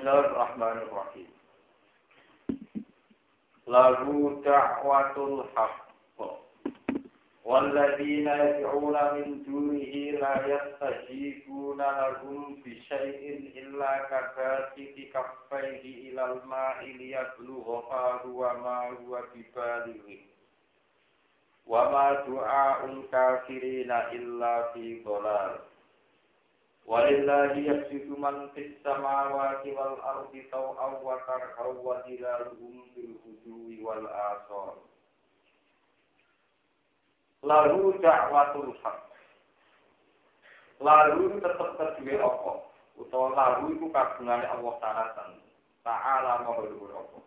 [0.00, 1.28] الله الرحمن الرحيم
[3.66, 5.86] له دعوة الحق
[7.44, 18.40] والذين يدعون من دونه لا يستجيبون لهم بشيء إلا كباسط كفيه إلى الماء ليبلغ فهو
[18.64, 20.18] ما هو ببالغه
[21.66, 25.58] وما دعاء الكافرين إلا في ضلال
[26.86, 34.76] ولله يسجد من في السماوات والأرض طوعا وكرها وظلالهم بالغدو والآصال
[37.46, 38.98] lalu dakwatul hak
[40.82, 42.52] lalu tetap kedua apa
[42.98, 45.04] utawa lalu itu kagungane Allah Ta'ala
[45.86, 47.18] ta'ala mahluhur apa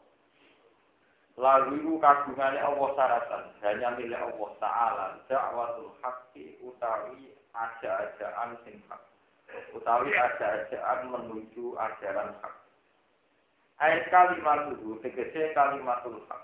[1.39, 8.99] lalu itu kagungane Allah Ta'ala hanya milik Allah Ta'ala dakwatul haqqi utawi aja-ajaan sing hak
[9.74, 12.54] Utawi aja-ajaan menuju ajaran hak.
[13.82, 16.42] Ayat kalimat itu tegese kalimatul hak.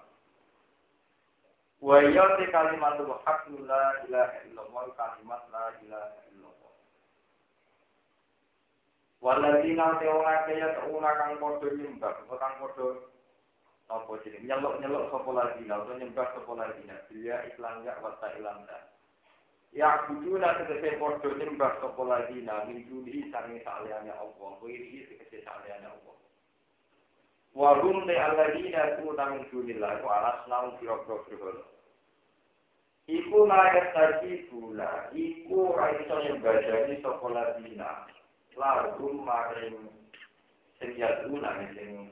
[1.81, 6.75] Wa ya te kalimatul haq la ilaha illallah kalimat la ilaha illallah.
[9.23, 12.89] Waladina te ora kaya ora kang padha nyembah, kang padha?
[13.91, 18.79] Apa jenenge nyelok-nyelok sapa lagi utawa nyembah sapa lagi dia iklan ya wa ilang ta.
[19.71, 25.87] Ya buduna tegese padha nyembah sapa lagi min judi sange saliyane Allah, kuwi tegese saliyane
[25.87, 26.17] Allah.
[27.55, 31.67] Warum te alladina tu nang dunillah ku alas nang pira-pira berhala.
[33.07, 38.11] Iku layak tadi gula, iku ora iso nyembadani sapa ladina.
[38.59, 39.87] Lagu maring
[40.83, 42.11] sing yaduna sing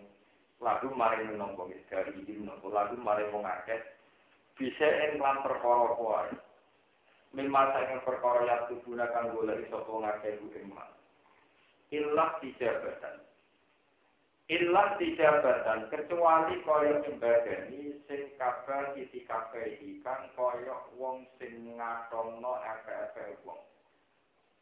[0.62, 3.82] lagu maring nopo miskari iki nopo lagu maring wong akeh
[4.54, 6.38] bisa ing lan perkara kuwi.
[7.36, 10.72] Mimma saking perkara yang tubuna kang golek sapa ngakeh ku ing
[11.88, 13.16] Ilah dijabatan.
[14.48, 23.40] Ilah dijabatan kecuali kaya nyembadani sing kabar sisi kabeh ikan kaya wong sing ngatono efe-efe
[23.44, 23.60] wong.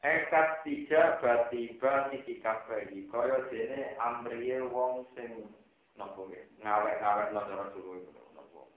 [0.02, 5.50] Ekat tiga batiba sisi kabeh kaya dene amriye wong sing
[5.94, 6.30] nopo
[6.62, 8.02] ngawek-ngawek lo cara suruh
[8.34, 8.70] nopo.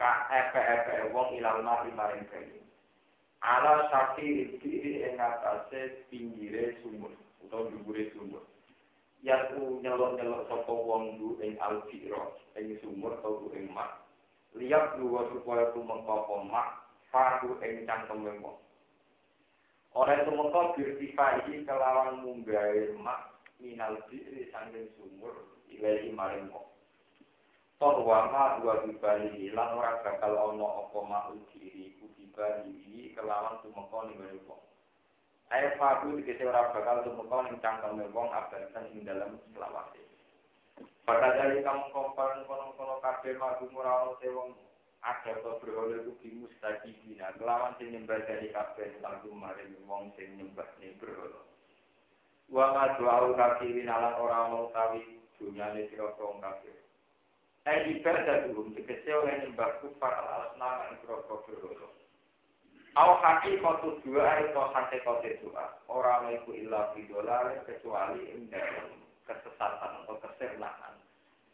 [0.00, 2.67] Ka efe-efe wong ilang mati maring kene.
[3.38, 8.42] Ala sakir diri ing atase pinggire sumur utawa dhuwure sumur.
[9.22, 14.06] yaku nyelok-nyelok sapa wong du ing alfiro ing sumur atau ing mak
[14.54, 16.68] liap luwa supaya tumengko apa mak
[17.10, 18.58] faru ing cangkeme wong
[19.98, 25.34] ora tumengko birtifa iki kelawan munggahe mak minal diri sanging sumur
[25.66, 26.66] ilahi maring wong
[27.78, 34.02] Toh wama dua dibali hilang ora bakal ono apa mak diri ku dibali kelawan tumengko
[34.02, 34.18] ning
[34.50, 34.58] wong
[35.54, 40.02] Ayat fadu dikisi ora bakal tumeka ning cangkeme wong abadan ing dalam selawase.
[41.06, 44.58] Pada dari kamu kompon kono-kono kabeh madu murah te wong
[44.98, 50.34] ada to berhala iku di mustajibina kelawan sing nyembah dari kabeh lagu maring wong sing
[50.34, 51.46] nyembah ning berhala.
[52.50, 56.87] Wa ma doa kafirin ala ora mau tawi dunyane sira kabeh.
[57.68, 61.88] Ai ibadah dulu dikese oleh nyembah kufar alas nama ing berhala.
[62.96, 65.76] Au hati kotu dua itu hati kotu dua.
[65.84, 68.48] Orang itu ilah bidolar kecuali ing
[69.28, 70.96] kesesatan atau kesirnaan.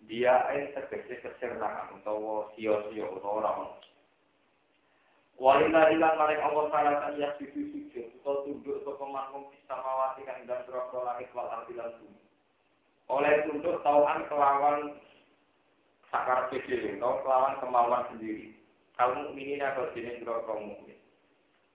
[0.07, 3.75] Dia air tegese kesirnaan atau sio-sio atau orang.
[5.35, 10.23] Walila ilang maring Allah Ta'ala kan ya sisi sujud atau tunduk atau pemangkum bisa mawati
[10.23, 12.23] kan dan berapa langit wal artilan bumi.
[13.11, 14.95] Oleh tunduk tauan kelawan
[16.15, 18.55] sakar pikir atau kelawan kemauan sendiri.
[18.95, 20.95] Kalau mukminin atau jenis berapa mukmin.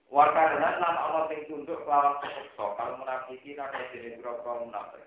[0.08, 5.04] Wakarna lan ana sing tunduk kelawan kepeksa kang munafiki lan dene groko munafik.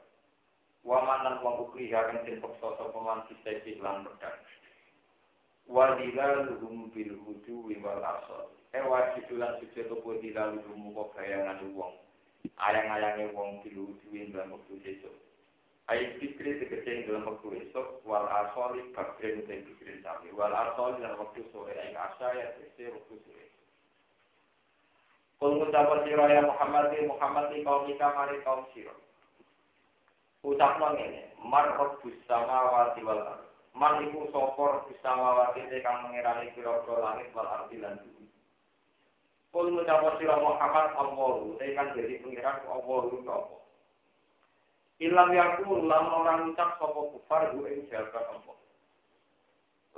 [0.85, 4.37] Wa manan wong ukri kang sing peksa sapa man sisi lan pedang.
[5.65, 8.53] Wa dilaluhum bil hudu wal asal.
[8.77, 11.97] E wajib lan sujud opo dilaluhum kok bayangan wong.
[12.61, 15.32] Ayang-ayange wong hudu lan wektu sesuk.
[15.91, 20.31] Ayo pikir tegese dalam waktu esok, wal asali bakrin dan pikirin sami.
[20.31, 23.47] Wal asali dalam waktu sore, ayo asa ya tegese waktu sore.
[25.43, 28.95] Kul ngucapkan siro ya Muhammad di Muhammad di kaum kita mari kaum siro.
[30.47, 33.51] Ucapno ngene, mar rabbus samawati wal ardh.
[33.75, 38.31] Man iku sapa rabbus samawati kang mengirani pira-pira langit wal ardi lan bumi.
[39.51, 43.62] Kul ngucap sira Muhammad Allahu, saya kan jadi pengiran Allahu apa.
[45.03, 48.55] Ilam yaku lam orang ngucap sapa kufar hu ing jawaban apa.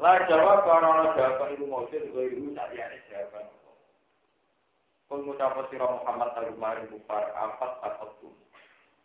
[0.00, 3.72] Karena jawaban itu maujud gue itu tak ada jawaban apa.
[5.12, 8.32] Kul ngucap sira Muhammad al-Mari kufar afat atatum.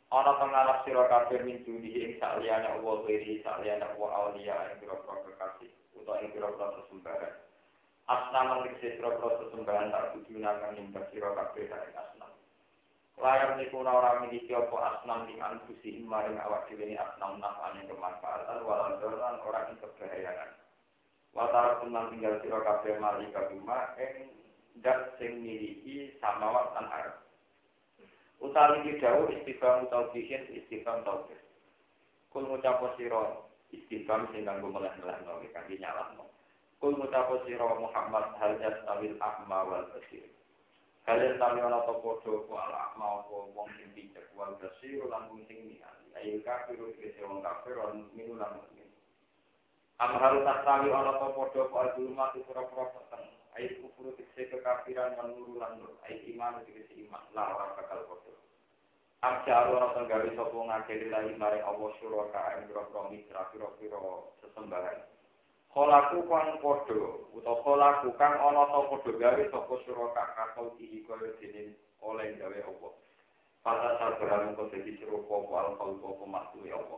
[0.08, 5.70] Ana pengalap kafir min judi ing saliyane Allah wiri saliyane Allah auliya ing pira-pira kekasih
[6.00, 7.34] utawa ing pira-pira sesembahan.
[8.10, 10.16] asnam ngisi sira-sira sesembahan tak.
[13.20, 18.96] Layar niku ora miliki apa asnam ing anfusi maring awak dhewe asnam nafane kemanfaatan walau
[19.04, 20.56] dolan ora ing kebahayaan.
[21.36, 24.32] Watara tenang tinggal sira kabeh mali kaguma ing
[24.80, 27.16] dat sing miliki samawat lan arep.
[28.40, 31.40] Utawi iki dawuh istighfar taubihin istighfar taubih.
[32.32, 33.36] Kul ngucap sira
[33.76, 35.20] istighfar sing kanggo melah-melah
[35.52, 36.32] kangge nyalahno.
[36.80, 40.24] Kul mutapo siro Muhammad hal yastawil ahma wal basir.
[41.10, 45.58] Hal yastawi ana to padha ahma apa wong sing picek wal basir lan wong sing
[45.66, 46.06] ningali.
[46.14, 48.86] Ayo kafir iki wong kafir lan minu lan mukmin.
[49.98, 53.26] Am hal tastawi ana to padha apa al zulma tu pura-pura peteng.
[53.58, 55.98] Ayo kufur tikse kekafiran lan nuru lan nur.
[56.06, 58.34] Ayo iman tikse iman la ora bakal padha.
[59.26, 63.98] Am jaru ana to gawe sapa ngakeli lahi mare Allah suraka ing pira-pira mitra pira-pira
[64.46, 65.00] sesembahan.
[65.70, 71.30] Kolaku kang podo, utawa kolaku kang ana ta podo gawe sapa sira kakak iki kaya
[71.38, 72.90] dene oleh gawe apa.
[73.62, 76.98] Pada sabaran kok dadi serupa wal kalbu apa makhluk apa.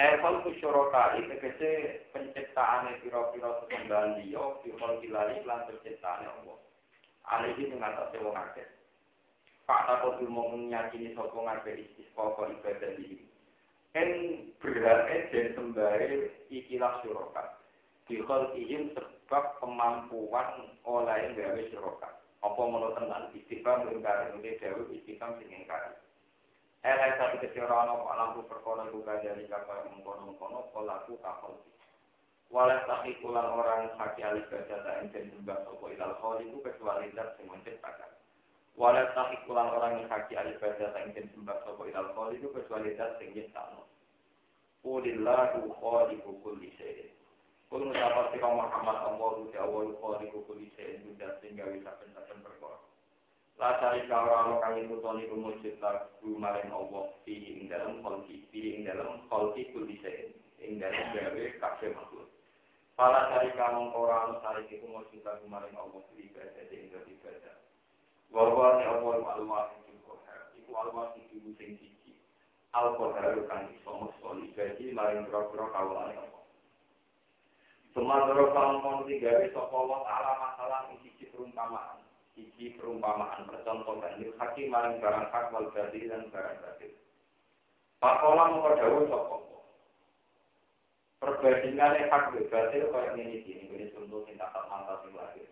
[0.00, 1.70] Eh kalbu syuraka iki tegese
[2.16, 6.54] penciptaane pira-pira sesembahan liya firman kilali lan penciptaane apa.
[7.28, 8.64] Ale iki ngatasi wong akeh.
[9.68, 13.20] Pak takut ilmu menyakini sapa ngabe istisqa ibadah iki.
[13.92, 14.10] En
[14.64, 17.65] berarti den sembare ikilah syuraka.
[18.06, 22.14] Bikol ihim sebab kemampuan oleh gawe syurokat.
[22.38, 25.90] Apa menurut tenan istiqam mengingkari ini dewi istiqam sing ingkari.
[26.86, 31.58] Elai satu kesirana lampu perkono juga dari kapal mengkono-mengkono pelaku kapal.
[32.46, 37.34] Walau tak ikulan orang haki alih baca tak enten sembah sopo ilal kholiku kecuali zat
[37.42, 38.06] yang menciptakan.
[38.78, 42.94] Walau tak ikulan orang yang haki alih baca tak enten sembah sopo ilal kholiku kecuali
[42.94, 43.82] zat yang menciptakan.
[44.86, 47.15] Ulillahu kholiku kulli syai'in.
[47.66, 52.78] Kul ngucapa sira Muhammad Allah uti awal kholi kukuli sein budak sehingga bisa saben perkara.
[53.58, 58.86] La cari kawra kang ngutoni rumujud lagu maring Allah fi ing dalam kholki fi ing
[59.74, 60.30] kuli sein
[60.62, 61.44] ing gawe
[61.90, 62.30] makhluk.
[62.94, 67.56] Pala cari kamu ora cari iku mujud maring Allah fi ibadah ing dalam ibadah.
[68.30, 68.46] Wa
[71.18, 72.14] iku sing siji.
[72.70, 76.35] Al-Qahar kang iso mesti gaji maring pira-pira kawulane Allah.
[77.96, 82.04] Semadara kampung tiga sopo Allah Ta'ala masalah sisi perumpamaan.
[82.36, 84.20] Sisi perumpamaan percontohan.
[84.20, 86.92] Ini hakim maring barang hak wal dan barang batil.
[87.96, 89.40] Pakola mengkodawu Allah.
[91.24, 93.64] Perbandingannya hak batil kayak ini sini.
[93.64, 95.48] Ini contoh cinta tak mantap sing lahir.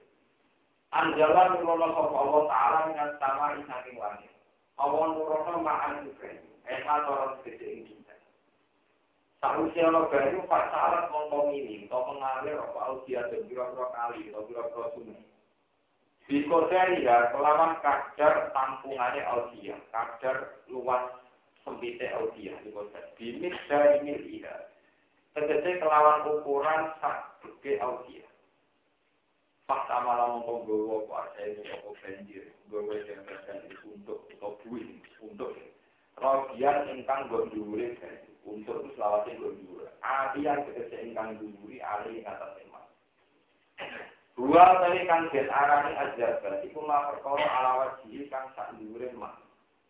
[0.92, 4.32] Anjalan nurono sopo Allah Ta'ala dengan sama isaking langit.
[4.76, 6.28] Allah nurono ma'an juga.
[6.68, 8.03] Ema orang segede ini.
[9.44, 14.86] Ana banyu pak syarat mongko ini, to mengalir apa audia dan pira-pira kali, to pira-pira
[14.96, 15.20] sungai.
[16.24, 21.12] Bikoteri ya, kelawan kadar tampungannya audia, kadar luas
[21.60, 23.12] sempitnya audia, bikoteri.
[23.20, 24.72] Bimit dari mil iya.
[25.36, 27.76] Tegese kelawan ukuran sak gede.
[29.68, 35.56] Fakta malam mongko gowo kuasa ini apa banjir, gowo yang terjadi untuk, atau buih, untuk.
[36.20, 37.96] Rogian ingkang gue dhuwure
[38.44, 39.88] untuk selawatnya gue dua.
[40.04, 42.86] Adian bekerja ingkang duri ali atas emas.
[44.36, 49.40] Dua tadi kan den arani ajar berarti kuma perkara alawat jili kang sak dhuwure mah.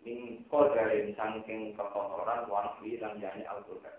[0.06, 3.96] Ning kodare saking kekotoran wanfi lan jane al-Qur'an.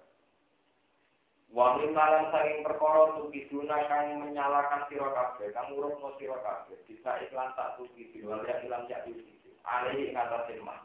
[1.52, 6.40] Wangi malam saking perkara tukiduna kang menyalakan sira kabeh, kang urupno sira.
[6.88, 9.60] Bisa iklan tak tukiduna, ya ilang ya tukiduna.
[9.66, 10.80] Ali ing atas emas.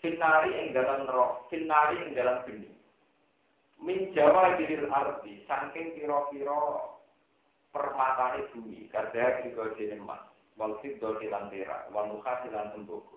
[0.00, 2.79] Finari ing dalam roh, finari ing dalam geni
[3.80, 6.60] min jawa arti saking pira-pira
[7.72, 8.88] permatane bumi.
[8.92, 10.20] Kada kiko dene mas
[10.60, 13.16] wal fiddo lan tera wal nukhas lan tembaga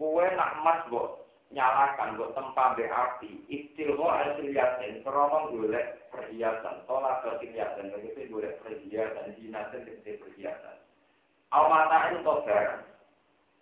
[0.00, 3.30] kowe nak mas mbok nyalakan mbok tempa be api.
[3.52, 6.88] Istilho asliyaten krono golek perhiasan.
[6.88, 10.76] Tolak perhiasan begitu golek perhiasan dinasen tegese perhiasan.
[11.52, 12.89] Awmata itu barang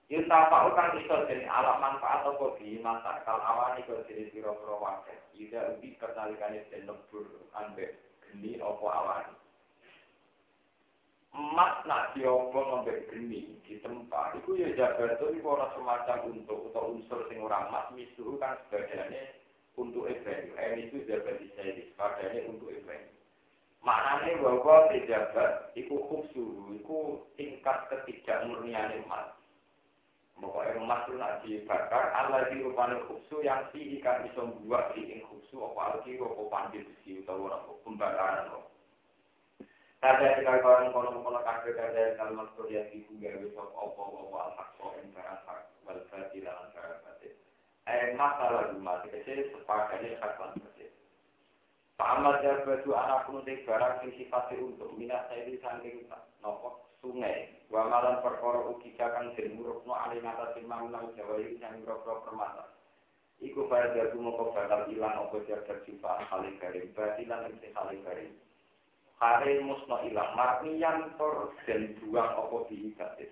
[0.08, 5.18] Yutafa'u kan iso jadi alat manfaat apa di masa kal awan iso jadi piro-piro wakil.
[5.36, 9.28] Ida ubi pertalikannya dan lebur ambek geni apa awan.
[11.38, 16.98] emas nak diobong ngembek geni di tempat itu ya jabat itu ora semacam untuk atau
[16.98, 19.38] unsur sing ora emas misuh kan sebagainya
[19.78, 23.06] untuk event ini itu jabat di saya sebagainya untuk event
[23.86, 26.98] maknanya bahwa pejabat itu khusus itu
[27.38, 29.37] tingkat ketidakmurnian emas
[30.38, 35.10] Pokoknya emas itu nak dibakar, Allah di rupanya khusu yang si ikan bisa buat di
[35.10, 38.62] ing khusu, apa alki, apa pandit besi, atau pembakaran.
[39.98, 44.54] Kada jika kawan kono kono kafe kada kalimat Korea ibu gawe sop opo opo al
[44.54, 47.34] hakko ing barang hak wal batil lan barang batil.
[47.90, 50.54] Eh masalah rumah kecil sepakatnya hak lan.
[51.98, 56.06] Pak Ahmad Jabatu anak pun barang sing sifatnya untuk minat saya di samping
[56.46, 57.54] nopo sungai.
[57.68, 62.64] Wa malam perkara ugi kang den murukno ali ngatasin mangulang Jawa iki sing grogro permata.
[63.38, 68.34] Iku pada jatuh moko bakal ilang apa jagat sifat kali garing batilan ing kali garing.
[69.14, 73.30] Kare musno ilang marnian tor dan buang opo diibatis.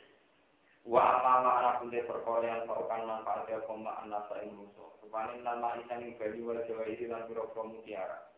[0.87, 4.95] Wa amama anak punde perkara yang kau manfaat ya koma anak ing musuh.
[5.03, 8.31] Rupane nama isan ing bali jawa iki lan pira mutiara.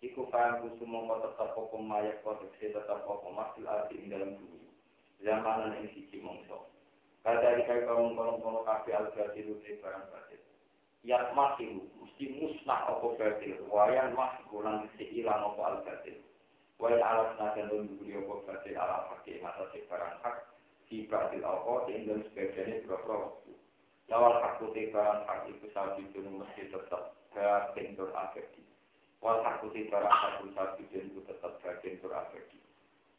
[0.00, 4.59] Iku paham kusu mongko tetap opo mayak kodek tetap opo masil arti dalam bumi.
[5.24, 6.56] zamanan ing siji mangsa.
[7.20, 10.40] Kadari kaya kaum kono-kono kabeh al-jazir uti barang batil.
[11.04, 16.16] Yat masih mesti musnah apa batil, wayan mas kurang mesti ilang apa al-jazir.
[16.80, 20.36] Wai alat nasa nun budi apa batil ala pakai mata si barang hak,
[20.88, 23.52] si batil apa, si indon sebagainya berapa waktu.
[24.08, 28.48] Lawal hak putih barang hak itu sabi jenuh mesti tetap batin berakhir.
[29.20, 32.48] Wal hak putih barang hak itu sabi jenuh tetap batin berakhir.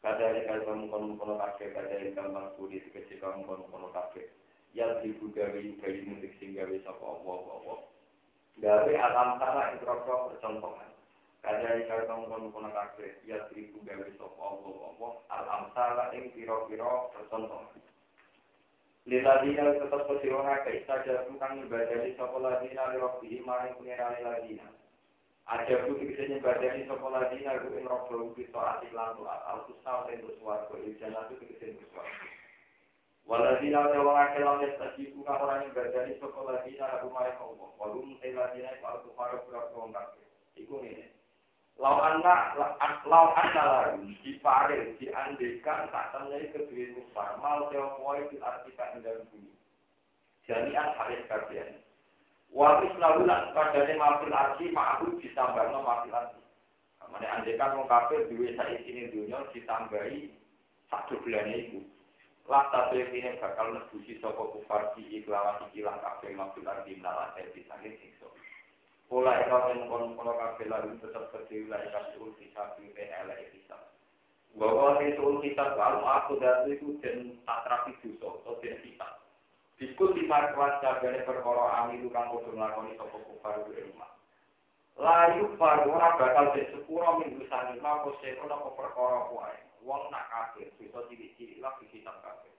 [0.02, 3.70] Kada ini kalau kamu kono kono kafe, kada ini kalau mampu di sekecil kamu kono
[3.70, 4.34] kono kafe.
[4.74, 7.74] Yang ibu gawe gawe musik sehingga bisa apa apa apa.
[8.58, 10.90] Gawe alam tanah itu rokok percontohan.
[11.38, 16.34] Kada ika kamu kono kono kafe, ya seribu gawe sopo Allah Allah, al amsala ing
[16.34, 17.70] piro piro tercontoh.
[19.06, 24.66] Liladina tetap pesirona ke istaja tukang ibadani sopo ladina lirofi imani pengirani ladina.
[25.50, 30.22] Aja bu bisa nyebadani sopo ladina ru ing robo bisa asik lantu al kusna ing
[30.22, 32.26] bersuarga, ijana tu bisa bersuarga.
[33.26, 37.68] Waladina wong akeh lan yastajibu kang ora nyebadani sopo ladina ru mareka Allah.
[37.74, 40.26] Walum te ladina iku al-kufar kira-kira kabeh.
[40.58, 41.06] Iku ngene.
[41.82, 42.54] Lau anak,
[43.10, 49.50] lau anak lagi diparil, diandekan tak temui kedua kufar, mal teopoi di artika dalam bumi.
[50.46, 51.81] Jadi an haris kajian.
[52.52, 56.40] Wabis lalu lan padane mafil arti ma'ahu ditambah no mafil arti.
[57.08, 60.28] Mana andekan mau kafir duwe saiki ini dunia ditambahi
[60.92, 61.80] satu bulan itu.
[62.44, 67.72] Lah tapi ini bakal nebusi soko kufar di iklawan ikilah kafir mafil arti nalar bisa
[67.80, 68.28] siksa.
[69.08, 73.76] Pola eka yang kono kono kafe lalu tetap lah eka suul kitab di PNL kita.
[74.56, 78.76] Bahwa di suul kitab kalau aku dari itu dan tak terapi dosa atau dan
[79.82, 79.90] kita.
[79.90, 83.66] Diskut di markuat jagane perkara ami itu kan kudu kufar.
[84.92, 89.26] Layu farwa bakal dek sepuro minggu sani mako sekon apa perkara.
[89.82, 92.54] Wong nak kafir bisa cilik-cilik lah di kitab kafir.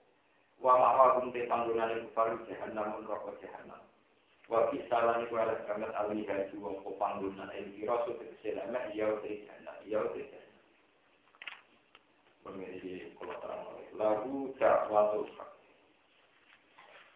[0.60, 3.80] Wa ma'wa gumte panggonane kufar jahanam neraka jahanam.
[4.52, 8.92] Wabi salah niku ala kamet ali haji wong ko panggonan el kira su tegese lama
[8.92, 10.52] iya uti jana iya uti jana.
[12.44, 13.64] Pemilih kalau terang
[13.96, 15.63] lagu dakwatul hak.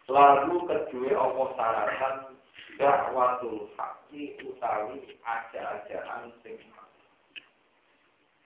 [0.08, 2.18] Lagu kedua apa sarahan
[2.80, 6.88] dakwatul haki utawi aja-ajaan sing hak.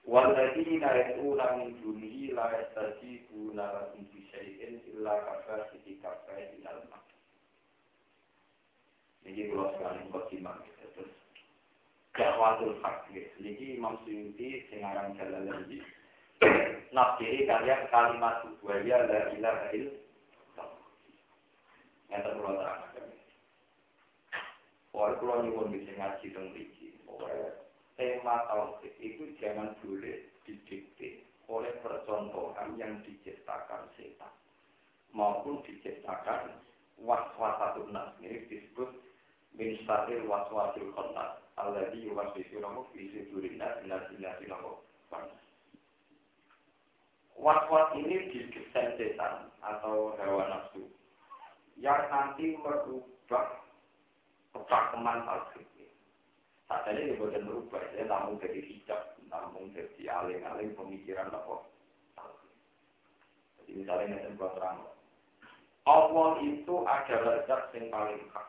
[0.02, 7.06] Waladina yad'una min dunihi la yastajibuna lahum bi syai'in illa kafasiti kafai ilal mak.
[9.22, 10.58] Ini kalau sekali khotimah.
[10.66, 11.14] Terus
[12.18, 13.06] dakwatul hak.
[13.14, 15.78] Ini Imam Suyuti sengarang jalan lagi.
[16.90, 20.01] Nafsiri kalian kalimat buaya la ilaha illallah.
[22.12, 22.80] Yang terpulau terang.
[24.92, 26.92] Pokoknya kalau nyuwun bisa ngaji tentang biji.
[27.08, 27.48] Pokoknya
[27.96, 34.28] tema tauhid itu jangan boleh didikte oleh percontohan yang diciptakan setan.
[35.16, 36.52] Maupun diciptakan
[37.00, 38.92] was-wasatul nas ini disebut
[39.56, 44.76] min syarril waswasil khannas alladzi yuwaswisu lahu fi sudurin nas min al-jinnati lahu
[47.42, 50.86] Was-was ini didesain setan atau hawa nafsu
[51.80, 53.46] yang nanti merubah
[54.52, 55.68] kepakeman tauhid.
[56.68, 61.68] Saat ini dia boleh merubah, ya namun jadi hijab, namun jadi aling-aling pemikiran apa.
[63.60, 64.80] Jadi misalnya yang buat terang,
[65.84, 68.48] Allah itu adalah zat yang paling hak.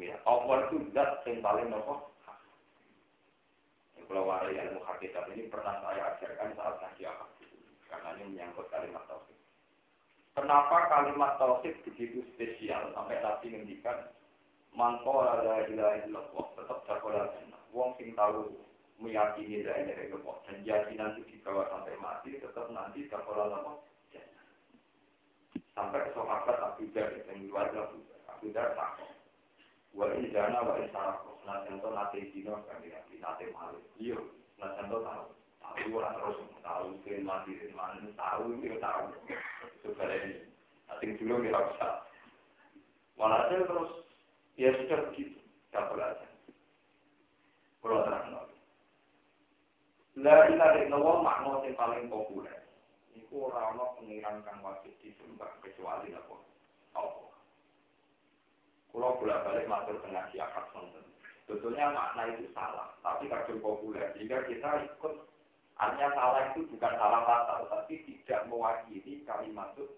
[0.00, 2.10] Ya, Allah itu zat yang paling nopo.
[4.10, 7.30] Kalau warai ilmu hakikat ini pernah saya ajarkan saat ngaji akad.
[7.86, 9.29] Karena ini menyangkut kalimat tauhid.
[10.40, 14.08] Kenapa kalimat tauhid begitu spesial sampai Nabi ngendikan
[14.72, 17.28] mangko la ilaha illallah tetap jagolah
[17.76, 18.48] Wong sing tahu
[18.96, 23.84] meyakini la ilaha illallah dan keyakinan itu dibawa sampai mati tetap nanti jagolah apa?
[25.76, 27.68] Sampai sahabat Abu Dhar yang luar
[28.32, 29.12] Abu Dhar takut.
[29.92, 31.36] Wa in jana wa in sarako.
[31.44, 32.80] Nah contoh nate dino kan
[33.52, 33.80] malu.
[34.56, 35.24] Nah contoh tahu.
[35.60, 38.56] Tahu orang terus tahu ke mati di mana tahu
[39.68, 40.32] itu ini.
[40.88, 41.88] Nanti dulu kita bisa.
[43.20, 43.90] Walhasil terus
[44.56, 45.38] ya sudah begitu.
[45.70, 46.30] Tak belajar.
[47.80, 48.58] Kalau terang lagi.
[50.20, 52.58] La ilaha illallah makna yang paling populer.
[53.16, 56.36] Iku orang-orang pengiran kang wajib disembah kecuali apa?
[56.98, 57.32] Allah.
[58.90, 61.06] Kalau bolak balik masuk tengah siakat sonten.
[61.46, 64.14] Sebetulnya makna itu salah, tapi kadang populer.
[64.14, 65.14] Jika kita ikut,
[65.80, 69.88] artinya salah itu bukan salah fatal, tapi tidak mewakili kalimat itu.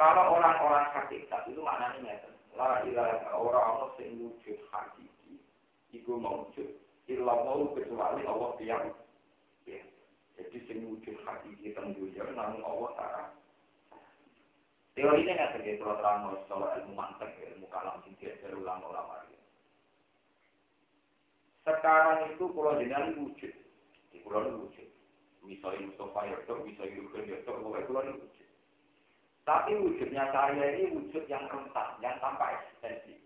[0.00, 2.30] Kalau orang-orang hakikat itu maknanya nyata.
[2.56, 5.36] La ilaha orang-orang sing wujud hakiki,
[5.92, 6.68] iku mewujud.
[7.08, 8.88] Ilah mau kecuali Allah yang
[9.68, 9.84] ya.
[10.40, 13.24] Jadi sing wujud hakiki tenggulir namun Allah Ta'ala
[14.92, 19.24] Teori ini nggak terjadi terang soal ilmu mantek, ilmu kalam sing diajar ulama-ulama.
[21.62, 23.52] Sekarang itu kalau jenengan wujud,
[24.10, 24.88] di pulau wujud.
[25.46, 28.48] Misalnya Mustafa Yordok, misalnya Yudhul Yordok, pokoknya pulau wujud.
[29.42, 33.18] Tapi wujudnya saya ini wujud yang rentan, yang tanpa eksistensi.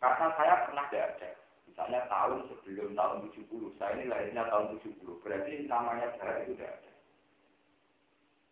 [0.00, 1.30] Karena saya pernah ada.
[1.68, 5.24] Misalnya tahun sebelum tahun 70, saya ini lahirnya tahun 70.
[5.24, 6.92] Berarti namanya saya itu tidak ada.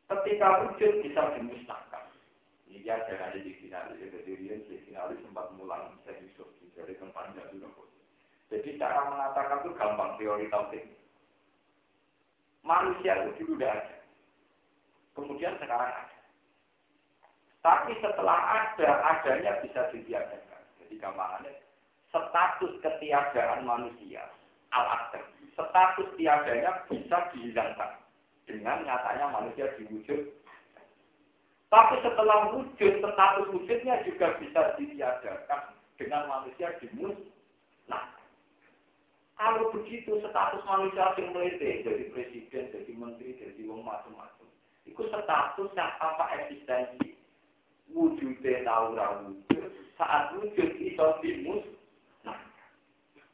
[0.07, 2.05] Ketika wujud bisa dimusnahkan.
[2.67, 7.47] Ini dia ada di finalis, jadi dia di finalis sempat mulang saya Yusuf dari tempatnya
[7.55, 7.86] dulu.
[8.47, 10.85] Jadi cara mengatakan itu gampang teori tauhid.
[12.63, 13.97] Manusia itu dulu tidak ada.
[15.19, 16.17] Kemudian sekarang ada.
[17.67, 20.63] Tapi setelah ada, adanya bisa ditiadakan.
[20.79, 21.51] Jadi gampangannya,
[22.15, 24.23] status ketiadaan manusia,
[24.71, 24.87] al
[25.57, 27.99] status tiadanya bisa dihilangkan
[28.47, 30.31] dengan nyatanya manusia diwujud.
[31.67, 37.36] Tapi setelah wujud, status wujudnya juga bisa ditiadakan dengan manusia dimusnahkan.
[39.37, 44.49] Kalau begitu status manusia yang melete, jadi presiden, jadi menteri, jadi wong macam-macam.
[44.89, 47.13] Itu status yang tanpa eksistensi.
[47.93, 49.65] Wujudnya tahu wujud,
[50.01, 51.65] saat wujud itu dimus.
[52.25, 52.37] Nah,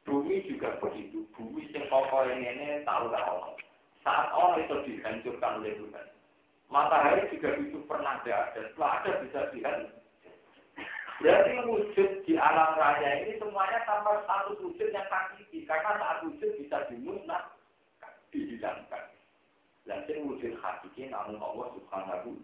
[0.03, 1.23] bumi juga begitu.
[1.39, 3.55] Bumi yang pokok ini tahu Allah.
[4.03, 6.07] Saat orang itu dihancurkan oleh Tuhan.
[6.67, 10.02] Matahari juga itu pernah ada, setelah ada bisa dihancurkan.
[11.21, 15.69] Berarti wujud di alam raya ini semuanya tanpa status wujud yang hakiki.
[15.69, 17.53] Karena saat wujud bisa dimusnah,
[18.33, 19.05] dihilangkan.
[19.85, 22.39] Dan ini wujud hakiki namun Allah subhanahu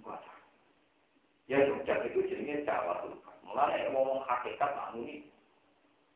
[0.00, 0.44] wa ta'ala.
[1.46, 3.36] Ya sudah itu jenisnya Jawa Tuhan.
[3.46, 5.28] Mulai ngomong hakikat namun ini.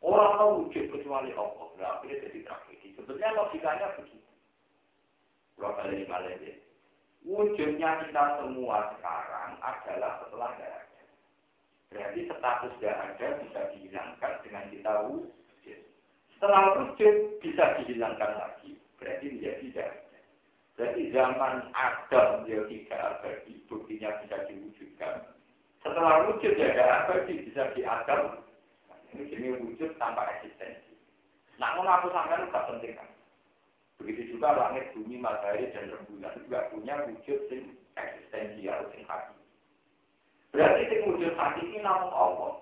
[0.01, 1.67] Orang tahu wujud kecuali Allah.
[1.77, 2.97] Berarti jadi tragedi.
[2.97, 4.31] Sebetulnya logikanya begitu.
[5.61, 6.53] Kalau kali ini
[7.21, 10.90] Wujudnya kita semua sekarang adalah setelah ada.
[11.91, 15.81] Berarti status tidak ada bisa dihilangkan dengan kita wujud.
[16.39, 18.79] Setelah wujud bisa dihilangkan lagi.
[19.03, 20.21] Berarti dia tidak ada.
[20.79, 25.15] Berarti zaman Adam dia tidak abadi, buktinya bisa diwujudkan.
[25.83, 28.39] Setelah wujud ya ada abadi, bisa diadam.
[29.11, 30.95] Ini wujud tanpa eksistensi.
[31.59, 33.11] Mau aku sampai itu penting kan?
[34.01, 39.40] Begitu juga langit, bumi, matahari, dan rembulan juga punya wujud sing eksistensial, sing hati.
[40.51, 42.59] Berarti sing wujud hati ini namun Allah.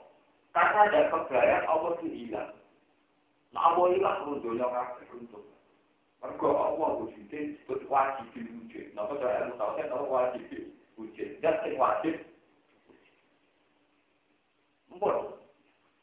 [0.52, 2.52] Karena ada kebayang Allah itu hilang.
[3.56, 5.44] Nah Allah hilang runtuhnya kabeh runtuh.
[6.20, 8.86] Mergo Allah wujudnya disebut wajib wujud.
[8.92, 10.44] Napa cara ilmu tauhid napa wajib
[11.00, 11.28] wujud.
[11.40, 12.14] Dan sing wajib
[14.92, 15.16] Mpun.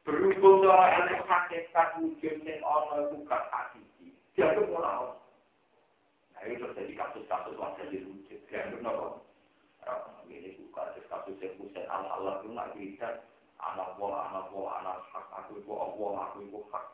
[0.05, 4.09] Berhubung seorang ilmu hakikat wujud sing ana iku gak hakiki.
[4.33, 5.13] Dia tuh mulai
[6.35, 7.55] Nah, itu terjadi kasus-kasus
[7.89, 8.39] di wujud.
[8.51, 9.25] Dianggap nopo.
[10.75, 13.23] Bukan kasus yang pusat Allah itu nggak bisa.
[13.63, 15.23] Anak buah, anak buah, anak hak.
[15.39, 16.85] Aku itu Allah, aku itu hak.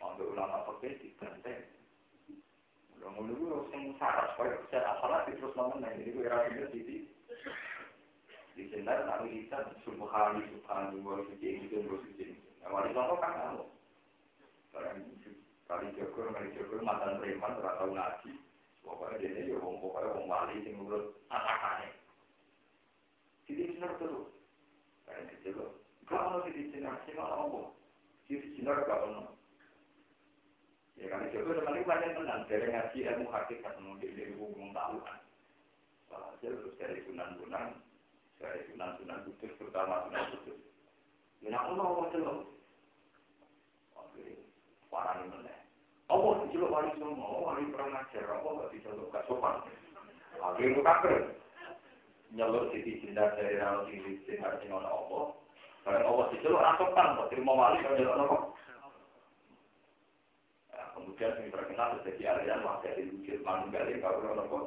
[0.00, 1.68] Sampai ulama pakai diganteng.
[2.96, 5.84] Udah mulai dulu yang syarat supaya pusat asalah terus ngomong.
[5.84, 6.80] Nah, ini gue rasa di
[8.56, 12.24] di sini nanti kita subhani subhani wa suci itu wa suci.
[12.64, 13.64] Wali contoh kan kamu.
[15.68, 18.32] Kali jokur, kali jokur, mantan preman, terlalu ngaji.
[18.80, 21.99] Pokoknya dia ini wong pokoknya wong wali sing menurut atakane.
[23.54, 24.28] dicinar terus.
[25.06, 25.66] Kayaknya juga.
[26.10, 27.70] Kalau masih dicinar, sih malah ngomong.
[28.26, 29.34] Si dicinar gak ngomong.
[31.00, 32.42] Ya kan, itu teman ini banyak tenang.
[32.50, 35.18] Dari ngaji ilmu hakikat, mungkin dari hukum tahu kan.
[36.12, 37.78] Bahasa terus dari sunan-sunan,
[38.36, 40.58] dari sunan-sunan putus, terutama sunan putus.
[41.40, 42.38] Ya, nak ngomong, ngomong.
[43.96, 44.24] Oke,
[44.92, 45.62] parah ini menang.
[46.10, 49.62] Apa dijeluk wali semua, wali perang ajar, apa gak dijeluk gak sopan.
[50.42, 51.22] Lagi itu kaget.
[52.30, 55.20] Nyeluk sisi cinta dari rano cinta sing ono apa?
[55.82, 58.38] Kalau Allah diceluk ora sopan, kok terima wali kalau nyeluk apa?
[61.00, 64.58] kemudian yang terkenal menjadi aliran wah dari wujud manunggaling kalau apa?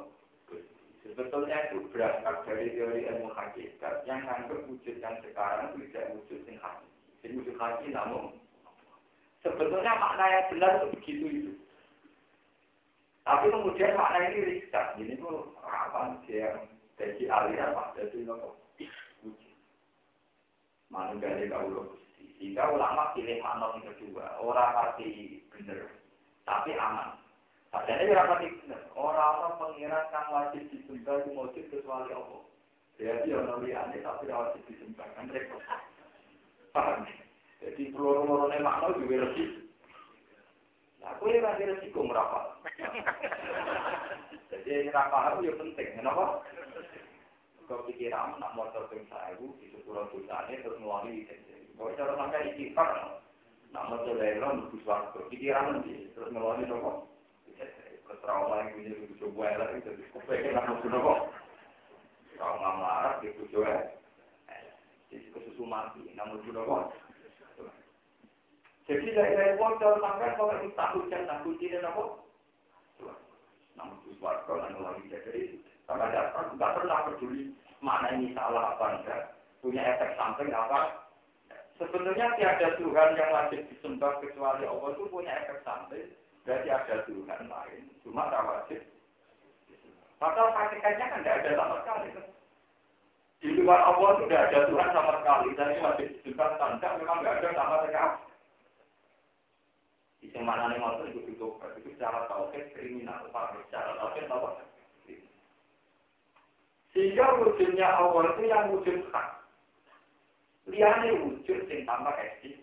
[1.04, 6.58] Sebetulnya itu berasal dari teori ilmu hakikat yang menganggap wujud yang sekarang tidak wujud yang
[6.64, 6.90] hakiki.
[7.20, 8.24] Jadi wujud hakiki namun
[9.44, 11.52] Sebetulnya makna yang benar itu begitu itu.
[13.28, 14.86] Tapi kemudian makna ini riset.
[14.96, 16.64] Ini tuh apa yang
[16.94, 18.58] jadi aliran pak jadi nopo.
[20.92, 21.98] Mana dari kau
[22.38, 24.36] Sehingga ulama pilih makna yang kedua.
[24.38, 25.90] Orang pasti benar,
[26.44, 27.16] tapi aman.
[27.72, 28.82] Padahal ini rapat benar.
[28.94, 32.42] Orang-orang pengiran kan wajib disembah itu wajib kecuali Allah.
[32.94, 35.62] Jadi orang liane tapi wajib disembah kan repot.
[36.70, 37.02] Paham?
[37.58, 39.64] Jadi peluru-peluru makna juga lebih.
[41.02, 42.06] Nah, aku ini lagi resiko.
[44.52, 46.40] Jadi rapah itu ya penting, kenapa?
[47.64, 51.24] Kau pikiran nak motor ping ibu di sepuluh ini terus melalui
[51.80, 53.18] Kau cara sampai istighfar,
[53.72, 55.18] nak motor lelon butuh waktu.
[55.32, 57.08] Pikiran nanti terus melalui nopo.
[58.24, 59.90] Trauma yang punya itu coba lah itu.
[60.12, 61.14] Kepengen nak motor nopo.
[62.36, 63.96] Trauma marah itu coba.
[65.08, 66.84] Jadi kesusu mati, namun sudah kok.
[68.84, 72.04] Jadi dari kalau sampai kalau itu tak hujan tak kunci dan apa?
[73.78, 76.04] Namun itu suatu dan lagi jadi karena
[76.56, 77.52] nggak pernah peduli
[77.84, 79.22] mana ini salah apa enggak,
[79.60, 81.04] punya efek samping apa.
[81.76, 86.08] Sebenarnya tiada Tuhan yang wajib disembah kecuali Allah itu punya efek samping.
[86.44, 88.80] Berarti ada Tuhan lain, cuma tak wajib.
[90.20, 92.08] Padahal hakikatnya kan tidak ada sama sekali.
[93.44, 95.48] Di luar Allah tidak ada Tuhan sama sekali.
[95.52, 98.16] Dan ini wajib disembah tanda memang tidak ada sama sekali.
[100.24, 101.48] Di mana nih mau itu itu
[101.92, 104.64] secara tauhid kriminal, secara tauhid apa?
[106.94, 109.28] Sehingga wujudnya Allah itu yang wujud hak.
[110.70, 112.56] Lihatnya wujud yang tambah eksis.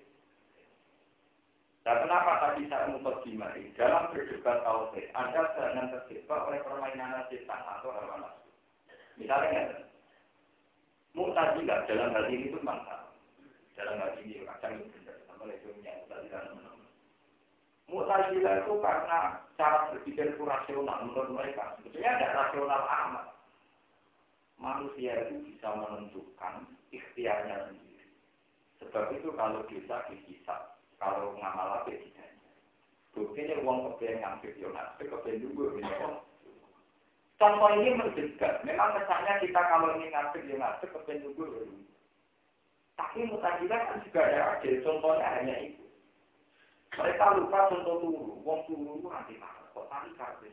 [1.81, 7.89] Dan kenapa tadi saya memperdimari dalam berdebat tauhid, Anda jangan terjebak oleh permainan setan atau
[7.89, 8.49] hawa nafsu.
[9.17, 9.81] Misalnya,
[11.17, 13.11] Mu'tazilah dalam hal ini itu mantap.
[13.75, 15.17] Dalam hal ini kadang itu benar.
[15.25, 16.71] Sama itu yang Mu'tazilah
[17.91, 19.19] Mutazilah itu karena
[19.59, 21.75] cara berpikir itu rasional menurut mereka.
[21.81, 23.25] Sebetulnya ada rasional amat.
[24.61, 28.05] Manusia itu bisa menentukan ikhtiarnya sendiri.
[28.77, 32.29] Sebab itu kalau bisa dihisap, kalau ngamal apa tidak.
[33.11, 35.91] Buktinya uang kepengen ngambil Yonas, kepengen juga ini
[37.41, 38.61] Contoh ini mendekat.
[38.61, 41.65] Memang kesannya kita kalau ingin ngambil Yonas, kepengen juga.
[43.01, 45.81] Tapi mutazilah kan juga ada, contohnya hanya itu.
[47.01, 47.97] Mereka lupa contoh.
[48.45, 49.65] Wong turu itu nanti marah.
[49.71, 50.49] Kok tadi karbe?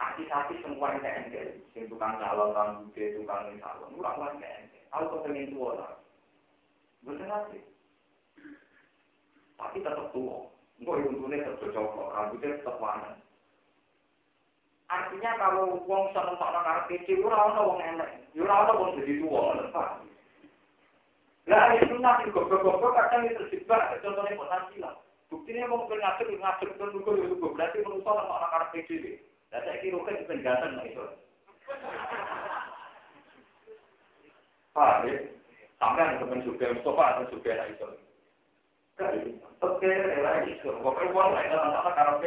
[0.00, 1.60] Hati-hati semua yang ente.
[1.76, 3.92] Sing tukang calon, tukang bude, tukang calon.
[3.92, 4.80] Murah lah ente.
[4.96, 5.92] Aku kepengen tua lah.
[7.04, 7.60] Bener nanti.
[9.60, 10.48] Tapi tetap tua.
[10.80, 12.12] Enggak yang untungnya tetap cocok.
[12.16, 13.12] Rambutnya tetap warna.
[14.90, 18.10] Artinya kalau wong seneng orang karep kecil, ora ono wong enek.
[18.34, 19.88] Ya ora ono wong jadi tua, Pak.
[21.46, 24.94] Lah itu nanti goblok-goblok kadang itu terjebak, contohnya potensi lah.
[25.30, 29.29] Buktinya mau ngatur, ngatur itu nunggu itu berarti menusuk sama orang Arab PDB.
[29.50, 31.04] Lah saya kira kan bukan ganteng lah itu.
[34.70, 35.16] Paham ya?
[35.82, 37.88] Sampai ada teman juga, Mustafa ada juga itu.
[39.64, 39.90] Oke,
[40.22, 40.70] lah itu.
[40.70, 42.22] Pokoknya uang anak-anak Arab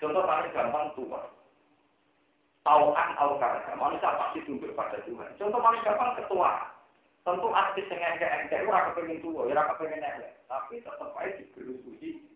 [0.00, 1.28] Contoh paling gampang tua.
[2.64, 5.28] Taukan al karena manusia pasti tunduk pada Tuhan.
[5.36, 6.72] Contoh paling gampang ketua.
[7.20, 10.40] Tentu artis yang engke-engke, ora kepengen tua, ora kepengen elek.
[10.48, 12.29] Tapi tetap aja digelusuhi.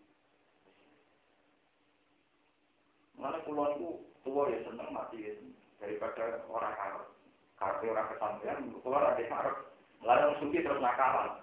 [3.24, 3.88] Mana pulau itu
[4.20, 5.32] tua ya seneng mati ya.
[5.80, 7.04] Daripada orang karep.
[7.56, 9.56] Karep orang kesampaian, keluar ada karep.
[10.04, 11.40] Lalu suki terus nakalan.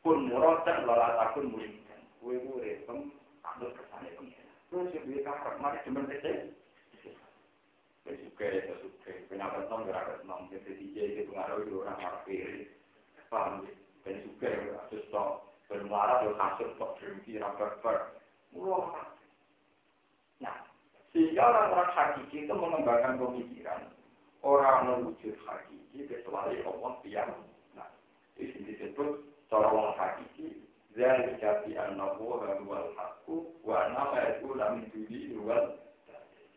[0.00, 2.00] Pun murotan, lalat akun mulingkan.
[2.24, 3.12] Kue kue, pem,
[3.44, 4.48] ambil kesannya pengen.
[4.72, 6.08] Terus yang dia karep, mari cuma
[8.10, 12.66] Suka ya suka, penyakit non gerak non, jadi DJ itu pengaruh itu orang marah kiri,
[13.28, 13.72] paham ya?
[14.02, 18.16] Dan suka ya, terus toh bermuara tuh kasut toh berhenti rapat ber,
[18.56, 19.14] murah.
[20.40, 20.69] Nah,
[21.10, 23.82] sehingga orang-orang hakiki itu mengembangkan pemikiran
[24.46, 27.32] orang mewujud hakiki kecuali Allah yang
[27.74, 27.88] nah
[28.38, 34.82] di sini disebut cara orang hakiki Zalika bi annahu huwal haqqu wa nama itu lam
[34.90, 35.78] yudi huwal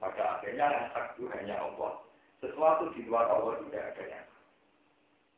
[0.04, 2.04] Maka akhirnya yang hak itu hanya Allah.
[2.44, 4.28] Sesuatu di luar Allah tidak ada yang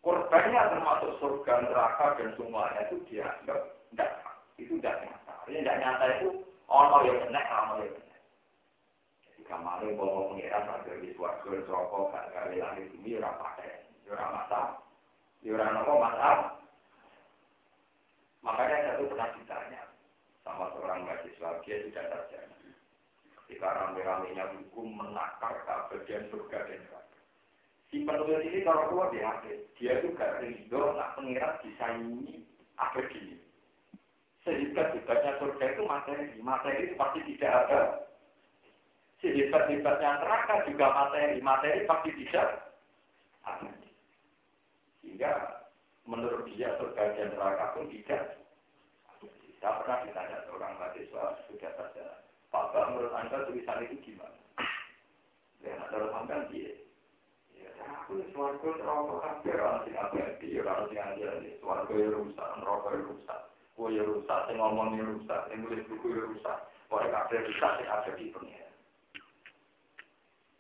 [0.01, 3.61] Korbannya termasuk surga, neraka, dan semuanya itu dianggap
[3.93, 4.09] tidak
[4.57, 5.33] Itu tidak nyata.
[5.45, 6.29] Ini tidak nyata itu
[6.65, 8.04] Allah yang benar, Allah yang.
[9.45, 13.85] Kemarin bawa pengiran ada di suarga, rokok, gak kali langit bumi, orang pakai.
[14.09, 14.61] Orang mata.
[15.45, 16.49] Orang apa masalah.
[18.41, 19.81] Makanya saya itu pernah ditanya
[20.45, 22.69] sama seorang mahasiswa, dia sudah terjadi.
[23.45, 27.19] Ketika rame-ramenya hukum menakar bagian surga dan neraka.
[27.93, 32.41] Si penulis ini kalau keluar di hati, dia juga rindu nak pengirat disaingi
[32.77, 33.37] abadi.
[34.45, 37.81] Sehebat-hebatnya surga itu materi, materi itu pasti tidak ada.
[39.23, 42.65] Sehebat-hebatnya neraka juga materi, materi pasti ada.
[45.01, 45.31] Sehingga
[46.03, 48.35] menurut dia surga dan neraka pun tidak.
[49.63, 52.05] Saya pernah ditanya seorang mahasiswa sudah saja,
[52.53, 54.37] Pak, menurut Anda tulisan itu gimana?
[55.65, 56.77] Ya, ada sampai dia.
[57.57, 62.87] Ya, aku suarga neraka kafir, orang sing abadi, orang sing anjani, suarga ya rusak, neraka
[62.93, 63.39] ya rusak.
[63.73, 66.57] Kue ya rusak, sing ngomong ya rusak, sing nulis buku ya rusak.
[66.85, 68.64] Pokoknya kafir rusak, sing ada di pengira.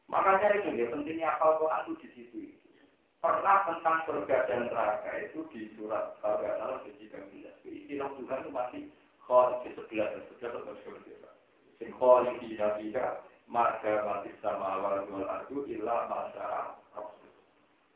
[0.05, 2.39] Makanya itu ya pentingnya apal Quran itu di situ
[3.25, 7.65] pernah tentang surga dan neraka itu di surat Al-Baqarah ayat 13.
[7.65, 8.83] Istilah Tuhan itu masih
[9.25, 11.15] khalid di sebelah dan sebelah atau surga.
[11.81, 16.77] Sing khalid di nabiha marga mati sama awal wal ardu illa masyara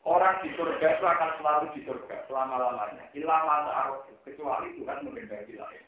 [0.02, 3.06] Orang di surga itu akan selalu di surga selama-lamanya.
[3.14, 5.84] Illa masyara kecuali Tuhan mengendaki lain.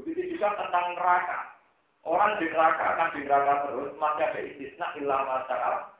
[0.00, 1.55] Begitu juga tentang neraka.
[2.06, 5.96] Orang di neraka akan di neraka terus, maka ada istisna illa masyara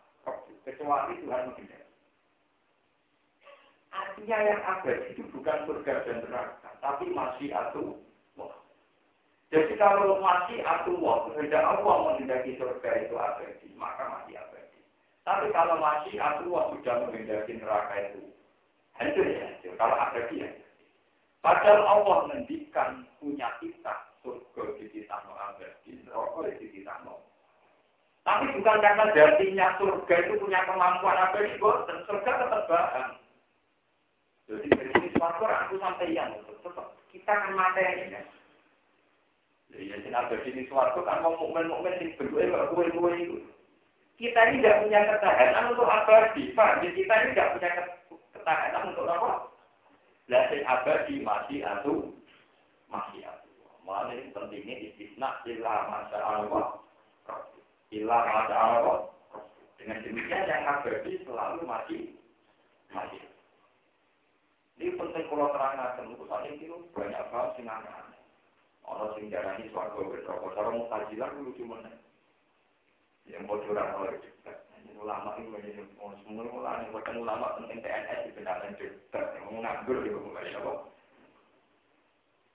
[0.67, 1.87] kecuali Tuhan mengendaki.
[3.97, 8.03] Artinya yang ada itu bukan surga dan neraka, tapi masih atu
[9.47, 10.99] Jadi kalau masih atu
[11.31, 14.81] kehendak Allah menghendaki surga itu abadi, maka masih abadi.
[15.23, 18.27] Tapi kalau masih atu sudah menghendaki neraka itu,
[18.99, 19.73] hancur ya hancur.
[19.79, 20.51] Kalau abadi ya.
[21.47, 23.95] Padahal Allah mendikan punya kita
[24.27, 27.23] surga di kita mau abadi, neraka di kita mau.
[28.27, 33.07] Tapi bukan karena jadinya surga itu punya kemampuan abadi, dan surga tetap bahan.
[34.51, 36.35] Jadi dari sini suatu aku sampai yang
[37.15, 38.23] kita kan materi ya.
[39.71, 43.37] Jadi ya sinar dari sini suatu kan mau mukmin mukmin sing berdua kue kue itu.
[44.19, 46.83] Kita ini tidak punya ketahanan untuk abadi, pak.
[46.83, 47.71] Jadi kita ini tidak punya
[48.35, 49.31] ketahanan untuk apa?
[50.27, 51.95] Lah sing abadi masih atu
[52.91, 53.51] masih atu.
[53.87, 56.86] Malah ini pentingnya istisna ilah masa Allah.
[57.97, 58.99] Ilah masa Allah.
[59.81, 62.03] Dengan demikian yang abadi selalu masih
[62.93, 63.23] masih.
[64.77, 65.81] Ini penting kalau terang
[66.13, 68.21] itu saat ini banyak banget sing aneh-aneh.
[68.85, 71.91] Orang sing darani suarga berdoa, cara mutajilah itu lucu mana.
[73.25, 74.59] Yang bocoran oleh debat.
[74.97, 78.75] Ulama ini menjadi semua ulama yang bukan ulama penting TNS di benaran.
[78.81, 80.73] Yang nganggur itu kembali apa?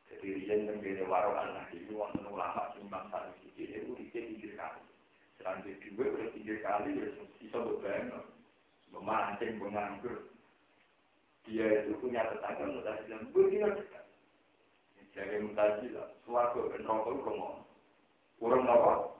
[0.09, 4.57] Jadi dia yang beda warung anak itu wonten ulama simbang satu sisi itu di tiga
[4.57, 4.80] kali.
[5.41, 5.81] Selanjutnya.
[5.89, 7.07] Juga udah tiga kali ya
[7.41, 8.13] bisa berbang,
[8.93, 10.29] memancing, menganggur.
[11.49, 14.05] Dia itu punya tetangga mutazilah begini dekat
[15.11, 17.31] jadi mutazilah suarga dan rokok itu
[18.39, 19.11] kurang apa?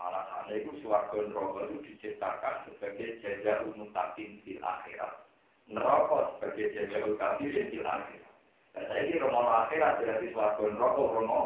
[0.00, 5.28] Alasannya itu suarga dan rokok itu diciptakan sebagai jajah mutakin di akhirat.
[5.68, 8.32] Neraka sebagai jajah kafirin di akhirat.
[8.72, 11.40] Dan saya ini romo akhirat berarti suarga dan rokok romo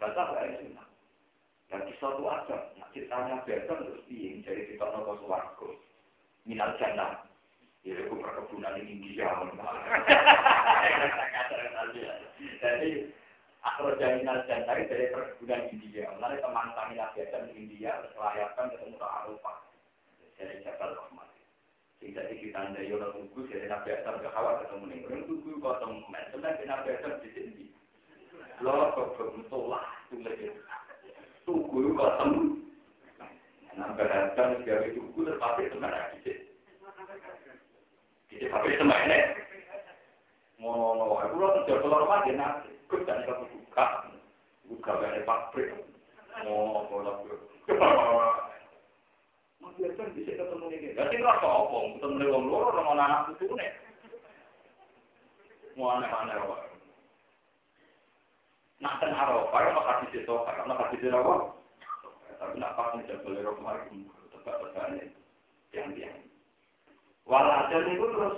[0.00, 0.89] gak sunnah
[1.70, 5.70] dan di suatu aja nah ceritanya biasa terus piye jadi kita nopo suarga
[6.44, 7.30] minal jannah
[7.80, 9.24] Ya, itu perkebunan di India.
[12.60, 12.90] Jadi,
[13.64, 16.12] akro jaminan jantai dari perkebunan India.
[16.20, 19.56] Mulai teman kami dan India, selayakkan ketemu ke Arafah.
[20.36, 21.28] Dari Jabal Rahmat.
[22.00, 25.04] Sehingga kita anda yola tunggu, jadi Nabi Adam ke Hawa ketemu nih.
[25.04, 26.00] Orang tunggu kosong,
[26.32, 27.64] sebenarnya Nabi Adam di sini.
[28.64, 30.56] Lo kok bermutulah, tulis
[31.44, 32.42] tunggu itu Nah, temu.
[33.70, 36.36] Enam berhadapan, siapa itu tunggu terpapir teman lagi sih.
[38.28, 39.20] Kita papir teman ini.
[40.60, 42.70] Ngono-ngono, aku lo kerja keluar rumah dia nanti.
[42.90, 43.86] Kau tak bisa buka.
[44.68, 45.66] Buka gak ada papir.
[46.44, 47.74] Ngono-ngono, aku
[49.60, 50.96] Masih ada yang bisa ketemu ini.
[50.96, 51.76] Gak sih, gak apa-apa.
[51.96, 53.54] Ketemu ini, orang-orang anak itu.
[55.78, 56.69] Mau aneh-aneh,
[58.80, 61.34] Kan Arafah, apa kasih situ, karena kasih situ apa?
[62.40, 64.88] Tapi nak pas nih, jadi kalau kemarin, tetap-tetap
[65.76, 66.18] yang-yang.
[67.28, 68.36] Walhasil itu terus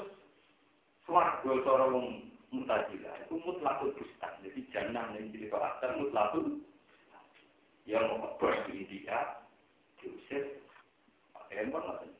[1.08, 4.32] swarga cara wong mutajilah itu mutlakul bustan.
[4.44, 6.60] Jadi jangan yang jadi karakter mutlakul
[7.88, 8.36] yang mau
[8.68, 9.42] di India
[9.98, 10.60] diusir
[11.34, 12.10] pakai handphone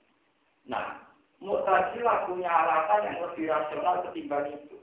[0.66, 1.02] Nah,
[1.42, 4.78] mutajilah punya alasan yang lebih rasional ketimbang itu.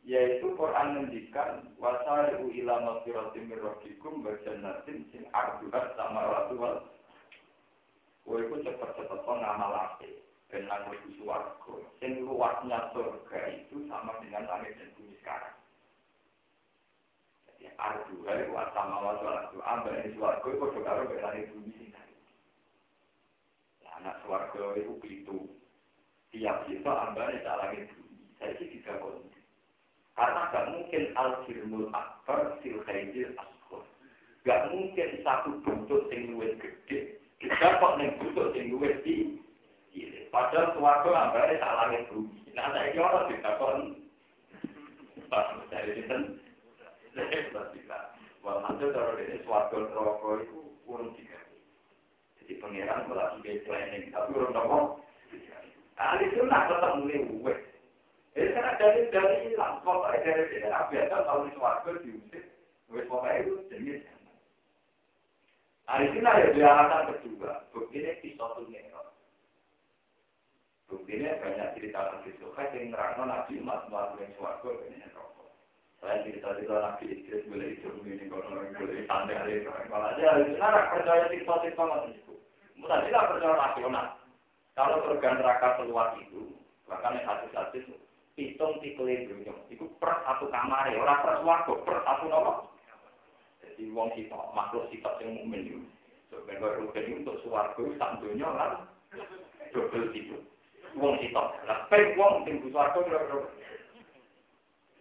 [0.00, 6.80] Yaitu Quran mendikan wasari'u ila mafiratim wa jannatin sing arduhat sama wal
[8.30, 10.22] Kowe iku cepet-cepet ngamal apik
[10.54, 10.70] dan
[11.02, 11.74] di suarga.
[11.98, 15.56] Yang luasnya surga itu sama dengan langit dan bumi sekarang.
[17.46, 19.58] Jadi ardu hari luas sama waktu ardu.
[19.66, 21.90] Ambil di suarga itu karo ke langit bumi.
[23.82, 25.38] Nah, anak suarga itu itu.
[26.30, 28.22] Tiap sisa ambil di langit bumi.
[28.38, 29.39] Saya sih tidak boleh.
[30.18, 33.84] Karena gak mungkin al-firmul akbar fil khairil asghar.
[34.46, 37.20] Gak mungkin satu bentuk yang luwes gede.
[37.40, 39.40] Kita kok nih bentuk yang luwes di
[40.30, 42.38] Padahal suatu ambare tak langit bumi.
[42.54, 43.78] Nah, saya kira orang ditakon.
[45.26, 46.38] Pas dari sini.
[48.40, 51.36] Walhasil kalau ini suatu rokok itu urung tiga.
[52.40, 55.02] Jadi pangeran malah sudah planning, tapi nopo.
[56.00, 57.54] Ahli sunnah tetap mulai uwe.
[58.30, 62.44] Jadi karena dari dari hilang, pokoknya dari sini biasa kalau di suatu diusir,
[62.94, 64.02] wes pokoknya itu jenis.
[65.90, 68.70] Ahli sunnah ya dia alasan kedua, begini pisau tuh
[70.90, 75.54] Buktinya banyak cerita Nabi Suhaib yang nerangno Nabi Umat Umat yang suarga ini rokok.
[76.02, 79.62] Saya cerita-cerita Nabi Idris boleh hidup begini, kalau boleh santai hari.
[79.62, 82.34] Kalau aja, sekarang percaya cerita-cerita Nabi itu.
[82.74, 84.06] Mutajilah percaya rasional.
[84.74, 86.42] Kalau surga neraka seluas itu,
[86.90, 87.86] bahkan yang hadis-hadis
[88.38, 92.56] hitung tikelin dunia, itu per satu kamar, orang per suarga, per satu nomor.
[93.64, 95.80] Jadi wong kita, makhluk sifat yang mukmin itu.
[96.30, 98.72] Sebenarnya untuk suarga, sak dunia kan,
[99.74, 100.38] double itu
[100.98, 101.46] wong sitok.
[101.66, 103.38] Lah pek wong sing butuh aku kira-kira.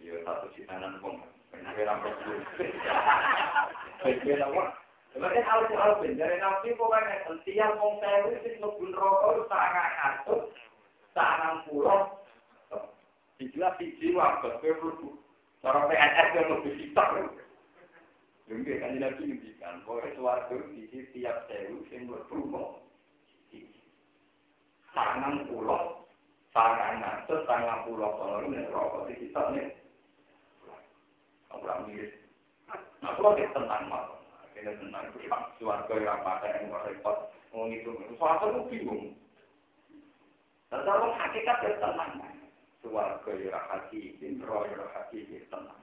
[0.03, 1.17] Ya satu sitanan wong.
[1.49, 2.33] Benar ora perlu.
[4.05, 4.21] Pek
[4.53, 4.69] wong.
[5.09, 10.53] Sebenarnya harus dari nabi pokoknya setiap wong sewu sing mlebu neraka sangat atus,
[11.17, 12.18] sangat pulau.
[13.39, 15.15] Dijelas siji waktu perlu.
[15.63, 17.39] Cara PNS yang lebih sitok.
[18.49, 22.49] Mungkin kan nabi ngendikan, pokoknya suarga di setiap sewu sing mlebu
[24.89, 26.09] sangang pulau,
[26.49, 29.69] sangang ngatus, sangang pulau kalau ini rokok di kita nih.
[31.53, 32.09] Orang mirip.
[33.05, 34.17] Nah, kalau kita tenang mal,
[34.57, 35.29] kita tenang itu
[35.61, 39.03] suarga yang apa yang repot, mau ngitung suarga itu bingung.
[40.73, 42.17] Dan kalau hakikat ya tenang,
[42.79, 45.79] suarga yang hati, roh yang hati tenang.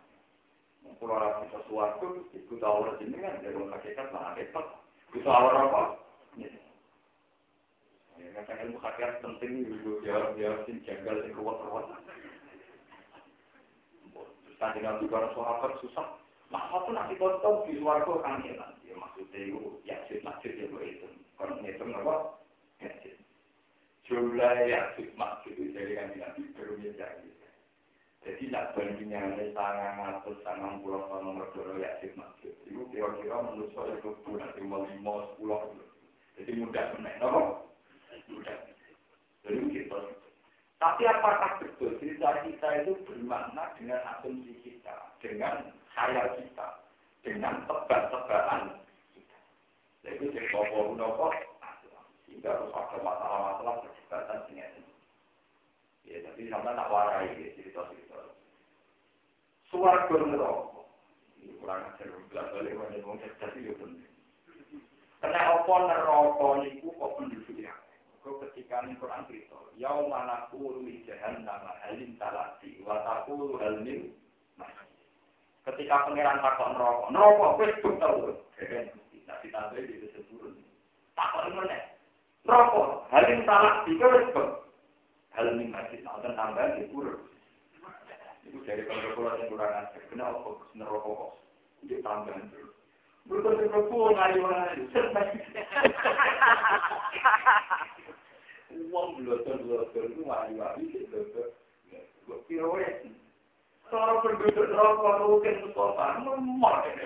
[0.97, 4.65] Pulau rasa sesuatu, itu tahu jenengan dari hakikat mana repot.
[5.13, 5.83] Itu awal apa?
[8.37, 11.89] Kadang ilmu hakikat penting juga jawab-jawab sing janggal sing ruwet-ruwet.
[14.13, 16.21] Terus kan dengan juga sahabat susah.
[16.53, 18.55] Masa pun nanti kau tahu di luar kau kan ya
[18.87, 21.09] Ya maksudnya itu ya sih masjid ya itu.
[21.41, 22.39] Kalau ngitung apa?
[22.85, 23.17] Ya sih.
[24.07, 27.31] Jumlah ya sih masjid itu jadi kan tidak berumur jadi.
[28.23, 32.55] Jadi bandingnya ini sangat ngatur sangat pulau nomor dua ya sih masjid.
[32.71, 35.75] Itu kira-kira menurut saya itu nanti mau lima sepuluh.
[36.39, 37.31] Jadi mudah sebenarnya.
[39.43, 39.99] Jadi gitu.
[40.79, 46.69] Tapi apakah betul cerita kita itu bermakna dengan asumsi kita, dengan khayal kita,
[47.27, 48.75] dengan tebak-tebakan
[49.15, 49.39] kita.
[50.07, 51.27] Jadi jadi bawa nopo,
[52.27, 54.73] sehingga harus ada masalah-masalah perdebatan dengan
[56.07, 58.31] Ya, tapi sama nak warai ya, cerita-cerita.
[59.67, 60.87] Suara neraka.
[61.43, 63.75] Ini kurang ajar, belas balik, wajah ngomong cerdas itu.
[65.19, 67.75] Karena apa neraka niku kok penduduk ya?
[68.23, 69.59] Kau ketika ini Quran cerita,
[70.07, 74.15] mana kuru jahan nama halim talati, watakulu halmin
[75.67, 78.19] Ketika pangeran takut neraka, neraka wis betul.
[79.27, 80.55] Nabi Nabi itu sebelum
[81.19, 81.51] takut
[82.47, 83.11] rokok.
[83.11, 84.67] Halim talak itu respon
[85.37, 87.13] halim masih tahu tentang bagi pura
[88.49, 91.37] itu dari pengelola yang kurang ajar kenal kok rokok
[91.85, 92.73] Itu tambahan terus.
[93.29, 94.81] Berubah ke rokok ngaji orang lain
[98.77, 101.43] uang belum tentu belum tentu ngaji lagi itu itu
[102.49, 102.89] kira kira
[103.93, 107.05] seorang berbeda rokok mungkin sopan memang ini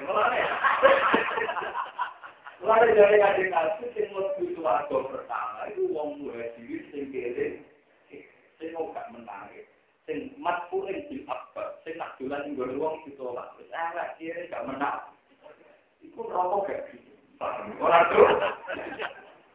[2.61, 7.65] Lari dari adik kasih, yang lebih suarga pertama, itu uang mulai yang kiri,
[8.61, 9.65] yang gak menarik.
[10.05, 13.57] Sing matkulin di apa, sing nak jualan yang gue uang ditolak.
[13.73, 15.09] Ah, kiri gak menarik.
[16.05, 17.09] Iku rokok gak gitu.
[17.81, 18.29] Orang tuh.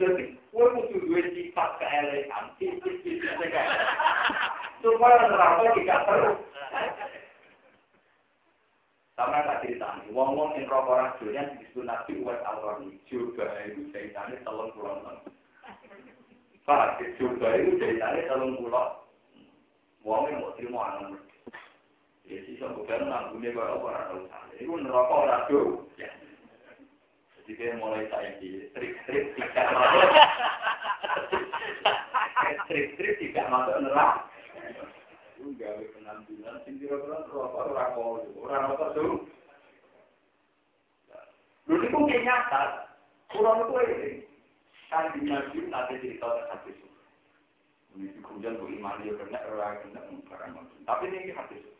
[0.01, 3.69] Jadi, gue butuh dua sifat keelegan, sifat-sifat kayak.
[4.81, 6.37] Supaya neraka tidak terus.
[10.15, 12.39] Wong-wong yang rokok orang dunia disebut Nabi Uwais.
[13.11, 15.19] Juga itu jahitannya telung pulau enam.
[16.63, 19.03] Pak, juga itu jahitannya telung pulau.
[20.07, 21.19] Wong yang mau terima anak.
[22.25, 24.53] Ya sih, semoga nanggungnya kaya apa orang tahu sana.
[24.57, 25.67] Itu nerokok orang tuh.
[27.43, 30.09] Jadi dia mulai saya di trik-trik tidak masuk.
[32.71, 34.25] Trik-trik tidak masuk neraka.
[35.55, 39.23] Gawe penampilan, sing kira-kira nerokok orang kau, orang apa tuh?
[41.65, 42.91] Lu itu nyata,
[43.31, 44.09] kurang itu ini.
[44.91, 46.27] Kan di Nabi nanti cerita
[46.67, 46.85] itu.
[47.95, 50.51] Ini kemudian bu iman dia kena orang kena barang
[50.83, 51.71] Tapi ini itu.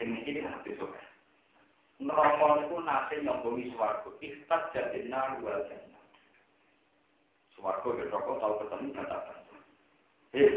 [0.00, 0.86] Ini ini hati itu.
[1.98, 4.10] Neraka itu nanti nyobomi suarga.
[4.22, 6.04] Ikhtat jadi naru wal jannah.
[7.58, 9.38] Suarga berrokok tahu ketemu katakan.
[10.32, 10.56] Eh.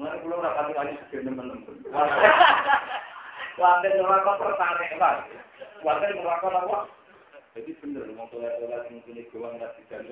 [0.00, 1.76] Mulai belum rapat kali sekian teman-teman.
[3.60, 5.28] Wanten neraka tertarik lah.
[5.84, 6.88] Wanten neraka apa?
[7.52, 10.00] Jadi bener, mau tolak-tolak yang punya gawang nggak bisa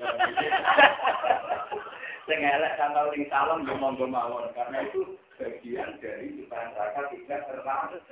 [2.29, 8.05] Sing elek tanggal ning salam yo monggo mawon karena itu bagian dari neraka tidak tertarik.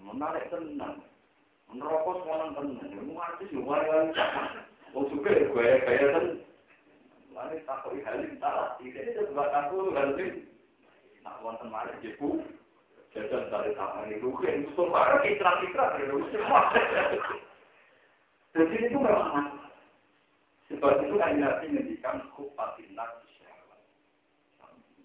[0.00, 1.04] Menarik tenang.
[1.68, 3.12] Neraka sekarang tenang.
[3.12, 4.08] Mau artis yo wae-wae.
[4.96, 6.48] Wong suka ya gaya-gaya ten.
[7.40, 8.76] Mari takoi halim salah.
[8.84, 10.44] Ini juga aku halim.
[11.24, 12.44] Nak wonten malih jepu.
[13.16, 15.98] Jajan dari tangan itu, yang itu barang ikrar-ikrar,
[18.54, 19.60] Jadi itu memang
[20.70, 23.82] Sebab itu kan Nabi ngendikan kufatin nabi syahwat.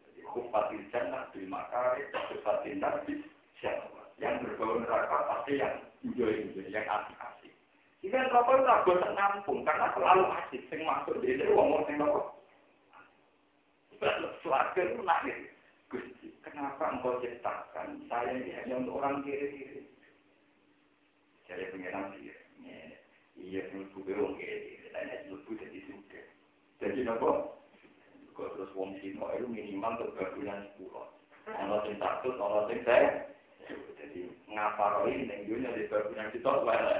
[0.05, 3.25] Jadi kufatin jannah bil makari, kufatin nabi
[3.57, 4.13] syahwat.
[4.21, 7.44] Yang berbau neraka pasti yang enjoy-enjoy, yang asik-asik.
[8.05, 10.61] Jika neraka itu tak bosan nampung, karena selalu asik.
[10.69, 12.21] Yang masuk di sini, ngomong yang neraka.
[14.45, 15.49] Suarga itu nangis.
[15.89, 19.89] Gusti, kenapa engkau ciptakan saya ini hanya untuk orang kiri-kiri?
[21.45, 22.33] Jadi pengiran sih,
[23.37, 26.21] iya ke wong kiri, lainnya mlebu jadi suka.
[26.81, 27.61] Jadi nopo?
[28.33, 31.09] Kau terus wong Cina itu minimal berbulan sepuluh.
[31.45, 33.29] Kalau sing satu, kalau sing saya,
[33.69, 36.93] jadi ngapa roi neng dunia di berbulan kita, wala,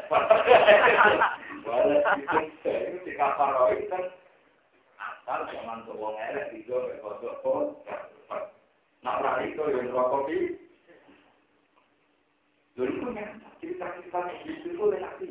[1.63, 2.38] wala itu
[2.70, 3.38] itu di kan
[4.95, 7.78] asal jangan tuh wong elek itu kosong
[9.05, 10.57] Nak lari itu yang rokok di.
[12.74, 13.07] Lalu itu
[13.61, 15.30] cerita-cerita itu itu nanti.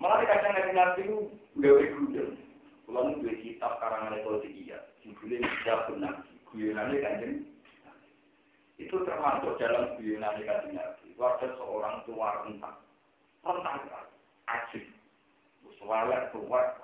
[0.00, 1.18] Malah kadang nabi nabi itu
[1.60, 2.28] gawe gudel.
[2.88, 6.14] Kalau dua kitab karangan politik iya, judulnya tidak benar.
[6.48, 7.34] Guyonannya kanjeng.
[8.78, 11.12] Itu termasuk dalam guyonannya kanjeng nabi.
[11.18, 12.78] Warga seorang tua rentang.
[13.42, 13.78] Rentang
[14.46, 14.86] ajib.
[15.78, 16.78] Suara tua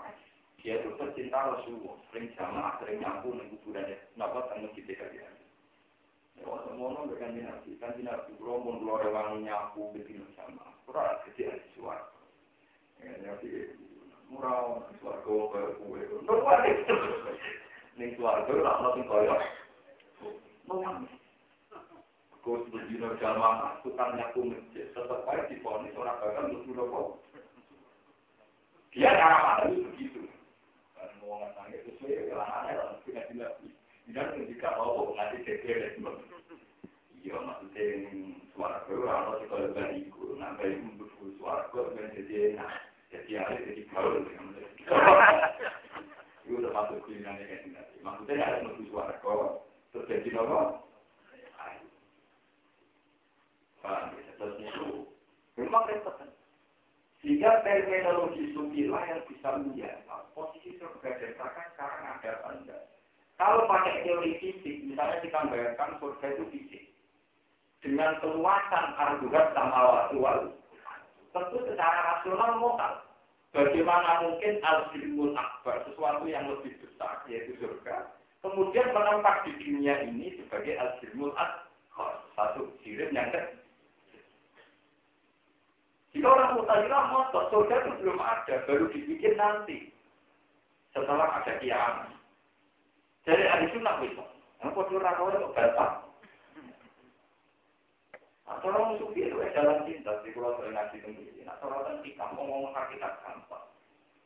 [0.64, 4.00] dia itu tercinta Rasulullah, sering jamaah, sering nyampur di kuburannya.
[4.16, 5.36] Kenapa tanggung kita kalian?
[6.40, 10.64] Wah, semono mbek kanjeng Nabi, kanjeng Nabi kula mun kula rewangi nyapu bedino sama.
[11.28, 12.08] Gede ati suara.
[13.04, 13.76] Ya Nabi
[14.32, 16.00] murah suarga kaya kuwe.
[18.00, 19.36] Ning suarga ora ono sing kaya.
[20.64, 21.04] Mawang.
[22.44, 27.00] Kau berdino jamaah, tukang nyapu masjid, tetap aja diponis orang bakal untuk nopo.
[28.92, 30.20] Dia cara mana itu begitu.
[30.92, 33.50] Dan mau ngasangnya sesuai aneh, punya tidak
[34.04, 35.96] tidak ketika mau nanti kekele
[37.24, 38.04] iya maksudnya
[38.52, 42.72] suara ora ono sing kaya bariku nah bariku mlebu suara ben jadi enak.
[43.08, 44.20] Jadi ada jadi gaul
[46.44, 47.64] itu udah masuk kuliah kan
[48.04, 49.16] maksudnya ada mlebu suara
[49.88, 50.84] terus jadi nopo
[53.84, 54.32] Paham ya?
[54.40, 55.12] Itu
[55.60, 56.16] memang repot.
[57.20, 62.76] Sehingga terminologi sufilah yang bisa menjawab posisi surga dan neraka sekarang ada apa?
[63.40, 66.84] Kalau pakai teori fisik, misalnya kita bayangkan surga itu fisik.
[67.80, 70.52] Dengan keluasan argugat sama awal
[71.34, 73.02] tentu secara rasional motal.
[73.50, 78.10] Bagaimana mungkin al-ilmul akbar, sesuatu yang lebih besar, yaitu surga,
[78.42, 83.63] kemudian menempah di dunia ini sebagai al-ilmul akbar, satu sirim yang kecil.
[86.54, 89.90] Mutazilah motor, surga itu belum ada, baru dibikin nanti.
[90.94, 92.14] Setelah ada kiamat.
[93.26, 94.22] Jadi ahli sunnah bisa.
[94.62, 95.92] Yang kau curah kau itu bantah.
[98.44, 101.40] Atau orang sufi itu jalan cinta, di pulau sering ngaji sendiri.
[101.48, 103.66] Nah, orang kita ngomong hakikat gampang.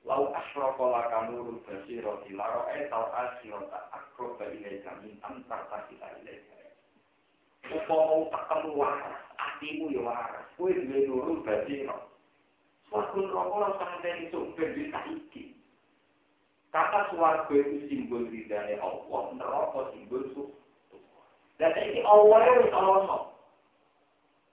[0.02, 6.56] Lau asrokola kamu rubasi roti laro eh tau asirota akroba ilaika min antar kasita ilaika.
[7.68, 10.46] Upama ketemu waras, hatimu ya waras.
[10.56, 12.07] Kue duwe nuru basiro.
[12.88, 15.52] Sorgun rokok lo sama dari sumber iki.
[16.72, 20.48] Kata swarga itu simbol ridhani Allah, neraka simbol suh.
[21.56, 23.18] Dan ini Allah yang harus ono.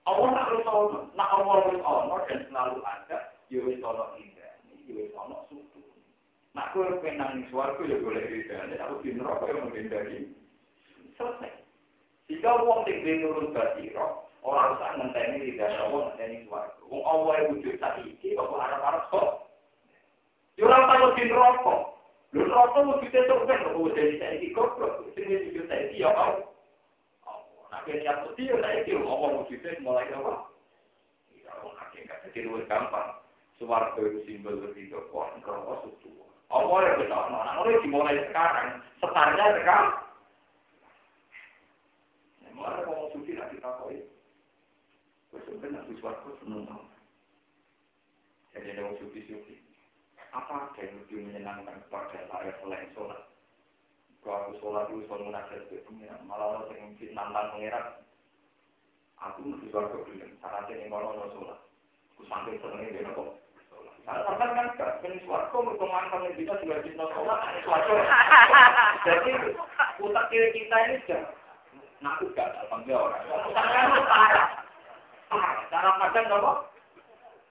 [0.07, 3.19] Allah nak harus ono, nak Allah harus ono dan selalu ada.
[3.51, 5.63] Ya harus ono ridhani, ya harus ono suh.
[6.55, 10.17] Nak gue pengen nangis suarga ya golek ridhani, aku di rokok yang mungkin dari.
[11.19, 11.51] Selesai.
[12.31, 16.81] Jika uang tinggi nurut batirok, orang usah ngenteni ridhanya Allah, ngenteni suarga.
[16.85, 19.29] Wong Allah wujud saat ini, kok harap-harap kok.
[20.55, 21.75] Ya orang tahu di neraka.
[22.31, 24.93] Lho neraka wujudnya surga, kok wujudnya saya ini goblok.
[25.17, 26.33] Sini wujud saya ini ya kau.
[27.73, 30.33] Nah, yang putih ya saya ini, Allah wujudnya mulai apa?
[31.33, 33.09] Ya, orang hakikat jadi lebih gampang.
[33.57, 36.09] Suarga itu simbol begitu, kok neraka suatu.
[36.53, 38.67] Allah yang betul, nah, mulai dimulai sekarang,
[39.01, 39.91] setarnya sekarang.
[42.55, 43.91] Mulai mau suci nanti tak kau
[45.43, 46.88] Sebenarnya sesuatu senang
[48.55, 49.59] Jadi ada sufi-sufi.
[50.31, 53.27] Apa ada yang lebih menyenangkan kepada saya selain sholat?
[54.23, 56.23] Kalau aku sholat itu sholat munajat ke pengiran.
[56.23, 57.86] Malah orang yang nantang pengiran.
[59.19, 60.31] Aku mesti suarga bilang.
[60.71, 61.59] Ini malah orang sholat.
[62.15, 63.29] Aku sampai senengnya dia kok.
[64.05, 67.39] Karena kan kan suarga berkembang kami bisa juga bisa sholat.
[69.03, 69.31] Jadi
[69.99, 71.23] utak kiri kita ini sudah
[72.03, 72.55] ngaku gak
[72.91, 73.23] orang.
[73.51, 74.64] Utaknya parah.
[75.69, 76.53] Cara pandang apa?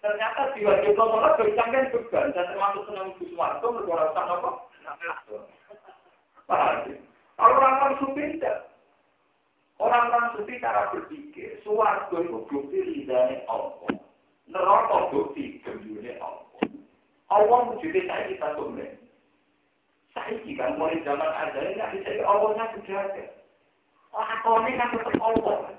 [0.05, 4.51] Ternyata jiwa kita malah bercanggan juga dan termasuk senang Guswarto berkorasan apa?
[6.45, 8.69] Kalau orang-orang sufi tidak.
[9.81, 13.91] Orang-orang sufi cara berpikir, suwargo itu bukti ridhanya Allah.
[14.47, 16.63] Neraka bukti gembirnya Allah.
[17.33, 18.93] Allah wujudnya saya kita sumber.
[20.15, 23.25] Saya kan mulai zaman ada ini, saya Allahnya sudah ada.
[24.15, 25.75] Ini kan tetap Allah.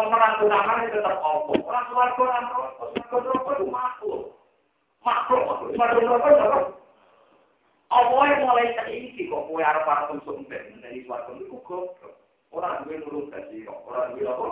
[0.00, 1.60] Pemeran utama itu tetap Allah.
[1.60, 4.22] Orang suarga orang suarga rokok itu makhluk.
[5.04, 5.44] Makhluk,
[5.76, 6.48] suarga rokok itu
[7.90, 12.16] Allah yang mulai saiki kok kue arep arep untuk dari suarga itu goblok.
[12.48, 13.76] Orang duwe nurut kasih kok.
[13.92, 14.48] Orang duwe apa?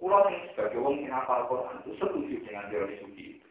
[0.00, 3.48] Ini sebagai orang yang hafal Quran itu setuju dengan teori suci itu.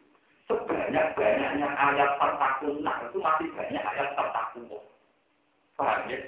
[0.50, 4.82] Sebanyak-banyaknya ayat tertakunan itu masih banyak ayat tertakunan.
[5.78, 6.18] Paham ya?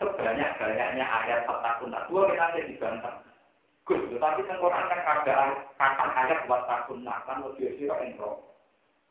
[0.00, 3.14] Sebanyak-banyaknya ayat takun dua kita ada dibantah.
[3.84, 5.38] Gus, kan Quran kan kagak
[5.76, 8.48] kata ayat buat takun kan lebih siro entro.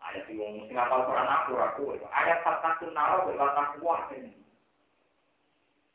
[0.02, 4.34] Ayat yang mesti ngapal Quran aku aku ayat takun naro buat takwa ini.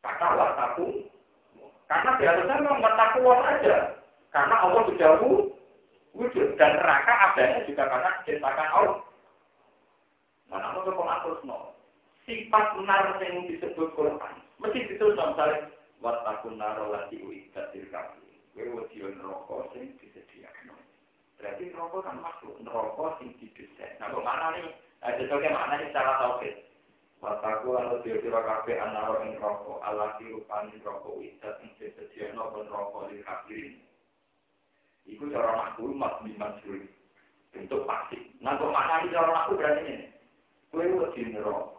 [0.04, 1.10] Kata buat takun,
[1.90, 3.76] karena biasanya memang buat takwa saja.
[4.30, 5.10] Karena Allah sudah
[6.14, 8.98] wujud dan neraka adanya juga karena diciptakan Allah.
[10.52, 11.30] Nah, namun kalau aku
[12.28, 15.66] sifat benar yang disebut Quran mesti itu sampai
[16.04, 18.20] watakun naro lagi uikat dirkamu.
[18.54, 20.78] Kue wajib rokok sing disediakan.
[21.34, 23.98] Berarti rokok kan masuk rokok sing didesain.
[23.98, 24.70] Nah, bagaimana nih?
[25.02, 26.54] Ada sebagai mana nih cara tahu sih?
[27.18, 33.10] Wataku atau tiba-tiba kafe anaro ing rokok ala tirupan rokok uikat sing disediakan pun rokok
[33.10, 33.82] dirkamu.
[35.04, 36.54] Iku cara makul mas lima
[37.50, 38.38] bentuk pasti.
[38.38, 40.06] Nah, bagaimana nih cara makul berarti ini?
[40.70, 41.73] Kue wajib rokok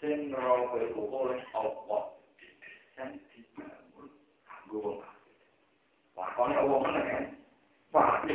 [0.00, 2.02] sing neraka iku oleh Allah
[2.96, 4.08] sing dibangun
[4.44, 5.36] kanggo wong kafir.
[6.16, 7.24] Lakone wong meneng.
[7.94, 8.28] Paham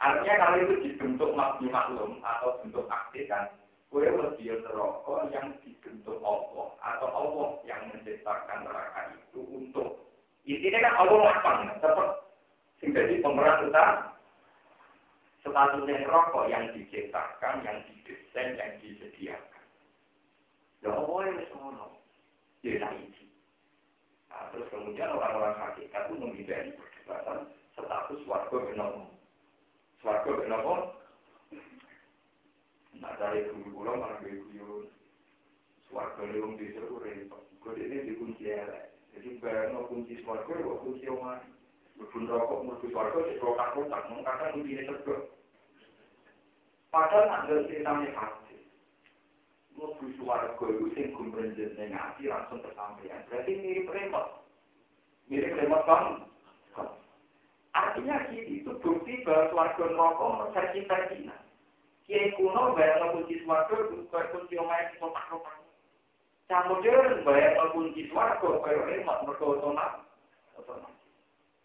[0.00, 3.52] Artinya kalau itu dibentuk maklum atau bentuk aktif kan,
[3.92, 10.08] kue lebih neraka yang dibentuk Allah atau Allah yang menciptakan neraka itu untuk
[10.48, 12.32] intinya kan Allah lapang tetap
[12.80, 14.10] sing jadi pemeran utama
[15.40, 19.59] statusnya rokok yang diciptakan, yang didesain, yang disediakan.
[20.80, 21.86] Ya Allah yang semono.
[22.64, 23.24] Ya itu.
[24.32, 29.02] Nah, terus kemudian orang-orang hakikat itu menghindari perdebatan status warga benopo.
[30.00, 30.74] Warga benopo.
[33.00, 34.40] Nah dari guru pulau malah gue.
[35.90, 37.42] Warga di seru repot.
[37.60, 38.94] Gue ini dikunci elek.
[39.10, 41.42] Jadi bayang kunci warga, gue kunci omah.
[41.98, 44.08] Berbun rokok, berbun warga, di rotak-rotak.
[44.54, 45.16] Kunci ini serba.
[46.90, 48.10] Padahal ada ceritanya
[49.76, 53.24] mlebu suwarga iku sing gumrenjet ning langsung kesampaian.
[53.28, 54.42] Berarti mirip remote.
[55.30, 56.04] Mirip remote kan?
[57.70, 61.36] Artinya gini, itu bukti bahwa suarga neraka versi-versina.
[62.02, 63.78] Kiai kuno bayar kunci suarga,
[64.10, 65.62] kayak kunci omai kotak-kotak.
[66.50, 70.10] Cah modern bayar kunci suarga, kayak remote, mereka otomatis.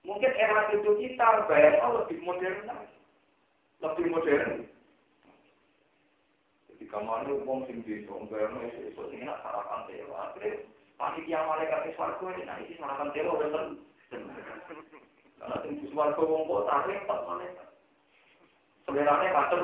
[0.05, 2.69] Mungkin era itu kita bayar lebih modern
[3.81, 4.69] lebih modern.
[6.89, 10.13] Kemarin uang sing di bayar itu itu sing nak sarapan telo.
[10.15, 10.63] Akhirnya
[10.95, 13.65] panitia malaikat di swargo ini nanti sarapan telo bener.
[15.41, 17.67] Karena sing di swargo wong kok tarik tak malaikat.
[18.85, 19.61] Sebenarnya macam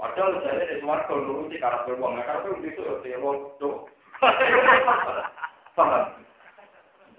[0.00, 3.84] Padahal saya di dulu di karakter uang, karakter itu telo tuh.
[5.76, 6.04] Paham?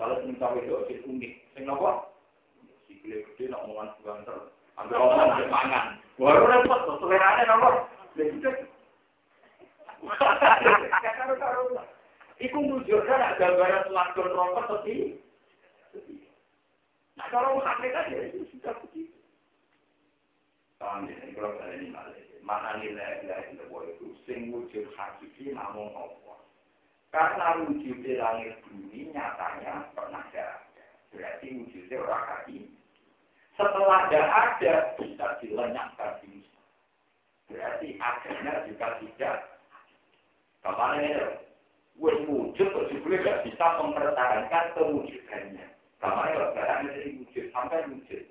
[0.01, 2.09] Kalau sing tahu itu sing unik, sing apa?
[2.89, 4.49] Sikile gede nak omongan banter.
[4.81, 6.01] Ambil mangan.
[6.17, 7.45] Baru repot tuh, selerane.
[12.41, 14.83] Iku mujurkan gambaran selangkul rokok
[17.19, 19.13] Nah kalau hakikat ya sudah begitu.
[20.81, 22.17] Paham ya, kalau saya ini malah.
[22.41, 26.41] Mana nilai itu sing wujud hakiki namun Allah.
[27.13, 30.65] Karena wujudnya langit bumi nyatanya pernah ada.
[31.13, 32.59] Berarti wujudnya orang kaki.
[33.59, 36.20] Setelah ada ada, bisa dilenyapkan di
[37.51, 39.37] Berarti akhirnya juga tidak.
[40.63, 41.11] Kapan ini?
[41.99, 45.65] Wes wujud kok juga tidak bisa mempertahankan kewujudannya.
[45.99, 46.45] Kapan ini?
[46.55, 48.23] Barang dari wujud sampai wujud.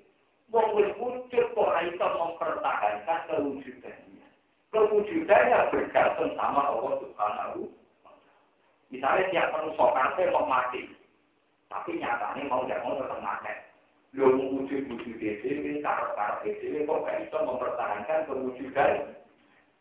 [0.51, 4.27] Wong wes wujud kok bisa mempertahankan kewujudannya.
[4.73, 7.69] Kewujudannya bergantung sama Allah Subhanahu
[8.91, 10.83] Misalnya tiap manusia kafe mau mati,
[11.71, 13.55] tapi nyatanya mau tidak mau tetap mati.
[14.11, 18.93] Lo wujud-wujud DCW, karakter DCW, kok gak bisa mempertahankan kewujudan.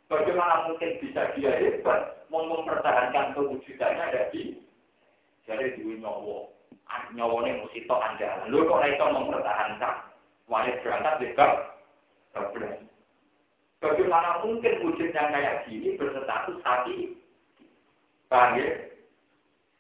[0.07, 4.63] Bagaimana mungkin bisa dia hebat, mau mempertahankan kewujudannya dari
[5.51, 6.55] jadi duit nyowo.
[7.11, 8.47] Nyawone mesti tok anda.
[8.47, 9.97] Lo kok bisa mempertahankan?
[10.47, 11.71] Wajib berangkat bebas.
[13.81, 17.17] Bagaimana mungkin wujudnya kayak gini berstatus hati?
[18.29, 18.93] Paham ya?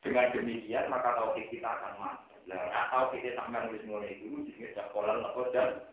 [0.00, 2.29] Dengan demikian maka tauhid kita akan mati.
[2.48, 5.90] Lah ora tau kita tak mangan wis ngono iku wis gak sekolah lepo dan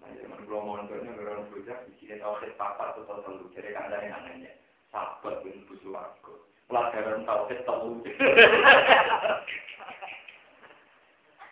[0.00, 3.20] Nah, ya, menurut gue, mohon gue, gue orang bujuk, bikinnya tau sih, papa tuh tau
[3.20, 4.56] tau lucu, dia kan ada yang anehnya,
[4.88, 6.40] sabar, gue nunggu suara gue,
[6.72, 8.08] pelajaran tau sih, tau lucu.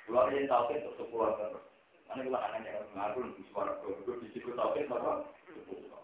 [0.08, 1.60] Gue aja tau sih, tau sepuluh aja.
[2.08, 6.00] Mana gue lakukan yang harus ngaku, nunggu suara gue, gue bisik sih, tau sepuluh.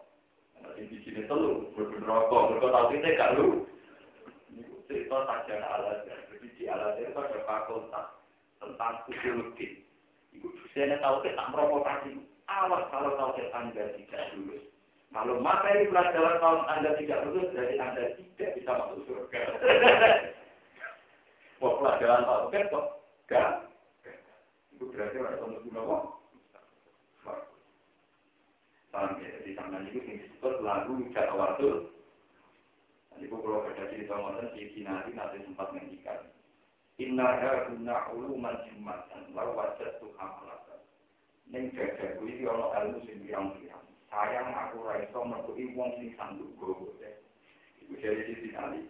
[0.61, 3.65] Nanti bikinnya tau lu, gue bener rokok, gue tau sih, gak lu.
[4.87, 8.07] Cerita saja ala jadi di ala itu ada fakultas
[8.61, 9.85] tentang ideologi.
[10.35, 12.21] Ibu dosennya tahu kita provokasi.
[12.45, 14.65] Awas kalau tahu anda tidak lulus.
[15.15, 19.43] Kalau materi pelajaran tahun anda tidak lulus, jadi anda tidak bisa masuk surga.
[21.63, 22.87] Wah pelajaran tahun kan kok
[23.31, 23.51] gak?
[24.75, 26.05] Itu berarti tahu guna kok.
[28.95, 29.43] Paham ya?
[29.43, 31.91] Di sana itu disebut lagu Jatawardul
[33.15, 36.27] jadi kalau ada cerita ngoten si Sinari nanti sempat menghentikan.
[36.99, 37.27] Inna
[37.71, 40.81] guna uluman jumatan lalu wajah tuh hamalatan.
[41.51, 43.87] Neng gajah gue iki ono ilmu sing pirang-pirang.
[44.11, 46.95] Sayang aku ra iso metuki wong sing sanggup gowo.
[47.83, 48.83] Iku dari si Sinari.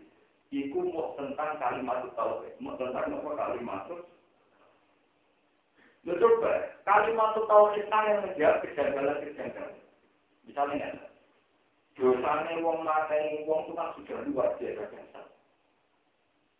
[0.52, 3.90] Iku mau tentang kalimat tauhid, mau tentang apa kalimat
[6.04, 6.52] Lu coba,
[6.84, 9.80] kalimat tauhid yang menjawab kejanggalan-kejanggalan.
[10.44, 11.13] Misalnya,
[11.94, 15.20] Dosanya wong mateni wong itu kan sudah luar biasa.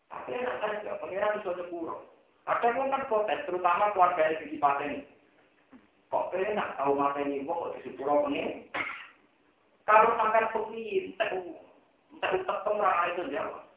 [0.07, 2.07] Tapi enak saja, pengiran bisa sepuluh.
[2.47, 4.99] Ada wong kan protes, terutama keluarga yang di ini.
[6.07, 8.70] Kok enak tahu mateni wong kok di sepuluh pengiran?
[9.85, 10.49] Kalau sampai
[11.12, 11.28] entah
[12.14, 13.68] entah tetap orang itu jawab.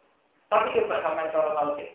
[0.47, 1.91] Tapi coba sampai kalau tahu sih.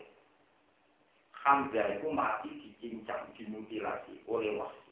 [1.43, 4.91] Hamzah itu mati dicincang, dimutilasi oleh wasi.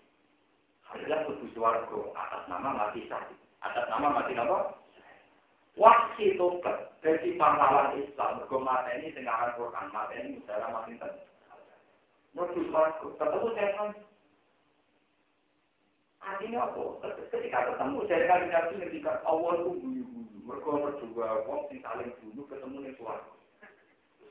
[0.89, 3.50] Hamzah itu suaraku atas nama mati sakit.
[3.61, 4.73] atas nama mati nopo
[5.77, 11.21] wahsi tuker dari pahlawan Islam bergumata ini dengan Al-Quran mati ini dalam mati nopo
[12.33, 13.89] menurut aku ketemu dengan
[16.21, 16.83] artinya apa?
[17.33, 22.45] ketika ketemu dari kali nabi ketika awal itu buyu-buyu bergumata juga orang yang saling bunuh
[22.49, 23.23] ketemu dengan suara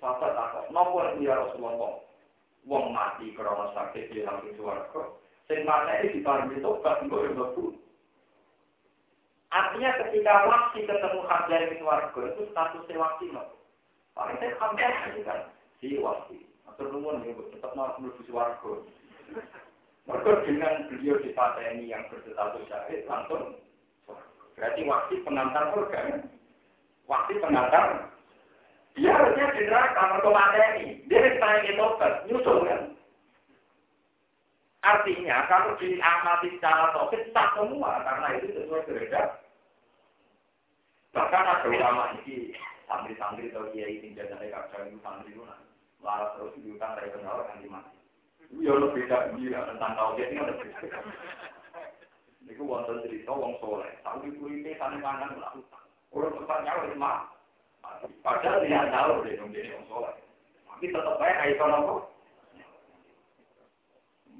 [0.03, 2.03] suara tak nopo ini ya Rasulullah?
[2.69, 4.85] Wong mati karena sakit di dalam suara
[5.49, 7.81] sing mati di tobat nggo rebut
[9.51, 13.51] Artinya ketika waksi ketemu Hamzah bin Warga itu statusnya waksi loh.
[14.15, 15.41] Paling saya Hamzah itu kan
[15.83, 16.39] si waksi.
[16.71, 18.73] Atau nuwun ya, tetap mau menuju warga.
[20.07, 21.35] Mereka dengan beliau di
[21.75, 23.59] ini yang berstatus syahid langsung
[24.55, 26.21] berarti waksi pengantar surga kan?
[27.11, 28.11] Waksi pengantar
[28.99, 30.87] dia harusnya di neraka mereka ini.
[31.07, 31.87] Dia ditanya itu
[32.27, 32.81] nyusul kan?
[34.91, 39.39] Artinya kalau diamati secara topik tak semua karena itu sesuai beredar.
[41.15, 42.51] Bahkan ada ulama ini
[42.91, 45.47] santri-santri atau kiai ini jadi kadang itu santri itu
[46.03, 47.87] Lalu terus diutang dari penjara kan.
[48.59, 50.55] Ya lebih beda dia tentang tauhid ini ada
[53.63, 53.95] soleh,
[55.39, 55.83] melakukan.
[56.11, 57.31] Orang tempat nyawa itu mah.
[58.27, 58.91] Padahal dia
[59.55, 60.19] jadi soleh.
[60.67, 61.15] Tapi tetap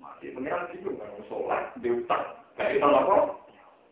[0.01, 2.25] Masih pengiran itu kan soleh, diutang.
[2.57, 3.17] Kayak kalau nopo.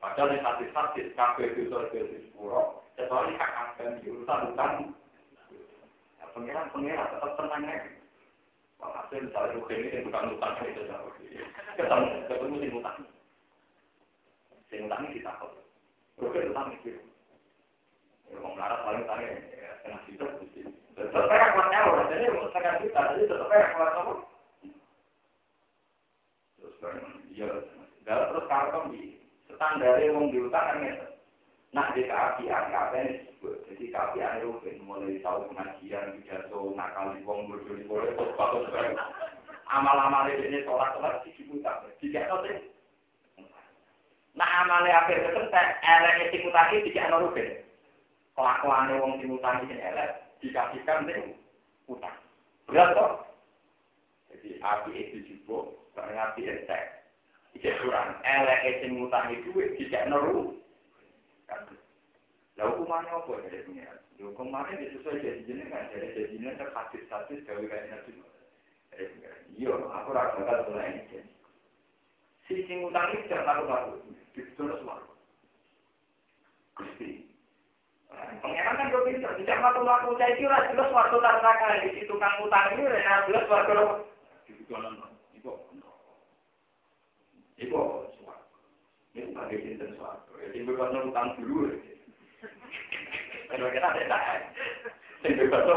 [0.00, 2.80] Padahal ini hati-hati, kafe itu sorga di sepuro.
[2.96, 4.74] Kecuali akan utang.
[6.32, 7.76] Pengiran-pengiran tetap tenang ya.
[8.78, 11.12] Hasil misalnya ini bukan utang itu jauh.
[11.74, 12.98] Ketemu, ketemu di utang.
[14.70, 15.50] Sing utang ini kita kok.
[16.22, 16.94] Rugen utang itu.
[18.30, 19.02] Ya, mau melarat paling.
[20.98, 21.78] Tetap kuatnya
[22.10, 24.14] jadi tetap apa?
[27.34, 27.50] Ya,
[28.06, 29.18] terus karton di
[29.50, 31.08] standar yang diutang kan
[31.68, 33.60] Nah, di keapian, keapian disebut.
[33.68, 38.96] Jadi keapian itu mulai tahu pengajian, pidato, nakal di wong bodoh di boleh, sekali.
[39.68, 42.48] Amal-amal ini sholat sholat di ciputa, tidak tahu.
[44.32, 47.60] Nah, apa itu kan elek ciputasi tidak norubin.
[48.32, 51.36] Kelakuan wong ciputasi ini elek dikasihkan sih
[51.90, 52.16] utang.
[52.64, 53.12] Berat toh?
[54.30, 55.72] Jadi api itu juga,
[56.02, 56.78] api itu
[57.58, 58.14] tidak kurang.
[58.22, 60.62] Elek sing ngutangi duit tidak norubin.
[62.58, 63.98] Lah hukumannya apa dari pengiran?
[64.18, 68.18] Ya, hukumannya sesuai jadi jenis kan, jadi jadi jenis kan hadis-hadis gawe kayak nabi.
[69.54, 71.22] Iya, aku rasa bakal mulai ini.
[72.50, 73.62] Si sing utang itu jangan
[74.34, 74.98] ditulis semua.
[76.74, 77.30] Gusti.
[78.42, 80.18] Pengiran kan gue pinter, tidak laku laku.
[80.18, 82.90] Saya kira jelas waktu tak di situ kang utang ini,
[83.30, 84.02] jelas waktu
[87.58, 87.66] lo.
[87.66, 87.80] Ibu,
[88.22, 88.32] ibu,
[89.18, 90.30] ini sebagai cinta suatu.
[90.38, 91.74] Jadi bukan utang dulu.
[93.48, 94.22] Kalau kita tidak,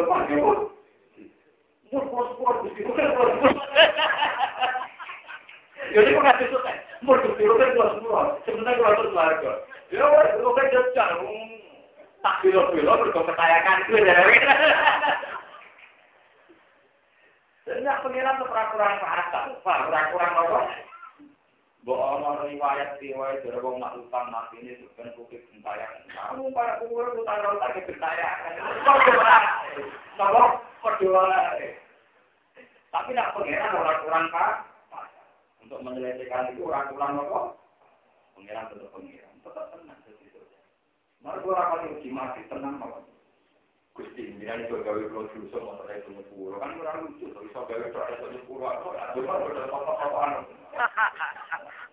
[0.05, 0.23] utang
[1.89, 3.51] pur, pur, pur, pur.
[5.91, 6.71] Jadi kok ngasih suka,
[7.03, 9.51] pur, pur, pur, pur, pur, sebenarnya kalau terus warga.
[9.91, 10.07] Ya,
[10.39, 11.19] lu kan jajan,
[12.23, 14.23] tak bilo-bilo berkepetayakan itu ya.
[17.67, 20.59] Jadi pengiran itu peraturan bahasa, peraturan apa?
[21.81, 26.05] Bahwa ono riwayat riwayat dari wong nak utang mati ini bukan bukit gentayangan.
[26.13, 28.53] Kamu para kumpul utang utang ke gentayangan.
[30.13, 31.57] Kalau berdoa,
[32.93, 34.51] tapi nak pengiran orang kurang pak.
[35.65, 37.57] Untuk menyelesaikan itu orang kurang apa?
[38.37, 40.41] Pengiran tetap pengiran, tetap tenang seperti itu.
[41.25, 43.01] Mari orang kali uji mati tenang apa?
[43.97, 47.99] Gusti, ini juga gawe dosa motor itu sepuluh kan kurang lucu, tapi so gawe itu
[48.55, 50.47] atau ya, cuma udah apa-apaan.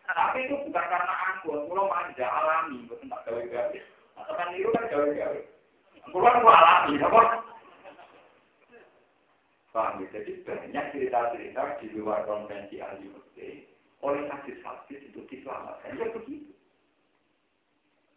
[0.08, 3.78] Tapi itu bukan karena aku, kalau manja alami, bukan tak gawe gawe.
[4.16, 5.40] Atau kan itu kan gawe gawe.
[6.08, 7.20] Kulo kan alami, apa?
[9.68, 10.06] Paham ya?
[10.16, 13.68] Jadi banyak cerita-cerita di luar konvensi ahli fikih
[14.00, 16.00] oleh hadis-hadis itu diselamatkan.
[16.00, 16.56] Ya begitu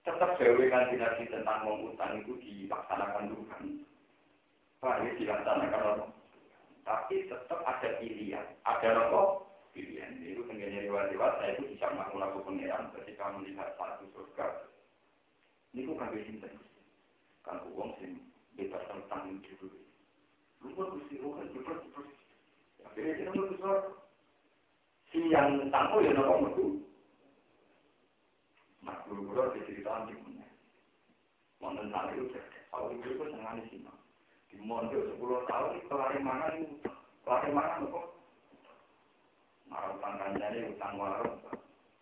[0.01, 3.63] tetap gawe kanji nabi tentang mengutang itu dilaksanakan kan.
[4.81, 6.05] Pak, ya dilaksanakan apa?
[6.81, 8.45] Tapi tetap ada pilihan.
[8.65, 9.21] Ada apa?
[9.71, 10.19] Pilihan.
[10.19, 14.47] Itu tengganya lewat-lewat, saya itu bisa melakukan pengiran ketika melihat satu surga.
[15.71, 16.47] Ini kok kagak cinta.
[17.47, 18.11] Kan uang sih
[18.59, 19.79] bebas tentang dulu.
[20.61, 22.11] Lupa gusti rohan, lupa terus.
[22.83, 23.73] Akhirnya kita mau surga.
[25.11, 26.65] Si yang tamu ya nopo metu.
[28.83, 30.47] Nah, guru-guru diceritakan di mana.
[31.61, 32.33] Wonten saat itu,
[32.73, 33.93] kalau itu senang di sini.
[34.51, 36.75] Di mondok sepuluh tahun, kelari mana itu?
[37.23, 38.20] Kelari mana kok?
[39.71, 41.39] Marah kanjani, utang warung.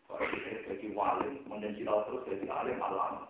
[0.10, 3.30] Kita jadi wali, menjadi terus jadi alim alam.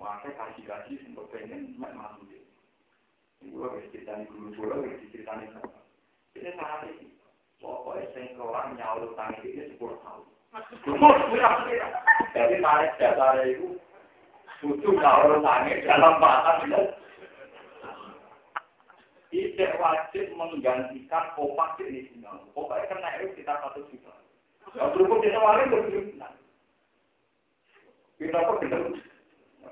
[0.00, 2.40] Wah, saya kasih-kasih untuk pengen masuk dia.
[3.44, 5.52] Ini gue harus ceritani guru-guru, harus diceritani.
[6.32, 7.12] Ini ini.
[7.60, 10.24] Pokoknya saya keluar nyawa utang ini sepuluh tahun.
[12.32, 13.76] Jadi tarik dasar itu
[14.64, 16.64] butuh kalau tangis dalam batas
[19.32, 22.28] tidak wajib menggantikan kopak di sini.
[22.52, 24.12] Kopaknya kena itu kita satu juta.
[24.76, 26.28] Kalau cukup kita wali berjuta.
[28.20, 28.76] Kita apa kita?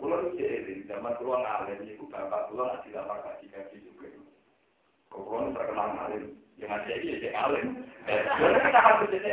[0.01, 4.09] Pulau itu zaman pulau ngalim itu bapak pulau nggak tidak pakai kaji juga.
[5.13, 7.85] Pulau terkenal ngalim, yang ada ini dia ngalim.
[8.09, 9.31] Jadi kita harus jadi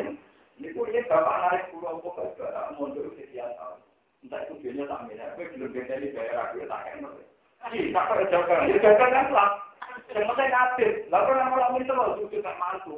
[0.60, 3.80] ini punya bapak narik pulau pokok juga mundur sekian tahun.
[4.28, 7.16] Entah itu dia tak minat, tapi belum bisa di daerah aku tak enak.
[7.64, 9.67] Perlu jaga, ya jaga kan lah.
[10.14, 10.92] Yang penting adil.
[11.12, 12.96] Lalu orang itu loh, sudah tak mampu.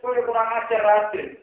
[0.00, 1.38] Kau kurang ajar adil.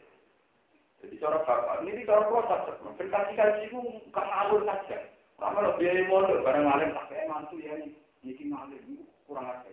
[1.00, 2.76] Jadi cara bapak, ini cara proses.
[3.00, 3.78] Berkasih kasih itu
[4.12, 5.08] bukan alur saja.
[5.40, 7.96] Lama lo biaya modal, barang ngalim tak kayak mantu ya nih.
[8.20, 9.72] Ini ngalim, kurang ajar.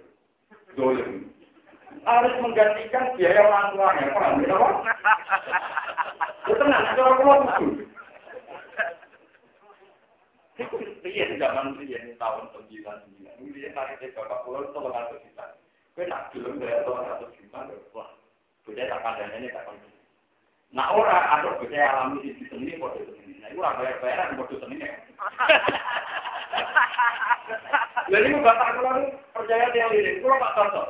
[0.79, 1.27] dolim.
[2.07, 4.75] Harus menggantikan biaya orang tuanya, paham ya, Pak?
[6.47, 7.43] Ya tenang, cara pulau
[11.05, 13.53] riyen zaman riyen tahun 99.
[13.53, 15.45] Riyen tariknya bapak pulau itu 300 juta.
[15.93, 17.59] Kowe nak belum bayar 200 juta,
[17.93, 18.09] wah,
[18.65, 20.01] beda tak kadang-kadang tak kondisi.
[20.75, 23.39] Nah ora ada bisa alami di sini bodoh sini.
[23.39, 24.83] Nah itu ora bayar bayaran bodoh sini.
[28.07, 28.91] Jadi bapak kula
[29.35, 30.87] percaya dia ini, kula pak contoh.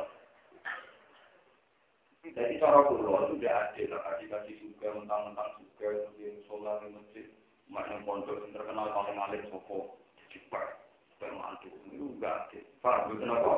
[2.22, 5.88] Jadi cara kula itu tidak adil, kasih kasih juga, mentang-mentang juga,
[6.22, 7.26] yang sholat di masjid,
[7.68, 10.00] maknya pondok yang terkenal paling alim sopo,
[10.32, 10.80] cepat,
[11.20, 12.64] bermantu, itu adil.
[12.80, 13.54] Paham betul apa?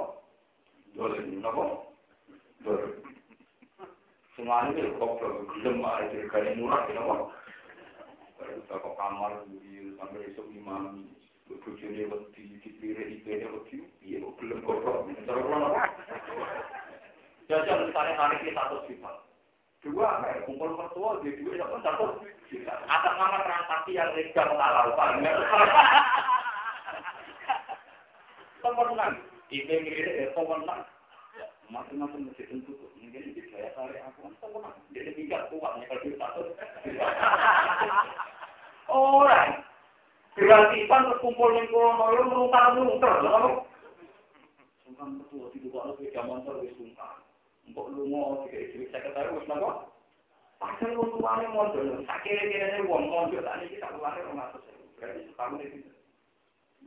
[0.99, 1.65] Boleh, kenapa?
[2.67, 2.91] Boleh.
[4.35, 5.85] Semuanya itu kok gelem
[6.33, 7.15] dari murah kenapa?
[8.41, 9.45] Kita kok kamar
[10.01, 11.13] sampai esok imam
[11.61, 15.83] bujune wedi dipire ipene wedi piye kok gelem kok cara kula apa?
[17.53, 19.13] Jajal misalnya hari ini satu juta.
[19.81, 22.21] Dua, kayak kumpul mertua, dia dua, ya satu
[22.53, 22.75] juta.
[22.85, 25.09] Atas nama transaksi yang legal halal, Pak.
[28.61, 29.13] Temenan,
[29.49, 30.81] IP mirip ya, temenan.
[31.71, 36.43] Masing-masing mesti tentu mungkin di saya tarik aku kan sama jadi tiga kuatnya kalau satu
[38.91, 39.63] orang.
[40.35, 43.63] Gratisan terkumpul yang kono lo merungkar merungkar lalu
[44.83, 47.20] sungkan betul di dua lebih zaman terus sungkan
[47.71, 49.87] untuk lu mau tiga itu saya kata harus napa
[50.59, 54.67] pasal lu tuane mondol sakire kene wong mondol tadi kita keluar rumah tuh
[54.99, 55.79] berarti setahun itu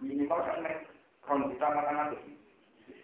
[0.04, 0.60] minimal kan
[1.24, 2.36] kalau kita makan itu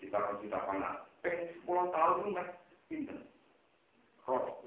[0.04, 2.50] kita kalau kita panas pengen sepuluh tahun mas
[2.92, 3.18] pinter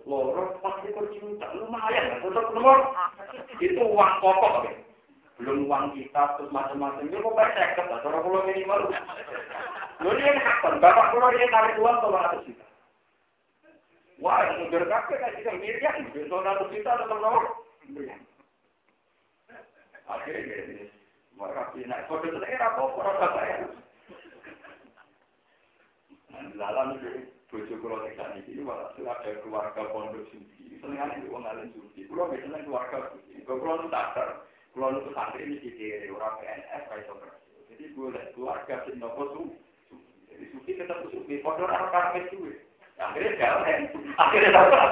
[0.08, 2.96] loro pas itu cinta lumayan untuk nomor
[3.62, 4.72] itu uang pokok ya.
[5.38, 8.90] belum uang kita terus macam-macam itu kok seket lah kalau pulau minimal
[10.00, 12.71] lu ini kapan bapak pulau dia tarik uang kalau ratus juta
[14.22, 17.44] wah itu berkakek kan kita miliar itu ratus juta atau nomor
[20.06, 20.86] akhirnya
[21.34, 23.56] mereka pindah kode saya apa orang saya
[26.54, 27.10] dalam itu
[27.52, 30.80] bojo kula iki malah ada keluarga pondok suci.
[30.80, 32.08] Senengane itu wong alim suci.
[32.08, 33.44] Kula seneng keluarga suci.
[33.44, 34.48] Kok kula nu sadar,
[35.12, 37.32] santri ini dikira ora PNS ra.
[37.68, 39.42] Jadi boleh keluarga sing nopo su.
[40.32, 41.44] Jadi suci tetap suci.
[41.44, 42.52] Padha ora karep suwe.
[43.02, 43.80] Akhirnya jalan.
[44.14, 44.90] Akhirnya dapat.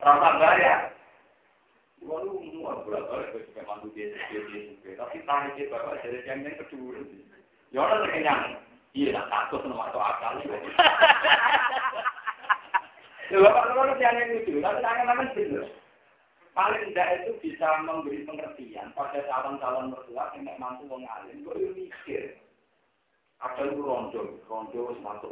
[0.00, 0.80] Rasa bayar.
[2.00, 6.96] Kula nu muat bolak-balik wis mantu dia dia Tapi tarik bapak dari yang kedua.
[7.72, 8.56] Ya ora kenyang.
[8.90, 10.42] Iya, tak takut sama atau akal.
[13.30, 15.66] Ya, Bapak kalau yang lucu, tapi tangan-tangan benar.
[16.50, 21.38] Paling tidak itu bisa memberi pengertian pada calon-calon mertua yang mampu mengalir.
[21.46, 22.34] Gue mikir,
[23.38, 25.30] ada itu rondo, rondo masuk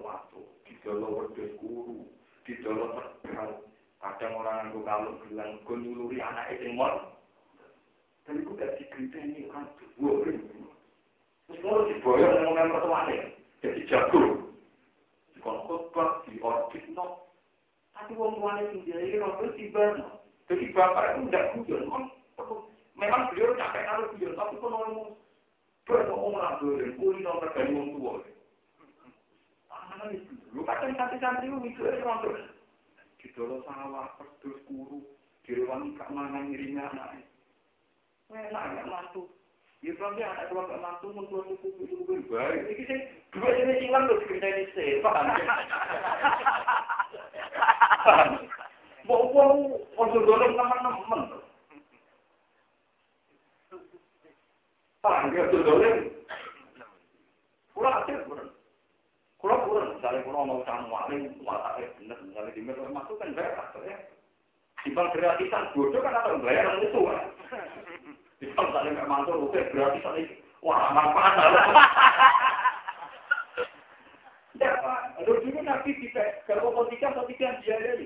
[0.68, 2.04] waktu, di dalam wedus guru,
[2.44, 2.88] di dalam
[3.24, 3.52] terbang.
[3.98, 7.18] Kadang orang yang kalau bilang, gue nyuluri anak itu mau.
[8.28, 9.66] Dan gue gak digenteni orang
[9.96, 10.22] tua.
[10.22, 13.32] Terus mau diboyong ngomong mertuanya
[13.64, 14.44] jadi jago.
[15.48, 17.24] Khotbah di orbit no,
[17.96, 19.84] tapi wong tuanya tinggal ini waktu tiba.
[20.44, 22.08] Jadi bapak itu tidak guyon,
[22.96, 25.16] memang beliau capek kalau guyon, tapi kalau mau
[25.88, 28.20] berbohong orang guyon, kuli nomor dari wong tua.
[30.54, 32.42] Lu kadang santri-santri itu itu orang terus.
[33.18, 35.02] Di dalam sawah, pedus, guru,
[35.42, 37.18] di ruang gak mana ngirimnya anak.
[38.30, 39.26] Enak, gak mantu.
[39.78, 42.66] Ya berarti anak keluarga mantu mentua suku itu lebih baik.
[42.66, 42.98] Ini sih
[43.30, 44.98] dua jenis hilang terus kita ini sih?
[49.06, 49.54] Mau mau
[50.02, 51.20] untuk dorong teman-teman.
[54.98, 55.30] Paham?
[55.30, 55.98] Ya untuk dorong.
[57.70, 58.47] Kurang hasil kurang.
[59.48, 59.96] Kurang kurang.
[59.96, 61.08] Misalnya kurang mau sama
[61.96, 62.20] benar.
[62.20, 62.60] Misalnya di
[63.16, 63.96] kan bayar ya.
[65.16, 65.72] Gratisan
[66.04, 67.32] kan atau bayar itu kan.
[68.52, 70.22] Kalau nggak mantul, oke berarti tadi
[70.60, 71.32] wah manfaat
[74.60, 74.68] Ya
[75.64, 76.76] Nabi tidak kalau
[77.08, 78.04] atau tidak biayai.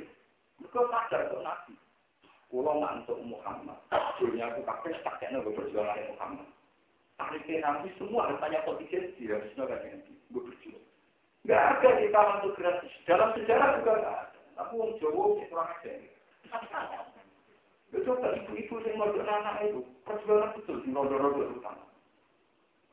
[0.62, 1.42] Mereka sadar kok
[3.18, 3.82] Muhammad.
[3.90, 4.30] Aku
[6.14, 6.46] Muhammad.
[7.18, 10.12] Tariknya Nabi semua hartanya politika dia harusnya gak Nabi.
[10.30, 10.91] Gue berjuang.
[11.42, 12.92] Gak ada di taman itu gratis.
[13.02, 14.38] Dalam sejarah juga gak ada.
[14.54, 15.92] Tapi orang Jawa kurang aja.
[17.90, 21.84] Itu coba ibu-ibu yang mau anak itu, perjuangan betul di rodo-rodo utama.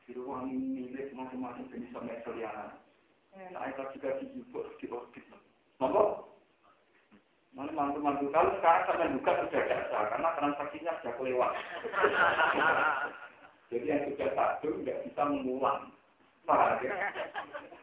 [0.04, 2.74] Di ruang milik masing-masing jenis sampai selianan.
[3.54, 5.24] Nah, itu juga diibu di orbit.
[5.78, 6.26] Monggo.
[7.54, 11.52] Mana mantu-mantu kalau sekarang sampai buka sudah biasa karena transaksinya sudah kelewat.
[13.70, 15.90] Jadi yang sudah satu tidak bisa mengulang.
[16.46, 16.94] Paham ya?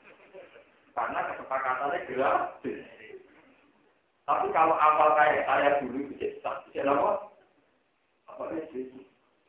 [0.98, 2.82] Karena kesepakatannya gratis.
[4.26, 6.42] Tapi kalau awal kayak saya dulu itu
[6.74, 7.30] jadi apa?
[8.34, 8.90] Apa sih?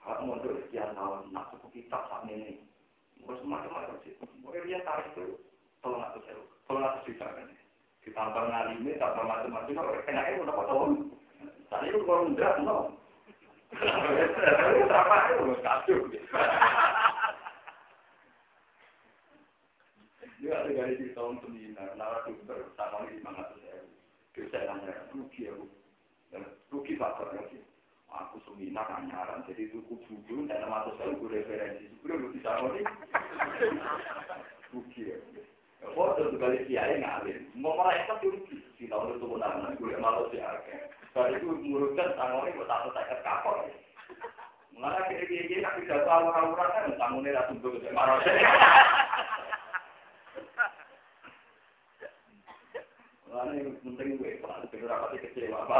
[0.04, 2.60] Kalau mundur sekian tahun, nak suku kitab saat ini.
[3.24, 4.12] Terus macam-macam sih.
[4.44, 5.40] Mungkin dia tarik itu
[5.80, 7.48] tolong aku jauh, tolong aku juta kan.
[8.04, 10.90] Ditambah ngalimi, tambah macam-macam, kalau kena itu dapat tahun.
[11.68, 12.76] Tadi itu kalau enggak, no.
[14.88, 15.98] Berapa itu kacau.
[20.38, 23.82] Dia ada di tahun sembilan, narasumber sama di mana tuh saya.
[24.54, 25.66] Saya nanya, rugi aku.
[26.70, 27.58] Rugi faktor lagi.
[28.06, 31.90] Aku seminar anyaran, jadi suku buju, dan nama saya gue referensi.
[31.90, 32.86] Sebenernya lu bisa ngomong
[34.70, 35.18] Rugi ya.
[35.90, 37.50] Foto sekali kiai ngalim.
[37.58, 38.62] Mau mereka tuh rugi.
[38.78, 40.30] Di tahun itu benar-benar gue malu.
[40.30, 43.66] Kalau itu mengurutkan tangannya buat satu saya kapal.
[44.70, 48.22] Mengenai kira-kira tapi tahu orang-orang kan tangannya langsung ke marah.
[54.78, 55.78] Yang kecewa, apa?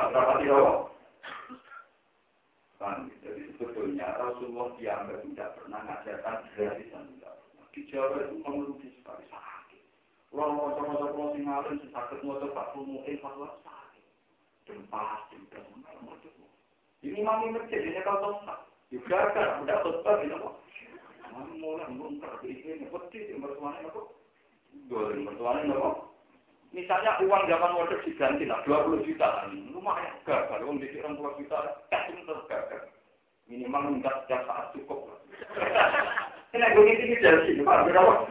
[2.79, 7.35] Kan, jadi sebetulnya Rasulullah dianggap tidak pernah ngajarkan gratisan tidak.
[7.75, 9.83] Di Jawa itu mengeluhi sekali sakit.
[10.31, 14.05] Mau coba coba sing ngalim, sakit mau coba mungkin fatwa sakit.
[14.71, 16.31] Dan pasti udah macam
[17.03, 18.59] Ini mami masjid, ini kalau tosak.
[18.95, 20.55] Juga kan, udah tosak, ini kok.
[21.35, 24.07] Mami mulai ngungkar, ini peti, mertuanya kok.
[24.89, 25.97] Dua, mertuanya kok.
[26.69, 29.49] Misalnya uang zaman modern diganti lah, 20 juta.
[29.73, 31.59] Lumayan gagal, uang di orang 20 juta,
[31.89, 32.83] kasih terus gagal.
[33.49, 35.09] Minimal minta setiap saat cukup.
[36.49, 37.93] Ini gue ini jadi sini, Pak.
[37.93, 38.25] Berapa?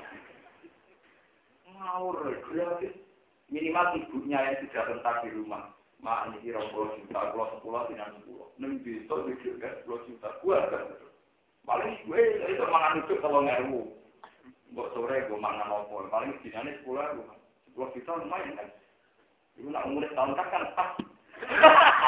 [1.70, 2.98] Ngawur, gratis.
[3.54, 5.70] Minimal ibunya yang sudah rentak di rumah.
[6.02, 8.62] Mak ini kira 10 juta, kalau 10 tidak 10.
[8.62, 10.30] Neng bisa juga 10 juta.
[10.42, 10.84] Gue kan.
[11.66, 13.97] Paling gue itu mangan itu kalau ngeru.
[14.72, 16.10] Mbok sore gue mangan opor.
[16.12, 17.24] Paling dinane 10 ribu.
[17.78, 18.70] Dua juta lumayan kan.
[19.58, 20.90] Ibu nak umur tahun kan kan pas.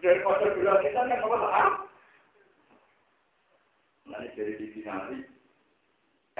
[0.00, 1.84] Dari kota dua kita kan apa lah?
[4.08, 5.28] Nanti dari di sini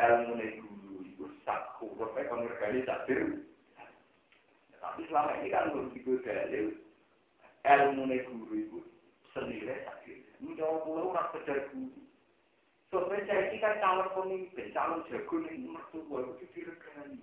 [0.00, 3.44] ilmu nih guru itu sak huruf kan konversi takdir.
[4.80, 6.72] Tapi selama ini kan belum ikut dalil
[7.68, 8.78] ilmu nih guru itu
[9.36, 10.24] senilai takdir.
[10.40, 11.92] Ini jauh pulau kejar guru.
[12.90, 17.22] Soalnya saya ini kan calon pemimpin, calon jago nih mertua itu diregani.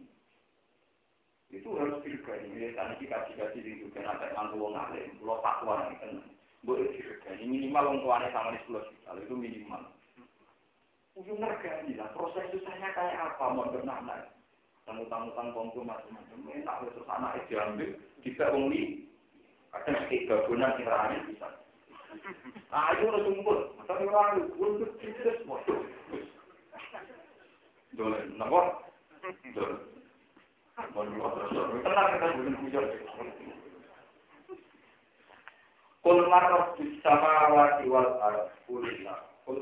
[1.52, 2.72] Itu harus diregani.
[2.72, 6.24] Tadi kita dikasih di juga nanti mantu wong alim, pulau fatwa nih kan,
[6.64, 7.44] boleh diregani.
[7.44, 9.84] Minimal wong tuanya sama di sepuluh juta, itu minimal.
[11.20, 14.24] Ujung regani lah, proses susahnya kayak apa, mau bernama.
[14.88, 17.90] Tamu-tamu bongku macam-macam, enak terus anak itu diambil,
[18.24, 19.04] tidak wong li,
[19.76, 21.67] kadang tiga bulan kiranya bisa.
[22.68, 23.22] Ayo udah
[24.60, 25.64] untuk kita semua.
[27.98, 28.62] Boleh, napa?
[30.94, 31.16] Boleh.
[31.82, 32.28] Tenang kita
[32.62, 32.86] pujar.
[36.06, 39.26] Kul marraf bis samawati wal ard kulillah.
[39.44, 39.60] Kul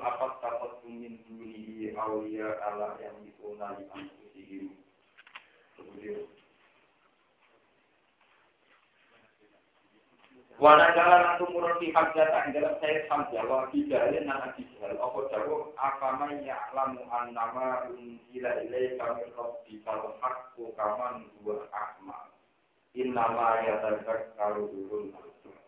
[0.85, 4.75] min dunihi awliya ala yang dikuna li anfusihim.
[5.79, 6.27] Kemudian
[10.55, 13.43] Wana jalan aku murun di hajat dalam saya sampai
[13.75, 19.91] fi jalin nan abi jahal apa jago apa man ya'lamu annama unzila ilaika min rabbika
[20.23, 22.31] haqqu kaman huwa ahma
[22.95, 25.59] innama yatadzakkaru ulul albab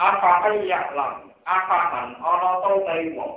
[0.00, 1.28] apa man ya'lamu?
[1.44, 2.72] Apa man ana to
[3.14, 3.34] wong.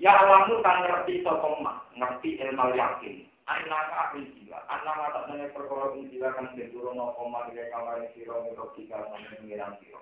[0.00, 1.48] Ya'lamu kan ngerti sapa
[1.92, 3.16] ngerti ilmu yakin.
[3.46, 4.26] Anak ahli
[4.64, 9.76] anak mata nanya perkara jiwa kan cenderung no koma dia kamar siro mirokika sama mengiram
[9.82, 10.00] siro.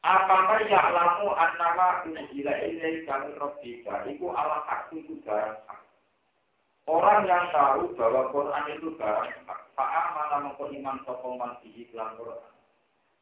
[0.00, 5.60] Apa ya lamu anak jiwa ini kami robika, itu ala hak itu barang
[6.90, 12.18] Orang yang tahu bahwa Quran itu barang hak, Pak mana mengkon iman sokoman di iklan
[12.18, 12.50] Quran.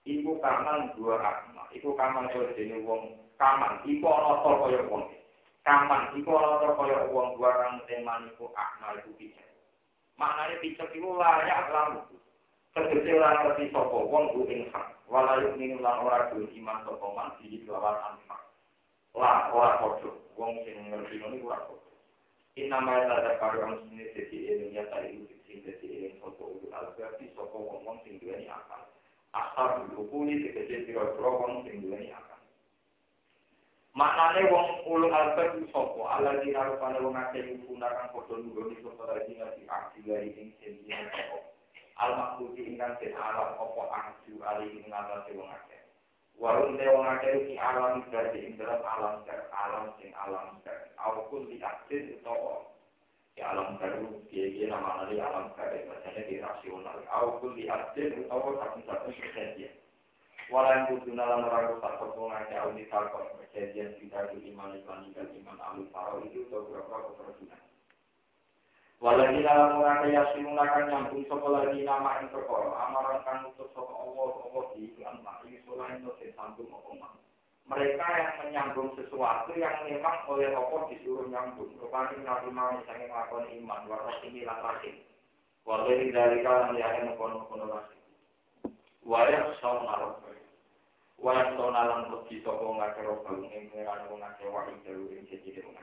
[0.09, 3.18] Iku kaman dua akma, iku kaman kaya jenis wong.
[3.37, 5.05] Kaman, iku ono tol kaya wong.
[5.66, 7.37] kaman iku ora kaya wong.
[7.37, 9.45] Barang teman iku akmal iku bisa
[10.18, 12.02] maknane bisa iku layak lan
[12.74, 13.98] tegese ora ngerti sapa?
[14.02, 14.98] Wong ku ing hak.
[15.08, 18.42] Walayu ning lan ora kuwi iman sapa man iki lawan hak
[19.14, 20.10] lah ora padha.
[20.34, 21.90] Wong sing ngerti ngono ora padha.
[22.58, 26.66] Inama ya ada karang sini sesi ini ya tadi itu sing sesi ini foto itu
[26.74, 28.82] alberti soko ngomong sing dua ini akal.
[29.30, 32.38] Asal puni sekecil tiga wong sing dua ini akal.
[33.97, 36.03] maknane wong ulung albab sapa?
[36.18, 40.49] Ala di harfa ala wong ate ngunakan podo nggone sapa lagi ngati aksi dari ing
[40.61, 41.24] sendiri
[41.99, 45.82] al makruji ingkang sing ala apa aksi ali ing ngatasi wong akeh.
[46.36, 50.93] Warung de wong ate ki alam dadi ing dalam alam ter alam sing alam ter
[51.01, 52.68] aupun di aksi utawa
[53.39, 58.59] ya alam baru dia dia nama alam kabeh macamnya di rasional aupun di aksi utawa
[58.59, 59.72] satu-satu sekian
[60.49, 65.28] Walau kudu nalan orang rusak kepungan ya audit kalkot kejadian tidak di iman iman dan
[65.28, 67.12] iman alu faro itu atau berapa.
[68.99, 73.68] Walau di dalam orang kaya simulakan nyambung sekolah di nama yang perkara amaran kan untuk
[73.76, 77.12] soal Allah Allah di iklan ini selain itu sambung apa
[77.68, 81.76] mereka yang menyambung sesuatu yang memang oleh Allah disuruh nyambung.
[81.76, 84.96] Rupanya nabi mau misalnya melakukan iman, warna ini langsung.
[85.68, 88.01] Walau dari kalian yang mengkono-kono lagi.
[89.05, 89.84] Wayak saum
[91.18, 94.70] Walang to na lang pag dito ko nga karo pag ng mga ano nga kewa
[94.70, 95.82] ng telo yung sige dito nga.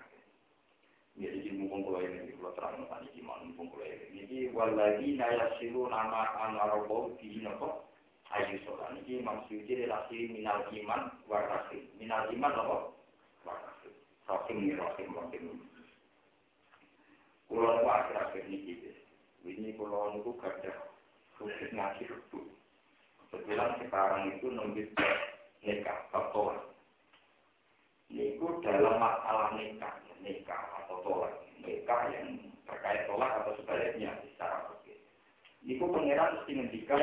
[1.20, 4.00] Nga di mo kong kulay na di ko latrang na tani kima ng kong kulay
[4.00, 4.16] na.
[4.16, 7.84] Nga di wala di na ya silo na nga ang araw ko di na ko
[8.32, 8.96] ay yuso ka.
[8.96, 11.84] Nga di mamsiw di rila si minal iman warasin.
[12.00, 12.78] Minal iman na ko
[13.44, 13.96] warasin.
[14.32, 15.68] Rasin ni rasin rasin ni.
[17.52, 18.98] Kulay ko akhir-akhir ni kibis.
[19.44, 20.72] Wini kulay ko kagda.
[21.36, 21.92] Kusit nga
[23.44, 24.88] bilang sekarang itu nulis
[25.60, 26.56] nikah atau
[28.06, 31.34] Niku dalam masalah nikah, nikah atau tolak,
[31.66, 32.38] nikah yang
[32.70, 35.02] terkait tolak atau sebaliknya secara begitu.
[35.66, 37.02] Niku pengiran mesti ngendikan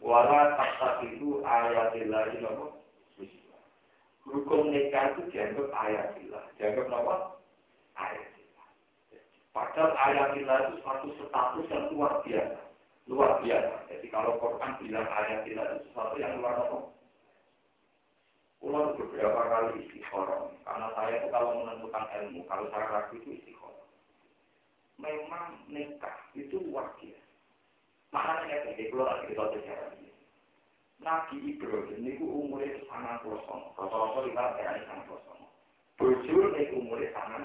[0.00, 2.80] wala takta itu ayatillahi nopo?
[4.24, 7.14] Hukum nikah itu dianggap ayatillah, dianggap nopo?
[8.00, 8.68] Ayatillah.
[9.52, 12.71] Padahal ayatillah itu suatu status yang luar biasa
[13.12, 13.92] luar biasa.
[13.92, 16.80] Jadi kalau Quran bilang ayat tidak itu sesuatu yang luar biasa.
[18.62, 23.84] Pulau beberapa kali istiqoroh, karena saya itu kalau menentukan ilmu, kalau saya ragu itu istiqoroh.
[24.96, 27.28] Memang nikah itu luar biasa.
[28.16, 30.10] Makanya jadi pulau lagi kita sejarah ini.
[31.02, 33.74] Nabi Ibrahim ini umurnya sangat kosong.
[33.74, 35.42] Rata-rata lima kali sangat kosong.
[35.98, 37.44] Bujur ini umurnya sangat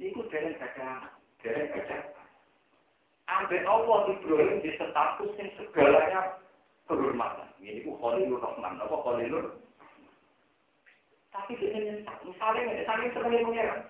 [0.00, 1.12] Ini dari gajah,
[1.44, 2.19] dari gajah
[3.30, 6.42] Ambil Allah Ibrahim di status yang segalanya
[6.90, 7.46] kehormatan.
[7.62, 9.54] Ini ku Khalilur Rahman, apa Khalilur?
[11.30, 13.80] Tapi ini misalnya, misalnya sebagai pengiran.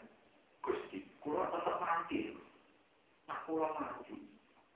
[0.61, 2.37] Gusti, kurang tetap mati.
[3.25, 4.13] Nah, kurang mati.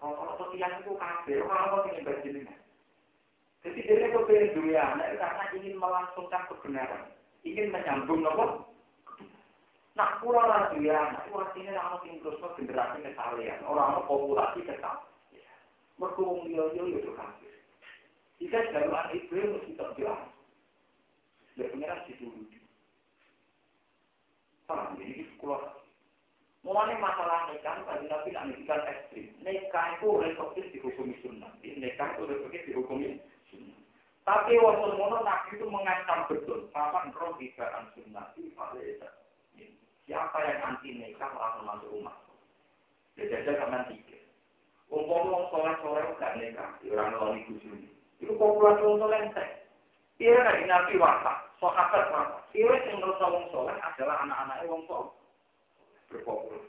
[0.01, 2.49] Kalau setiap itu kafir, kalau ingin berjilin.
[3.65, 7.09] Jadi dia kepengen dunia anak karena ingin melangsungkan kebenaran.
[7.45, 8.65] Ingin menyambung apa?
[9.95, 15.07] Nak kurang lagi ya, itu artinya orang sing terus generasi kesalahan, orang populasi tetap.
[16.03, 17.55] Merkuung dia dia itu kafir.
[18.43, 20.19] Jika jalan itu mesti tak jelas.
[21.55, 22.27] Dia punya situ.
[24.67, 25.79] Paham ini sekolah.
[26.67, 29.31] Mulanya masalah nikah, tadi nabi nak nikah ekstrim.
[29.47, 31.55] Nikah itu refleksif dihukumi sunnah.
[31.63, 33.79] Nikah itu refleksif dihukumi sunnah.
[34.27, 36.67] Tapi waktu mono nabi itu mengancam betul.
[36.75, 38.35] Paman roh tidak sunnah.
[38.35, 38.51] Itu
[40.05, 42.17] Siapa yang anti nikah langsung masuk rumah.
[43.17, 44.19] Ya jajal karena tiga.
[44.93, 47.89] Umpama wong soleh soleh gak nikah, di orang lawan ibu sini.
[48.21, 49.65] Itu populasi wong soleh entek.
[50.21, 52.43] Iya kan nabi wafat, sahabat wafat.
[52.53, 55.13] Iya yang merasa wong soleh adalah anak-anaknya wong soleh
[56.13, 56.69] berpopulasi.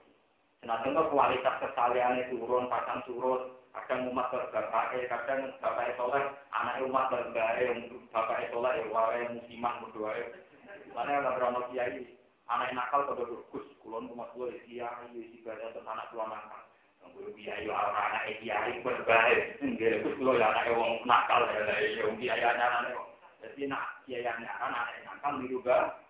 [0.66, 7.06] Nah, contoh kualitas kesaliannya turun, pasang turun, kadang umat berbapaknya, kadang bapaknya soleh, anaknya umat
[7.14, 10.26] berbapaknya, bapaknya soleh, ya wae musiman berdoa.
[10.98, 12.02] Mana ada berapa kiai
[12.46, 16.62] anak nakal pada berkus kulon rumah tua ya kiai si badan terus anak tua nakal.
[17.14, 22.02] Gue kiai orang anak kiai berbahaya enggak terus kulo ya anak wong nakal ya ya
[22.06, 22.98] wong kiai anak anak
[23.42, 26.02] jadi nak kiai anak anak nakal itu juga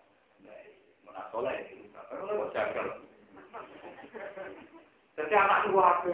[1.07, 2.87] mana soleh itu kalau lo jagal
[5.15, 6.11] jadi anak tua apa?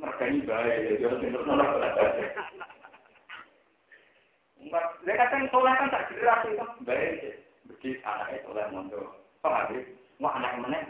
[0.00, 1.70] Mergani baik ya jadi terus nolak
[4.60, 6.66] Enggak, dia kata soleh kan tak jelas itu.
[6.84, 7.42] Baik.
[7.64, 9.19] Begitu anaknya soleh mondok.
[9.40, 9.80] Paham ya?
[10.20, 10.80] Wah anak mana?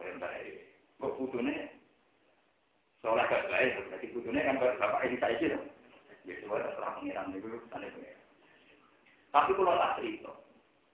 [0.00, 0.64] Kalian baik.
[0.96, 1.68] Kok putune?
[3.04, 5.52] Soalnya gak baik, berarti putune kan bapak ini saya sih.
[6.24, 8.24] Ya coba terang pengiran itu sana pengiran.
[9.28, 10.32] Tapi kalau tak cerita,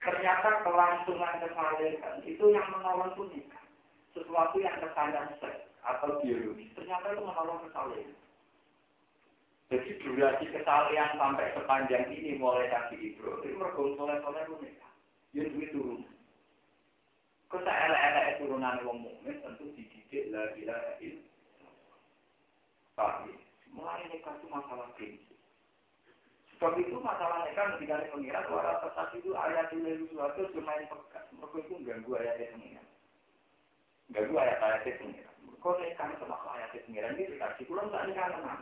[0.02, 3.62] ternyata kelangsungan kesalahan itu yang menolong itu nikah.
[4.10, 8.10] Sesuatu yang kesalahan seks atau biologis, ternyata itu menolong kesalahan.
[9.70, 14.92] Jadi durasi kesalahan sampai sepanjang ini mulai dari Ibrahim, itu mergul soleh-soleh itu nikah.
[15.30, 16.02] Ya duit turun.
[17.50, 21.98] Kok tak elek-elek turunan wong mukmin tentu dididik la ilaha illallah.
[22.94, 23.38] Paham ya?
[23.74, 25.34] Mulai nikah itu masalah prinsip.
[26.54, 31.26] Sebab itu masalah nikah ketika pengirat suara tetap itu ayat ini sesuatu cuma yang pekat.
[31.34, 32.86] Mereka itu ganggu ayat pengirat.
[34.14, 35.34] Ganggu ayat ayat pengirat.
[35.58, 38.60] Kok nikah itu masalah ayat pengirat ini dikasih pulang tak nikah teman.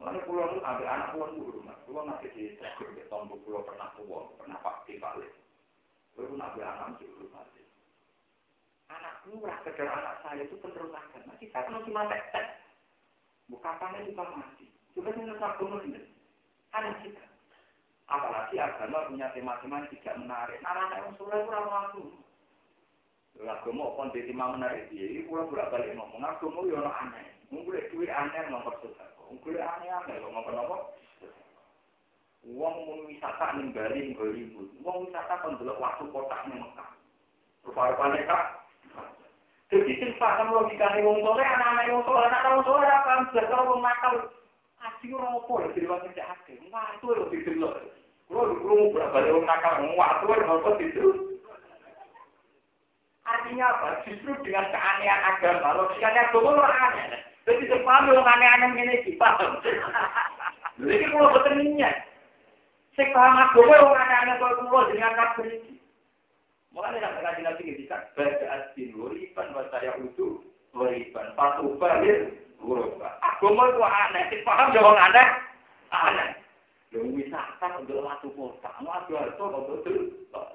[0.00, 1.76] Mana pulau itu ada anak pulau itu rumah.
[1.84, 5.28] Pulau nanti di tegur di tombol pulau pernah tua, pernah pakai balik.
[6.16, 7.44] Pulau nanti anak di rumah.
[8.92, 11.32] Anak murah sekedar anak saya itu penerusan agama.
[11.40, 12.60] Kita kan cuma tek-tek.
[13.48, 14.68] Bukatannya juga mati.
[14.92, 16.12] Juga dengan agama ini.
[16.76, 17.24] Aneh kita.
[18.12, 20.60] Apalagi agama punya tema-tema yang tidak menarik.
[20.60, 22.04] Anak-anak yang soleh kurang laku.
[23.40, 25.08] Agama pun di tema menarik dia.
[25.08, 26.20] Ini pulang bolak-balik ngomong.
[26.20, 27.26] Agama ya aneh.
[27.48, 29.08] Mungkin duit aneh nomor susah.
[29.32, 30.76] Mungkin aneh-aneh loh ngomong apa?
[32.42, 34.68] Uang mau wisata ning Bali Hollywood.
[34.84, 36.90] Uang wisata kan waktu kotak ning Mekah.
[37.62, 38.61] Kak.
[39.72, 43.46] Jadi sing paham logikane wong soleh anak-anak wong soleh anak wong soleh apa paham blas
[43.48, 44.14] karo wong nakal.
[44.84, 46.60] Ati ora opo lho dirwang cek ake.
[46.68, 47.80] Watu lho didelok.
[48.28, 51.16] Kulo krungu berapa wong nakal watu lho kok didelok.
[53.22, 53.88] Artinya apa?
[54.04, 57.22] Justru dengan keanehan agama, logikanya agama lo aneh.
[57.48, 59.62] Jadi sepaham yang aneh-aneh ini sih, paham.
[60.78, 62.06] Jadi kalau betul niat.
[62.92, 65.80] Sing paham agama yang aneh-aneh kulo.
[66.72, 70.40] Mulai nak ngaji nabi kan baca asin wariban saya utuh
[70.72, 72.32] wariban patu balik
[72.64, 73.12] wuriban.
[73.20, 75.26] Agama itu aneh, sing paham jangan aneh,
[75.92, 76.28] aneh.
[76.92, 79.84] Yang wisata untuk waktu kota, waktu itu untuk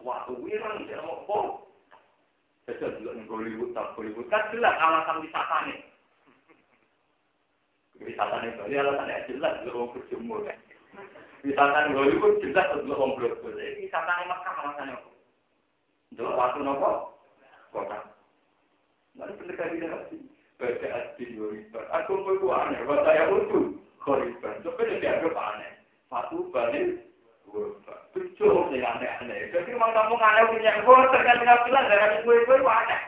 [0.06, 1.66] waktu wirang, jangan mau
[2.68, 5.80] Jadi juga nih Hollywood, tak Hollywood kan jelas alasan wisata nih.
[8.04, 10.44] Wisata nih Bali alasannya jelas untuk orang berjemur.
[11.48, 13.56] Wisata nih Hollywood jelas untuk orang berjemur.
[13.56, 15.17] Wisata nih Makkah alasannya apa?
[16.14, 17.20] Untuk waktu nopo
[17.76, 18.00] kota.
[19.18, 20.18] Lalu pendekatan tidak lagi.
[20.58, 21.86] Baca adin Hollywood.
[21.94, 24.62] Aku mau aneh, buat saya untuk Hollywood.
[24.66, 25.72] Tapi dia agak aneh.
[26.08, 27.08] Satu balik
[28.12, 29.54] Tujuh sing aneh-aneh.
[29.54, 33.02] Jadi memang kamu aneh punya gue tergantung bilang dari gue gue aneh.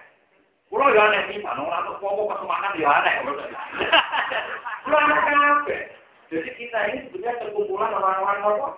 [0.70, 3.14] Kulo ya aneh sih, pokok kesemangat ya aneh.
[4.86, 5.76] Kulo aneh kenapa?
[6.30, 8.70] Jadi kita ini sebenarnya terkumpulan orang-orang apa?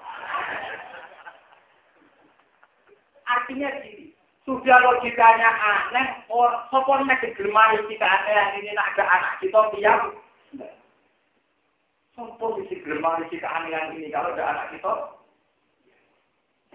[3.27, 4.10] Artinya gini,
[4.51, 10.19] sudah logikanya aneh, or sopon nek digemari kita aneh ini nak ada anak kita diam.
[12.11, 14.91] Sopon di digemari kita aneh ini kalau ada anak kita.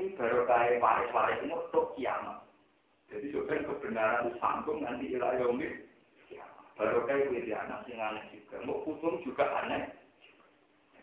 [0.00, 2.40] Ini baru kayak waris-waris ini untuk kiamat.
[3.12, 5.84] Jadi sebenarnya kebenaran sanggung nanti ilah yomir.
[6.80, 8.64] Baru kayak wiri anak sing aneh juga.
[8.64, 9.92] Mau putung juga aneh.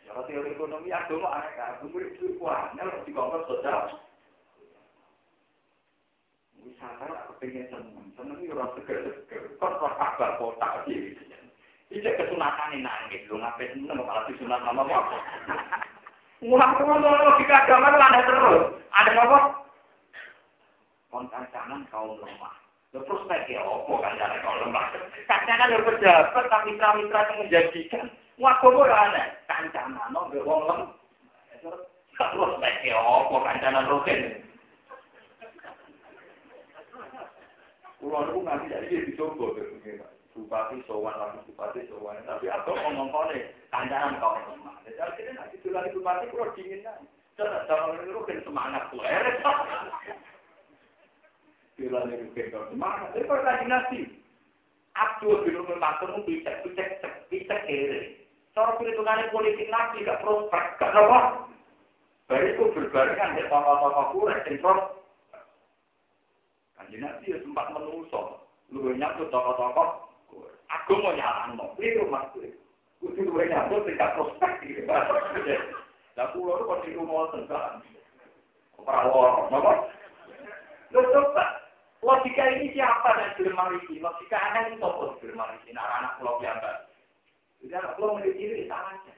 [0.10, 1.82] Kalau teori ekonomi agama aneh kan.
[1.86, 3.98] Murid itu aneh harus dikongkos sosial.
[6.64, 8.08] Wisata aku pengen seneng.
[8.16, 9.42] Seneng itu orang seger-seger.
[9.60, 11.16] Kok kok kabar kota sih.
[11.92, 13.28] Ini kesunatan ini nangis.
[13.28, 15.18] Lu ngapain seneng malah disunat nama apa?
[16.44, 18.64] Mulang tuh logika agama itu aneh terus.
[18.92, 19.64] Ada apa?
[21.14, 22.58] kontancanan kaum lemah.
[22.90, 24.86] Terus speknya opo kancanan kaum lemah?
[25.30, 28.06] Kancanan yang pejabat, tapi mitra-mitra yang menjadikan.
[28.42, 29.26] Wah, kok ora aneh?
[29.46, 30.90] Kancanan, no, wong lemah.
[31.62, 34.42] Terus speknya opo kancanan rutin?
[38.04, 39.56] Kulo niku nganti jadi dicoba
[40.34, 44.82] Bupati sowan lagi bupati sowan, tapi aku ngomong kone kancanan kaum lemah.
[44.82, 46.98] Jadi akhirnya nanti tulari bupati kulo dingin aja.
[47.38, 49.06] Jangan jangan itu semangat tuh.
[51.78, 54.00] Bila ini kita semangat, itu lagi nasi.
[54.98, 56.82] Abdul bin Umar Matur itu bisa bisa
[57.30, 58.26] bisa kiri.
[58.58, 61.50] Cara perhitungannya politik nabi gak prospek, gak apa.
[62.30, 65.03] Baru itu berbarengan di tokoh-tokoh sentral.
[66.84, 68.44] Kanji nabi ya sempat menusuk.
[68.76, 70.04] Lu nyatu tokoh-tokoh.
[70.68, 72.28] Aku mau nyalan, mau itu mas.
[73.00, 74.84] Kudu lu nyatu tidak prospek.
[76.20, 77.80] Lah pulau itu pasti rumah tengah.
[78.84, 79.72] Perawat, apa?
[80.92, 81.46] Lu coba,
[82.04, 83.96] Logika ini siapa yang gelem marisi?
[84.04, 85.72] Logika itu apa gelem marisi?
[85.72, 86.92] Nah, anak pulau biasa.
[87.64, 89.16] Jadi anak pulau memiliki diri salah aja.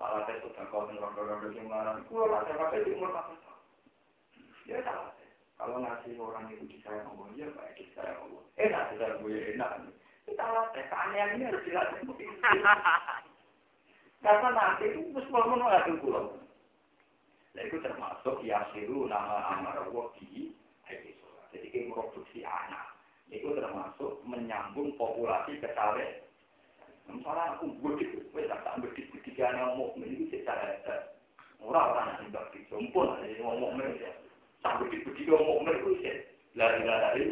[0.00, 2.00] Salah saya sudah kau dengan orang-orang yang marah.
[2.08, 3.36] Pulau lah, saya di umur satu
[4.64, 5.12] Ya salah
[5.62, 8.42] Kalau ngasih orang itu disayang Allah, ya baik disayang Allah.
[8.58, 9.70] Enak, disayang gue enak.
[10.26, 12.02] Kita latih, keanehan ini harus dilatih.
[14.26, 16.34] Karena nanti itu semua menolak pulau.
[17.54, 20.50] Nah itu termasuk yasiru nama amar wadi
[21.54, 22.98] jadi kita memproduksi anak.
[23.30, 26.26] Itu termasuk menyambung populasi kecale.
[27.06, 30.74] Misalnya aku bedik, wes tak bedik bedik anak mukmin itu secara.
[31.62, 34.10] Orang-orang yang bedik jompon, jadi ngomong mereka.
[34.62, 36.12] Bedik bedik ngomong mereka itu
[36.54, 37.22] lari-lari.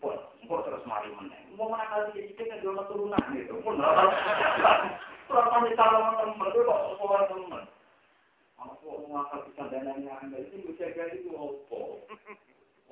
[0.00, 1.08] Pun, pun terus mari.
[1.56, 3.56] Mau mana kali jadi kan jual turunan gitu.
[3.64, 7.64] Pun, kurang tanya kalau teman kok sekolah teman.
[8.60, 12.04] Aku mau ngakal bisa dananya anda itu bisa jadi itu opo.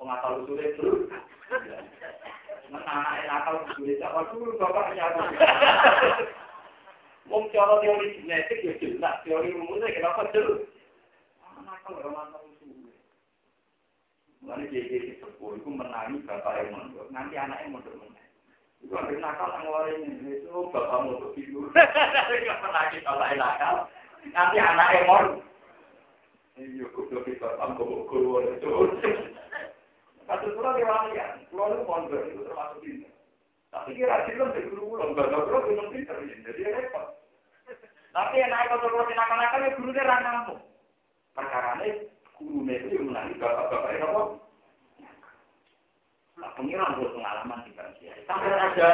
[0.01, 1.07] Mengasal usulnya dulu.
[2.71, 5.05] Nah, anak nakal usulnya siapa dulu bapaknya.
[7.29, 10.67] Wong cara teori genetik ya jelas, teori rumusnya kenapa jelas?
[11.55, 12.50] Anak kalau orang
[14.41, 14.49] suwe.
[14.49, 18.25] Mana jadi sepuh, itu menangi bapak yang mondok, nanti anaknya mondok mondok.
[18.81, 21.69] Itu hampir nakal ngeluarin itu bapak mondok tidur.
[21.73, 23.75] Gak menangi bapak nakal,
[24.33, 25.41] nanti anaknya mondok.
[26.57, 28.69] Iya, kudu kita tambah guru itu.
[30.31, 30.85] Pulau di
[31.17, 33.07] ya, pulau itu mondok itu termasuk ini.
[33.71, 37.07] Tapi kira film di guru enggak enggak pulau belum pinter, jadi repot.
[38.11, 40.55] Tapi yang naik pulau nakal-nakal ya gurunya ranamu.
[41.31, 41.79] Perkara
[42.41, 44.23] ini guru itu yang menangi bapak-bapak itu apa?
[46.41, 48.13] Nah, pengiran buat pengalaman di Bansia.
[48.25, 48.87] Sampai raja,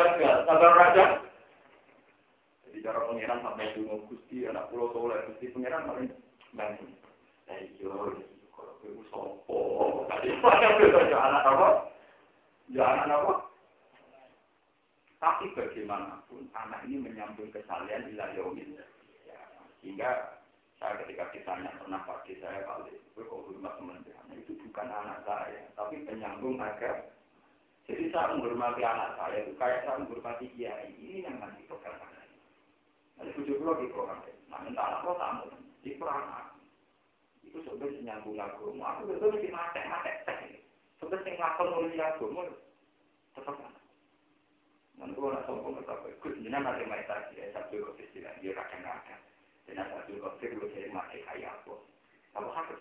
[0.43, 1.05] sampai raja.
[2.67, 6.11] Jadi cara pengiran sampai dulu gusti anak pulau soleh, gusti pengiran paling
[6.51, 6.85] bantu.
[7.47, 8.19] Ayo,
[8.51, 9.59] kalau ibu sopo,
[10.11, 11.67] tadi anak apa?
[12.67, 13.33] Apa?
[15.17, 18.75] Tapi bagaimanapun anak ini menyambung kesalahan di yaumil.
[19.23, 19.39] Ya,
[19.79, 20.43] sehingga
[20.77, 24.05] saya ketika ditanya pernah pagi saya kali itu kok hormat teman
[24.37, 27.09] itu bukan anak saya, tapi penyambung agar
[27.89, 32.35] jadi saya menghormati anak saya itu kayak saya menghormati kiai ini yang nanti program saya.
[33.17, 34.37] Nanti tujuh puluh di program saya.
[34.51, 35.47] Nah, minta anak lo tamu
[35.81, 36.53] di program
[37.41, 38.85] itu sebenarnya nyambung agama.
[38.93, 40.61] Aku betul mesti mate mate teh.
[40.99, 42.41] Sebenarnya ngakon nulis agama
[43.33, 43.81] tetap mana.
[44.97, 48.51] Nanti kalau sombong nggak apa, ikut jenah mati mati tadi ya satu kok istilah dia
[48.51, 48.99] kadang
[49.75, 51.75] satu kok sih lu jadi mati kayak aku.
[52.37, 52.71] Apa hak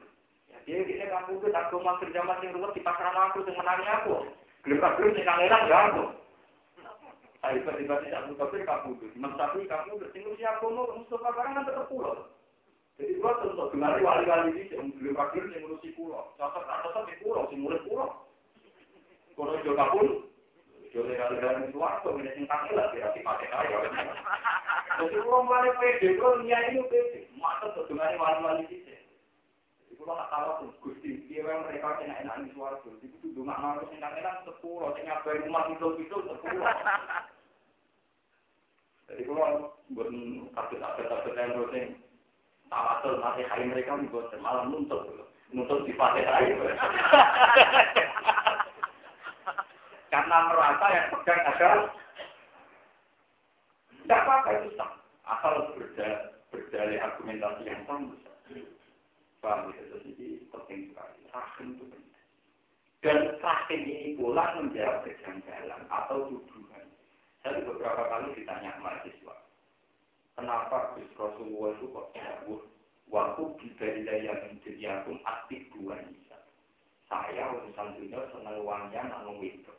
[0.46, 3.86] Ya dia dia kamu tuh tak cuma kerja masih rumah di pasar aku yang menangi
[3.90, 4.14] aku.
[4.62, 6.04] Gelap gelap sih kangelan ya aku.
[7.46, 8.90] Tiba-tiba tidak buka pun kamu
[9.38, 12.26] tapi kamu bertinggal siapa mau Mustafa barang kan tetap pulau.
[12.96, 16.32] Jadi gua tentu dengar wali-wali ini yang wakil yang ngurusi pulau.
[16.40, 18.24] Cocok atau di pulau, si murid pulau.
[19.36, 20.32] Kalau juga pun,
[20.88, 23.78] jadi kali-kali itu waktu ini singkat lah, tidak dipakai kaya.
[24.96, 27.28] Jadi pulau mulai pede, pulau niat ini pede.
[27.36, 28.96] Masa tuh dengar wali-wali ini.
[29.84, 32.96] Jadi pulau nggak tahu tuh, gusti, dia yang mereka kena enak di suara tuh.
[33.04, 36.64] Jadi itu cuma ngaruh singkat enak sepuluh, sehingga dari rumah itu itu sepuluh.
[39.06, 40.08] Jadi pulau buat
[40.56, 42.00] kasus-kasus yang rutin.
[42.66, 45.06] Tawasul masih hari mereka juga malam nuntut
[45.54, 46.50] nuntut di hari.
[50.10, 51.92] Karena merasa yang pegang adalah
[54.06, 54.94] tidak apa-apa itu sah.
[55.26, 55.74] Asal
[56.54, 58.14] berdalih, argumentasi yang sama.
[59.42, 59.82] Paham ya?
[59.98, 61.26] Jadi penting sekali.
[61.34, 62.22] Rahim itu penting.
[63.02, 66.86] Dan rahim ini pula menjawab kejanggalan atau tuduhan.
[67.42, 69.34] Saya beberapa kali ditanya mahasiswa
[70.38, 72.62] Kenapa Gus Rasulullah itu kok jauh?
[73.10, 74.38] Waktu bidaya
[74.78, 76.38] yang pun aktif dua nisa.
[77.10, 79.74] Saya urusan dunia senang uangnya namun itu.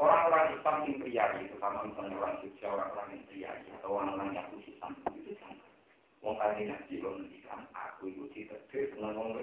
[0.00, 0.96] Orang-orang Islam yang
[1.44, 4.48] itu, sama misalnya orang Jogja, orang-orang pria atau orang-orang yang
[4.80, 5.60] sampai itu sama.
[6.24, 9.36] Wong kali nanti lo mendikan aku itu tidak senang wong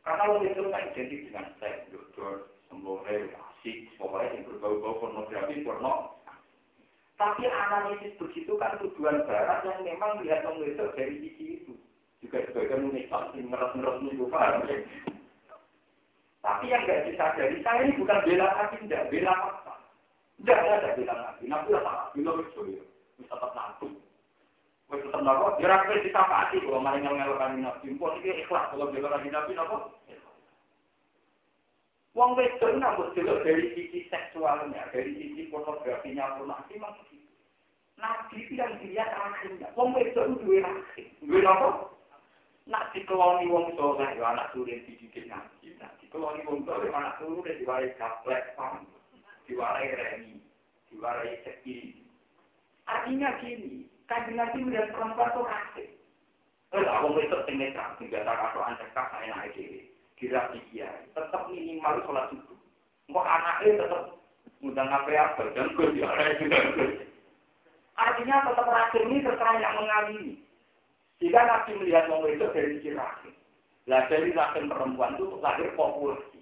[0.00, 6.16] Karena wong itu tak identik dengan saya, dokter, sembore, asik, pokoknya yang berbau-bau pornografi, porno,
[7.18, 11.74] tapi analisis begitu kan tujuan barat yang memang melihat mengesok dari sisi itu.
[12.22, 13.98] Juga sebagai unikal, meres-meres
[14.70, 14.78] ya.
[16.38, 19.74] Tapi yang nggak disadari, saya ini bukan bela lagi, tidak bela fakta.
[20.38, 21.44] Tidak ada bela lagi.
[21.50, 22.84] Nabi lah salah, bila ya.
[23.18, 23.88] Bisa tetap nantu.
[24.88, 27.86] Wes tetap nabi, ya rakyat kita pasti kalau malah ngel-ngelokan nabi.
[27.98, 29.76] Mpok ini ikhlas kalau bela lagi nabi, apa?
[32.18, 37.22] Wong wedon nambah dulu dari sisi seksualnya, dari sisi pornografinya pornografi masih.
[37.98, 39.70] Nabi itu yang dilihat akhirnya.
[39.74, 41.06] Wong wedon duwe rahim.
[41.22, 41.97] Duwe apa?
[42.68, 45.72] Nak dikeloni wong soleh, ya anak turun dididik nabi.
[45.80, 48.84] Nak dikeloni wong soleh, anak turun diwarai gaplek, paham?
[49.48, 50.44] Diwarai remi,
[50.92, 52.04] diwarai seki.
[52.84, 55.88] Artinya gini, kan nabi melihat perempuan itu rahim.
[56.76, 59.88] Lah, wong wedon tinggal netral, tinggal tak atau ancak saya naik diri
[60.18, 62.58] kira dia tetap minimal sholat subuh.
[63.08, 64.02] Kok anaknya tetap
[64.58, 65.24] ngundang apa ya
[65.54, 65.94] dan gue
[67.98, 70.22] Artinya tetap rahim ini terserah yang mengalami.
[71.18, 73.34] Jika Nabi melihat orang itu dari sisi rahim.
[73.90, 76.38] Lah dari rahim perempuan itu lahir populasi.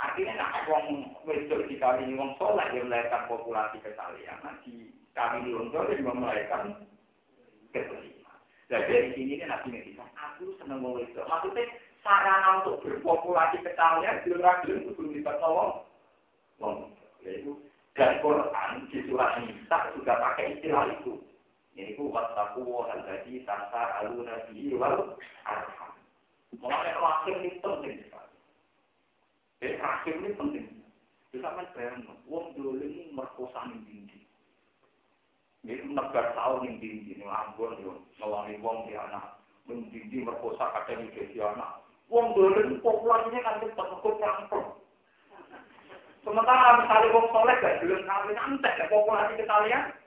[0.00, 3.76] Artinya nak wong wedok dikawini wong soleh yang melahirkan populasi.
[4.40, 6.88] Nanti kami di wong soleh yang melahirkan
[7.76, 8.38] keseliman.
[8.72, 11.28] Nah dari sini Nabi ngerti, aku seneng wong wedok.
[11.28, 11.68] Maksudnya
[12.00, 15.84] sarana untuk berpopulasi kecalnya belum ragil itu belum bisa tolong.
[17.20, 17.52] Yaitu
[17.98, 21.20] dan Quran di surat Nisa juga pakai istilah itu.
[21.80, 25.16] Yaitu wattaku hal tadi tanpa alu nabi wal
[25.48, 25.96] arham.
[26.60, 28.04] Mulai rahim ini penting.
[29.64, 30.66] Jadi rahim ini penting.
[31.32, 34.20] Bisa kan bayang, wong dulu ini merkosa tinggi.
[35.64, 37.78] Ini negar tahun yang tinggi, ini ambon,
[38.20, 39.40] ngewangi wong di anak.
[39.64, 41.80] Mendidi merkosa kadang di anak.
[42.10, 44.68] Wong dolen populasinya kan cepat, kok perang
[46.20, 49.99] Sementara misalnya wong soleh gak belum kawin, antek ya populasi sekalian.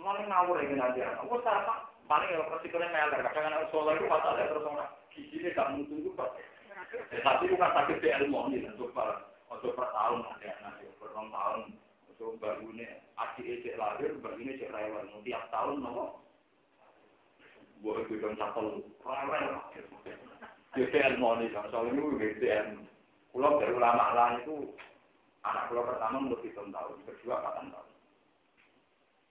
[0.00, 1.04] Mulai ngawur ya nanti.
[1.04, 1.68] Aku sekarang
[2.08, 3.20] paling ya resikonya meler.
[3.20, 6.32] Kadang anak soleh itu pasal terus orang giginya gak mutu itu pak.
[7.20, 8.96] Tapi bukan sakit di ilmu ini untuk
[9.52, 11.76] untuk per tahun nanti nanti per tahun
[12.08, 12.40] untuk
[12.72, 12.88] ini
[13.20, 16.24] adik cek lahir ini cek rewel tiap tahun nopo.
[17.84, 19.44] Gue dong satu rewel.
[20.70, 22.68] Jadi ilmu ini soalnya itu BTN.
[23.30, 24.74] Pulau dari ulama lain itu
[25.46, 27.89] anak pulau pertama menurut hitung tahun, kedua kapan tahun.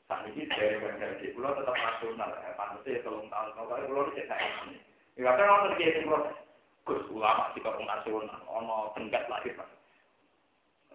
[0.09, 4.41] Saat ini dari dari pulau tetap nasional, ya, pantasnya tolong tahun, kalau pulau itu saya
[4.65, 4.81] ini.
[5.13, 6.33] Ya, kan orang terjadi proses.
[6.89, 9.69] Gus ulama di kampung nasional, ono tenggat lagi pak.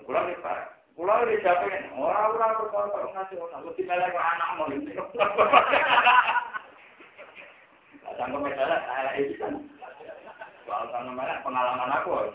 [0.02, 4.66] Pulau ini pak, pulau ini siapa yang orang-orang berkampung nasional, lu tinggal ke anak mau
[4.74, 4.90] ini.
[8.18, 9.54] Jangan misalnya saya ini kan,
[10.66, 12.34] soal namanya pengalaman aku.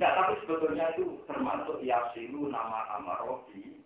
[0.00, 3.84] Enggak, tapi sebetulnya itu termasuk yasilu nama amarobi.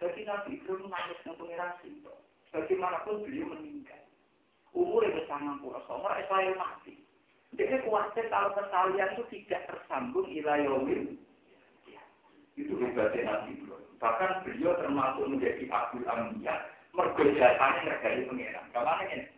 [0.00, 2.12] Jadi Nabi itu nangis dengan pengiran itu.
[2.48, 4.00] Bagaimanapun beliau meninggal.
[4.72, 6.96] Umurnya sangat puluh somor, Israel mati.
[7.52, 11.20] Jadi khawatir kalau kesalian itu tidak tersambung ilayawin.
[11.84, 12.00] Ya,
[12.56, 13.60] itu hebatnya Nabi
[14.00, 16.64] Bahkan beliau termasuk menjadi Abdul Amiyah.
[16.96, 18.72] Mergojasanya ngergai pengiran.
[18.72, 19.28] Ke mana ini?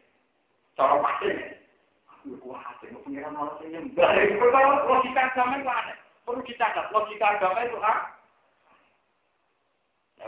[0.78, 1.55] Cara pasirnya.
[2.42, 3.38] Kuat, mau pengiran
[6.90, 7.38] logika logika
[7.86, 7.98] ah.
[10.18, 10.26] Ya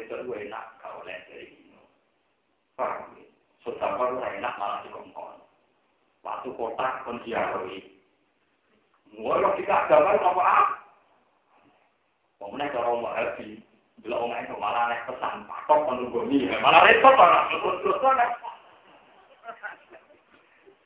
[0.00, 1.74] itu gue ini.
[6.24, 7.84] Waktu kota pun diaroi.
[9.12, 10.66] Mulai logika agama itu apa ah?
[12.40, 13.60] Pemenang cara happy.
[14.00, 16.28] Bila orang itu malah naik pesan, patok menunggu
[16.60, 17.48] Malah repot orang.
[17.56, 18.20] Terus-terusan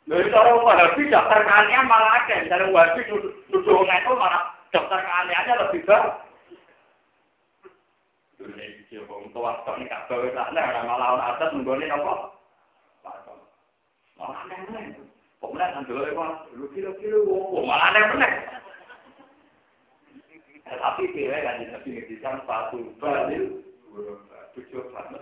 [0.08, 2.48] Lalu cara wahabi daftar keanehan malah ada.
[2.48, 3.04] Cara wahabi
[3.52, 6.08] duduk itu malah daftar keanehannya lebih baik.
[8.88, 9.04] Ini
[9.36, 10.80] tua ini gak bawa sana.
[10.88, 12.32] Malah orang atas menggoni apa?
[14.16, 14.96] Malah aneh-aneh.
[15.38, 16.24] Pemenang kan dulu itu
[16.56, 17.20] lu kilo-kilo.
[17.68, 18.32] Malah aneh-aneh.
[20.68, 23.60] Tapi dia kan jadi ngedikan sepatu balil.
[24.56, 25.20] Tujuh banget.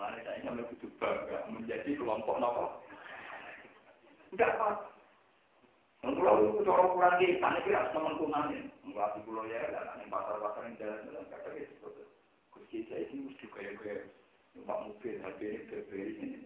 [0.00, 2.80] Malah saya sampai kudu bangga menjadi kelompok nopo.
[4.32, 4.68] Enggak apa.
[6.00, 8.16] Kalau itu cara kurang di sana kira teman
[8.80, 11.92] Enggak di pulau ya, dan pasar-pasar yang jalan-jalan kata gitu.
[12.48, 14.08] Kunci saya ini mesti kayak kayak
[14.56, 16.38] numpak mobil, HP ini BlackBerry ini.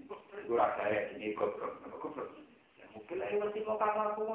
[0.50, 2.34] Gue rasa ya ini goblok, goblok.
[2.74, 4.34] Ya mobil aja masih mau kamar aku.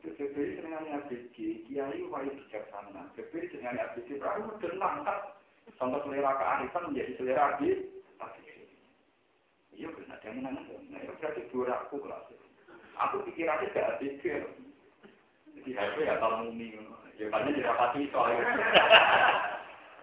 [0.00, 1.36] Itu BlackBerry dengan ABG,
[1.68, 3.12] kiai wajib bijaksana.
[3.12, 5.43] BlackBerry dengan ABG, berarti udah nangkap
[5.80, 7.94] Sampai selera kearifan menjadi selera di
[9.74, 12.30] Iya benar, yang mana Nah, itu berarti dua aku kelas.
[12.94, 14.46] Aku pikirannya gak pikir.
[15.50, 16.78] Jadi HP ya kalau mumi.
[17.18, 18.42] Ya banyak dirapati soalnya.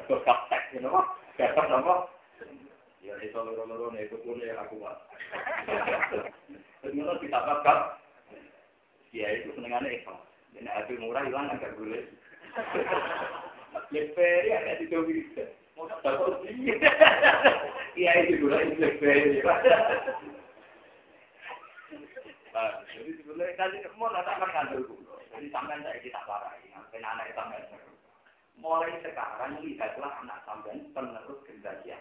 [0.07, 0.99] Terus kaptek, you know.
[1.39, 2.11] Gak apa.
[2.99, 5.07] Ya itu loro-loro itu pun ya aku buat.
[6.83, 7.95] Terus kita bakal.
[9.15, 10.15] Ya itu senengannya itu.
[10.51, 12.03] Jadi HP murah hilang agak boleh.
[13.71, 15.43] Leperi ada di bisa.
[17.91, 19.39] Iya itu dulu itu BlackBerry.
[22.91, 25.15] Jadi sebenarnya tadi mau datang kan kantor dulu.
[25.31, 27.63] Jadi sampai saya kita parahi, sampai anak sampai
[28.59, 31.95] mulai sekarang lihatlah anak sampai penerus generasi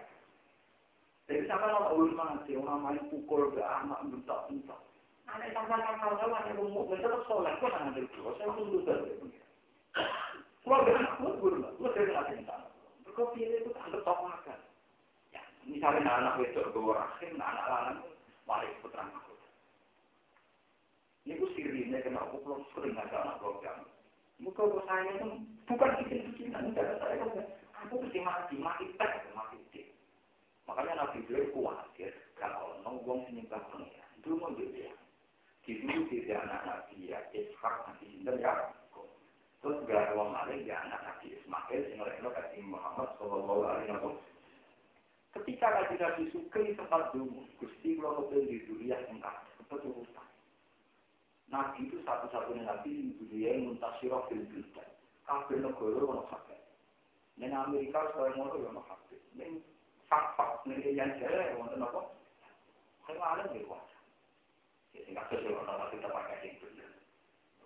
[1.30, 4.82] Jadi sampai orang ulun mati, orang main pukul ke anak bentak-bentak.
[5.30, 9.30] Anak sampai kapal tahu ada rumah, terus soleh, kok anak dulu, saya tunggu terus.
[10.70, 12.62] Keluarga anak, gue gue, gue dari anak
[13.10, 14.54] Kau pilih itu anggap tokoh makan.
[15.34, 18.06] Ya, misalnya anak itu gue rahim, anak lanang
[18.46, 19.50] waris putra mahkota.
[21.26, 23.82] Ini gue sirine kena aku belum sering ada anak program.
[24.38, 27.30] Muka gue saya itu bukan bikin-bikinan cara saya kan.
[27.82, 29.90] Aku mesti mati, mati tek, mati tek.
[30.70, 34.06] Makanya Nabi beliau khawatir kalau nongong menyembah pengira.
[34.22, 34.94] Itu mau dia.
[35.66, 38.70] Di dulu tidak anak Nabi ya, Ishak Nabi Sinten ya.
[39.60, 44.16] Terus gak orang lain, ya anak Nabi Ismail, sehingga oleh kasih Muhammad Sallallahu Alaihi Wasallam.
[45.36, 49.20] Ketika kaji Nabi Sukri sempat dulu, Gusti kalau kebetulan di dunia yang
[49.60, 50.26] sempat urusan.
[51.50, 54.88] Nabi itu satu-satunya Nabi di dunia yang muntasirah fil bildan.
[55.26, 56.58] Kafir negara ono kabeh.
[57.38, 59.18] Ning Amerika sekarang ngono yo ono kabeh.
[59.34, 59.62] Ning
[60.06, 62.06] fak-fak ning yang jare wonten apa?
[63.06, 63.98] Kalau ada di kuasa.
[64.94, 66.54] Ya sing kabeh ono kita pakai sing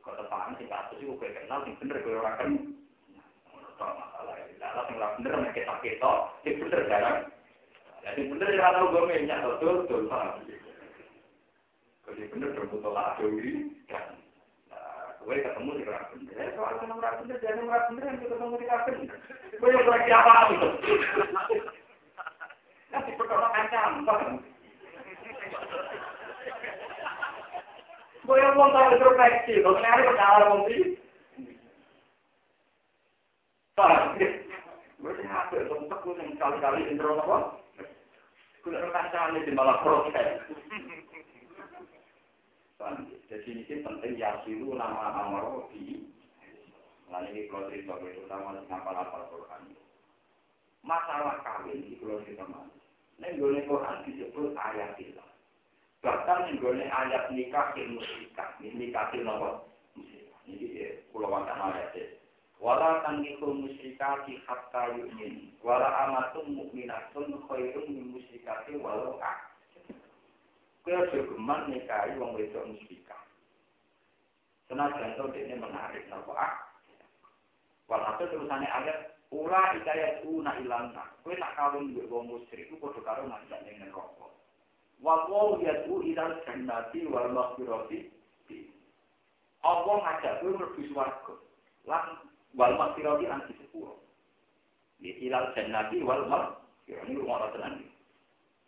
[0.04, 2.48] ketepaan sing kasus itu kayak kenal sing bener gue orang kan.
[3.80, 6.12] Masalah ya lah sing ora bener nek kita kita
[6.44, 7.18] sing bener jarang.
[8.04, 10.44] Jadi bener ya tahu gue minyak betul betul paham
[12.04, 13.72] kalau bener terbutuh lah dewi
[15.24, 16.36] gue ketemu di orang bener.
[16.36, 19.16] Ya soal kenal orang bener jadi orang bener yang ketemu di bener
[19.56, 20.32] gue yang lagi apa
[22.92, 24.53] nanti perkara kancam Gue
[28.24, 30.78] Kaya wong tak ngerti nek iki kok ora arep di wong iki.
[43.28, 46.08] Jadi ini penting ya silu nama amar di
[47.12, 49.56] lalu ini kalau cerita itu sama dengan para para
[50.84, 52.68] masalah kawin di kalau kita mas
[53.16, 55.33] nenggolnya Quran disebut ayat ilah
[56.04, 59.50] Bahkan menggone ayat nikah yang musyrikah, nikah yang apa?
[60.44, 62.06] Ini ya, pulau wakan ayat ya.
[62.60, 65.56] Wala tangkikul musyrikati hatta yu'min.
[65.64, 69.56] Wala amatum mu'minatun khairun min musyrikati walau ak.
[70.84, 73.24] Kaya jogeman nikahi wong wedok musyrikah.
[74.68, 76.54] Senajan to dene menarik napa ak.
[77.88, 81.10] Walhasil terusannya ayat Ula ikayat una ilana.
[81.26, 84.06] Kue tak kawin dengan wong musyrik, itu kode karo ngajak ning neraka.
[84.22, 84.30] Wa
[85.02, 88.10] qawl yad'u ila jannati wal maghfirati.
[89.64, 91.34] Allah ngajak kowe mlebu swarga.
[91.88, 92.04] Lan
[92.54, 93.98] wal maghfirati lan disepuro.
[95.00, 97.80] Di ilal jannati wal maghfirati ini rumah tenan.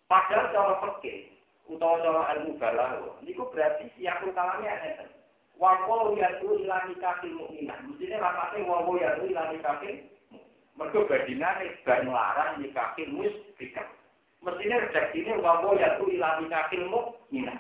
[0.09, 1.29] Padahal cara fikih
[1.69, 5.05] utawa cara ilmu balaghah niku berarti siap utamanya ana.
[5.61, 7.77] Wa qawl yad'u ila nikahil mukminah.
[7.85, 9.97] Mestine rapate wa qawl yad'u ila nikahil
[10.77, 13.89] mergo badinane ban larang nikahil musyrikah.
[14.47, 17.59] Mestinya redaksi ini wambo ya tuh ilami kakilmu mina.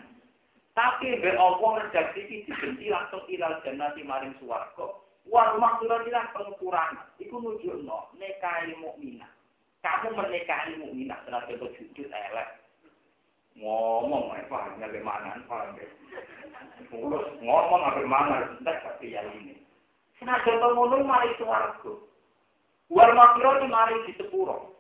[0.78, 5.02] Tapi be Allah redaksi ini dibenci langsung ilal jannati maring suwargo.
[5.26, 6.94] Wal maksudah ilah pengukuran.
[7.18, 9.26] Iku nunjuk no nekahi mukminah.
[9.82, 12.48] Kamu menikahi mukminah terhadap berjudul elek.
[13.56, 15.80] Ngomong, eh, paham ya bagaimana, paham
[17.40, 19.56] ngomong apa mana, tidak seperti yang ini.
[20.20, 22.04] Senajan pengunung mari suwargo.
[22.92, 24.75] Wal maksudah mari di sepuro.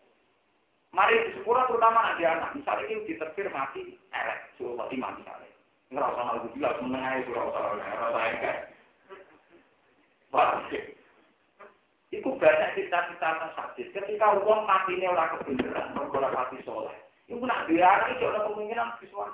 [0.96, 2.50] Mari di sepura terutama anak anak.
[2.56, 5.52] Misalnya ini diterbir mati, erek, suruh mati misalnya.
[5.92, 8.56] Ngerasa malu gila, menengah itu rasa rasa enggak.
[10.32, 10.64] Paham
[12.16, 13.92] Iku banyak cerita-cerita tentang hadis.
[13.92, 16.96] Ketika uang mati ini orang kebenaran, orang mati soleh.
[17.28, 19.30] Iku nak anak itu ada kemungkinan visual.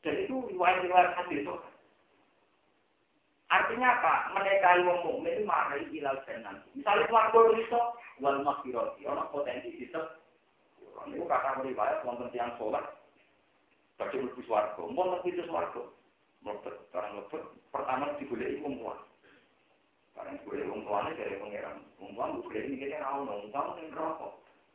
[0.00, 1.54] Dan itu riwayat-riwayat hadis itu.
[3.52, 4.14] Artinya apa?
[4.32, 6.64] Menikahi wong mukmin marai ilal jannah.
[6.72, 7.80] Misalnya keluarga itu
[8.24, 10.25] wal maghfirati, orang potensi disebut
[11.04, 12.84] ini kata riwayat wonten tiang sholat.
[13.96, 15.82] Bagi swarga, mau mlebu itu swarga.
[16.44, 17.42] Mlebet, barang mlebet,
[17.72, 18.96] pertama digoleki wong tua.
[20.12, 21.80] Barang digoleki wong tuane dari pangeran.
[21.96, 24.28] Wong tua digoleki ini ono, wong tua ning neraka.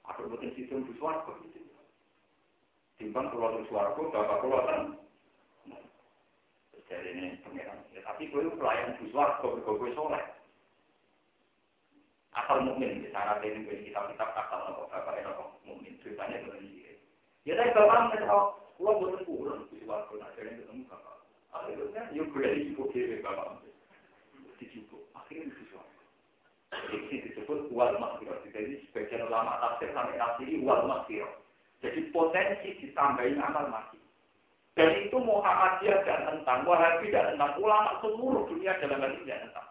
[0.10, 1.62] Aku boten situ swarga gitu.
[2.98, 4.82] Timbang mlebu swarga, bapak kula ten.
[6.90, 7.78] Jadi ini pangeran.
[7.94, 10.26] Ya, tapi kowe pelayan mlebu swarga, kowe soleh.
[12.32, 16.96] Asal mukmin, cara ini kitab-kitab asal nopo bapak nopo mukmin ceritanya begini.
[17.44, 18.44] Ya tapi bapak nggak tahu,
[18.80, 21.16] kalau bukan kurang di waktu akhirnya ketemu bapak.
[21.52, 23.60] Akhirnya yuk berani cukup kiri bapak.
[24.64, 26.00] Dicukup, akhirnya sesuatu.
[26.72, 28.40] Jadi disebut wal makfirah.
[28.48, 31.36] Jadi sebagian ulama tafsir sampai nafsiri wal makfirah.
[31.84, 34.00] Jadi potensi ditambahin amal mati.
[34.72, 39.52] Dan itu Muhammadiyah dan tentang, Wahabi dan tentang, ulama seluruh dunia dalam hal ini tidak
[39.52, 39.68] tentang.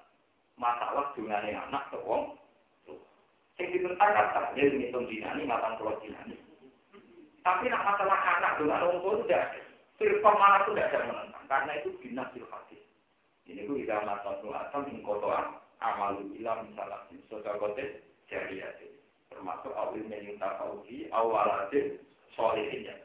[0.60, 1.96] Masalah dunia anak ke
[3.60, 6.32] Sing ditentang kan dia menghitung dinani, matang pulau dinani.
[7.44, 9.60] Tapi nak masalah anak dengan orang tua tidak,
[10.00, 11.44] firqah mana pun tidak ada menentang.
[11.44, 12.80] Karena itu binasil hadis.
[13.44, 18.00] Ini itu tidak masalah nuatan ingkotoan amalu ilam misalnya sodakotes
[18.32, 18.96] jariyati.
[19.28, 22.00] Termasuk awil menyunta kauji, awalatin
[22.32, 23.00] solehin yang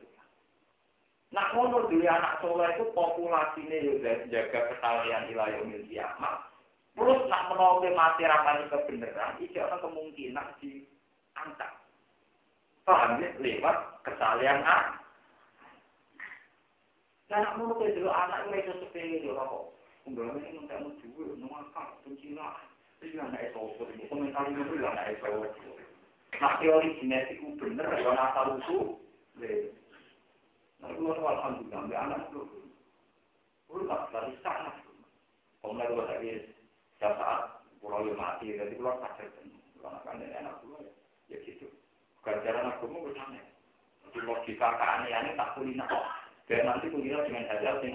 [1.36, 6.55] Nah, menurut dulu anak soleh itu populasinya juga jaga kesalahan ilayah kiamat.
[6.96, 11.72] Terus nak menolak mati ramai kebenaran, itu ada kemungkinan diangkat.
[12.88, 13.36] Paham ya?
[13.36, 14.80] Lewat kesalahan A.
[17.28, 19.76] Nah, nak menolak dulu anak itu sepele itu kok.
[20.08, 22.62] Enggak ini minta mau juga, nungakak, pencina.
[23.02, 25.82] Itu yang naik sosok ini, komentar itu yang naik sosok.
[26.40, 29.02] Nah, teori genetik itu bener, ya asal usul.
[29.36, 32.70] Nah, itu alhamdulillah, anak itu.
[33.68, 34.72] Udah dari sana.
[35.60, 36.55] Kemudian gue
[37.14, 37.42] saat
[37.78, 39.30] pulau yang mati, jadi pulau sakit.
[39.78, 40.82] Pulau akan enak pulau
[41.30, 41.70] ya gitu.
[42.26, 43.38] Ganjaran agama bersama.
[44.10, 45.86] Jadi logika keanehannya tak kulina.
[46.50, 47.94] Dan nanti kulina dengan saja sing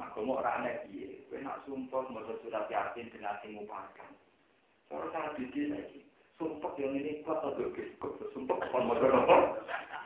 [0.00, 4.16] Nah, kamu orang aneh dia, gue nak sumpah mau surat yasin dengan timu pakan.
[4.88, 6.00] Cara cara bikin lagi,
[6.40, 9.36] sumpah yang ini kuat atau kok sumpah kon mau apa?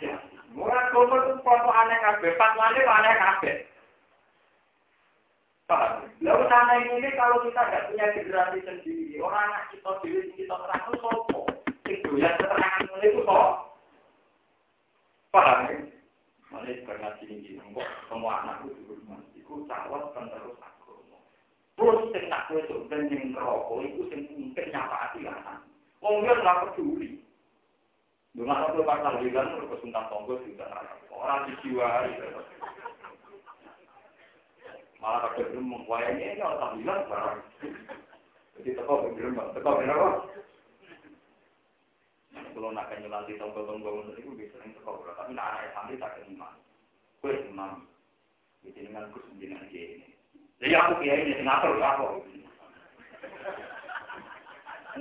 [0.03, 0.19] Ya,
[0.51, 3.51] murah kamu foto aneh kabe, fatwanya aneh kabe.
[5.65, 10.83] Lalu sana ini kalau kita nggak punya generasi sendiri, orang anak kita diri kita terang
[10.85, 11.41] itu sopo.
[11.89, 13.49] Itu yang keterangan itu kok.
[15.33, 15.77] Paham ya?
[18.13, 18.93] Semua anak itu
[19.37, 21.19] itu calon penerus agama.
[21.81, 25.65] Terus sing tak kowe sok benjing rokok itu sing mungkin nyapati anak.
[26.05, 27.25] Wong dia peduli.
[28.35, 30.67] Dengan apa pasal bilang, kesuntan tonggo juga
[31.09, 32.19] orang dijiwai.
[35.05, 37.41] Malah kadang belum mengkuayanya ini orang bilang barang.
[38.57, 40.09] Jadi teko belum, teko berapa?
[42.33, 46.17] Kalau nak kan nyulanti tonggo-tonggo itu bisa sering teko berapa, tapi nak anak santri tak
[46.25, 46.57] kenal.
[47.21, 47.85] Kue imam,
[48.65, 50.09] jadi dengan kus dengan dia ini.
[50.65, 52.07] Jadi aku kiai ini ngatur apa?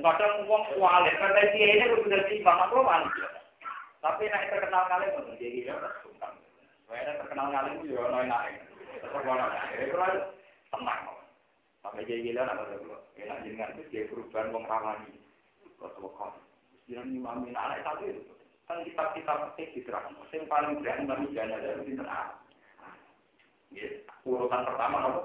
[0.04, 3.30] Kadang uang kualit, karena dia ini sudah timbang aku manusia.
[4.04, 6.36] Tapi nak terkenal kalian, jadi dia tersungkan.
[6.92, 7.96] Saya terkenal kalian itu
[9.02, 10.22] naik-naik.
[10.74, 11.02] tenang.
[11.84, 12.98] Sampai gila nak ada dulu.
[13.20, 15.14] Enak jenengan itu dia perubahan wong rawani.
[15.78, 16.34] Kau
[16.88, 18.34] Jangan imamin anak itu.
[18.66, 20.16] Kan kitab-kitab petik diterang.
[20.32, 22.08] Yang paling berani jana dari pinter
[23.74, 23.90] Ya,
[24.22, 25.22] urutan pertama apa?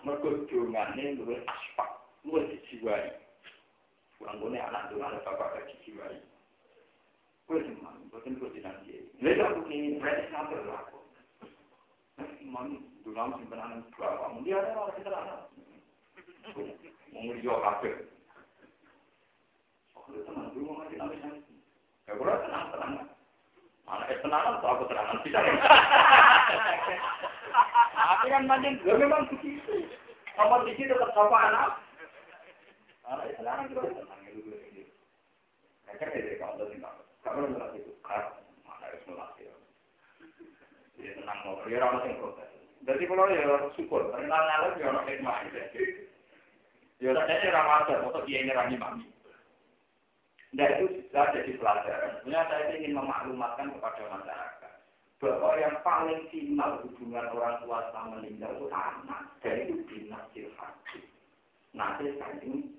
[0.00, 1.90] Mergo dongane luwih aspak,
[2.24, 3.12] luwih dijiwai.
[4.16, 6.16] Kurang gone anak ada bapak dijiwai.
[7.44, 9.12] Kuwi semua, boten kudu nanti.
[9.20, 11.01] Lha aku kene berarti sampe aku.
[12.40, 14.30] Imam Dulam simpenan berapa?
[14.34, 15.46] Mungkin ada orang kita lah.
[17.12, 17.90] Mungkin dia kafe.
[20.12, 21.54] Itu teman dulu mau ngaji nabi nanti.
[22.04, 22.92] Ya, gue tenang tenang.
[23.88, 25.40] Anak es tenang atau aku tenang bisa.
[27.92, 29.88] Tapi kan manjing, gue memang begitu.
[30.36, 31.80] Kamu di situ tetap sama anak.
[33.08, 34.20] Anak es tenang juga tenang.
[35.86, 36.94] Kayaknya dari kalau tinggal.
[37.24, 37.92] Kamu nggak itu.
[38.04, 38.41] Anak es melatih.
[41.02, 41.38] Jadi tenang.
[41.66, 42.50] Dia orang yang protes.
[42.86, 43.42] Jadi kalau ya
[43.74, 45.36] syukur, kenal ngalim ya orang hikmah.
[47.02, 49.06] Ya saya ramadan, untuk dia ini rami mami.
[50.54, 52.22] Dan itu sudah jadi pelajaran.
[52.22, 54.74] Sebenarnya saya ingin memaklumatkan kepada masyarakat
[55.18, 59.22] bahwa yang paling final hubungan orang tua sama meninggal itu anak.
[59.42, 61.00] Dan itu binasil hati.
[61.74, 62.70] Nanti saya ini,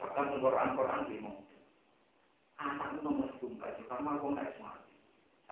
[0.00, 1.18] bahkan Quran-Quran di
[2.62, 4.54] Anak itu nomor tunggal, karena aku nggak.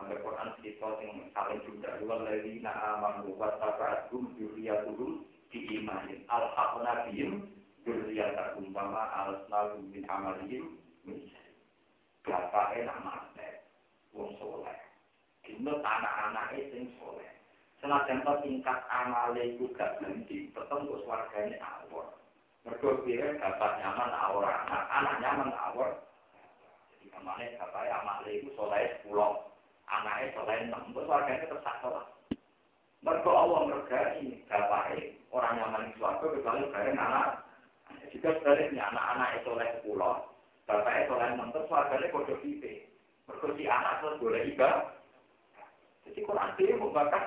[0.01, 6.25] Sampai Quran cerita yang saling juga dua lagi na amanu wa tabatum dzurriyyatuhum di imanin.
[6.33, 7.45] Al haqna bihim
[7.85, 11.29] dzurriyyatuhum bama al snalu min amalihim min
[12.25, 13.49] bapak enak mate
[14.17, 14.81] wong soleh.
[15.45, 17.29] Kino anak-anak sing soleh.
[17.85, 22.09] Senajan to tingkat amale iku gak ganti tetep kok swargane awor.
[22.65, 25.93] Mergo bapak nyaman awor anak anak nyaman awor.
[26.89, 29.50] Jadi ke mana bapak amale iku soleh pulau
[29.91, 32.07] anaknya selain enam, terus warganya tersaksa lah.
[33.03, 37.43] Mereka Allah mergani, bapaknya orang nyaman di suatu, kecuali bareng anak.
[38.11, 40.17] Jika sebaliknya anak-anak itu oleh sepuluh,
[40.67, 42.73] bapaknya soleh enam, terus warganya kode pipe.
[43.27, 44.71] Mereka si anak terus boleh iba.
[46.07, 47.25] Jadi Quran ini membakar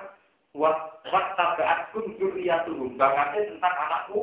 [0.54, 0.76] wat
[1.08, 4.20] tabaat kun turun, bakatnya tentang anakku.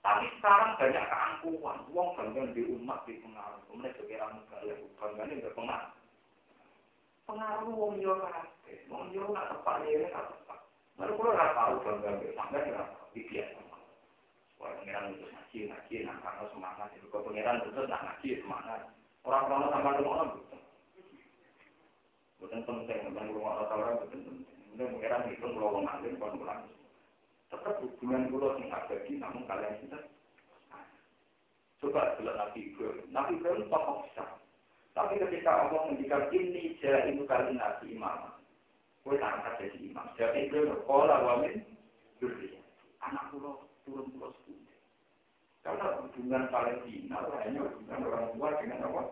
[0.00, 4.40] Tapi sekarang banyak keangkuhan, uang bangga di umat di pengaruh, kemudian sebagai orang
[4.96, 5.99] bangga ini berpengaruh
[7.30, 8.78] pengaruh wong yo kabeh.
[8.90, 9.54] Wong yo ora
[9.86, 10.58] ya ora tepak.
[10.98, 12.84] Lalu kalau ora tahu bangga mbek sampean ora
[13.14, 13.46] pikir.
[14.58, 17.06] Wah, pengiran itu ngaji, ngaji, nah karena semangat itu.
[17.08, 18.80] Kalau pengiran itu nak ngaji, semangat.
[19.24, 20.60] Orang-orang sama rumah betul.
[22.44, 24.44] Bukan penting, bukan rumah orang betul penting.
[24.44, 26.60] Kemudian pengiran itu kalau orang ngalim, kalau pulang.
[27.50, 29.98] Tetap hubungan pulau yang abadi, namun kalian kita
[31.80, 33.08] Coba jelas Nabi Ibrahim.
[33.08, 34.28] Nabi Ibrahim tokoh besar.
[35.00, 38.36] Tapi ketika Allah menjadikan ini jalan itu kali nabi imam,
[39.00, 40.12] gue angkat jadi imam.
[40.12, 41.64] Jadi itu berkola wamin
[42.20, 42.60] duri.
[43.00, 44.76] Anak pulau turun pulau sepuluh.
[45.64, 49.02] Karena hubungan paling final hanya hubungan orang tua dengan apa?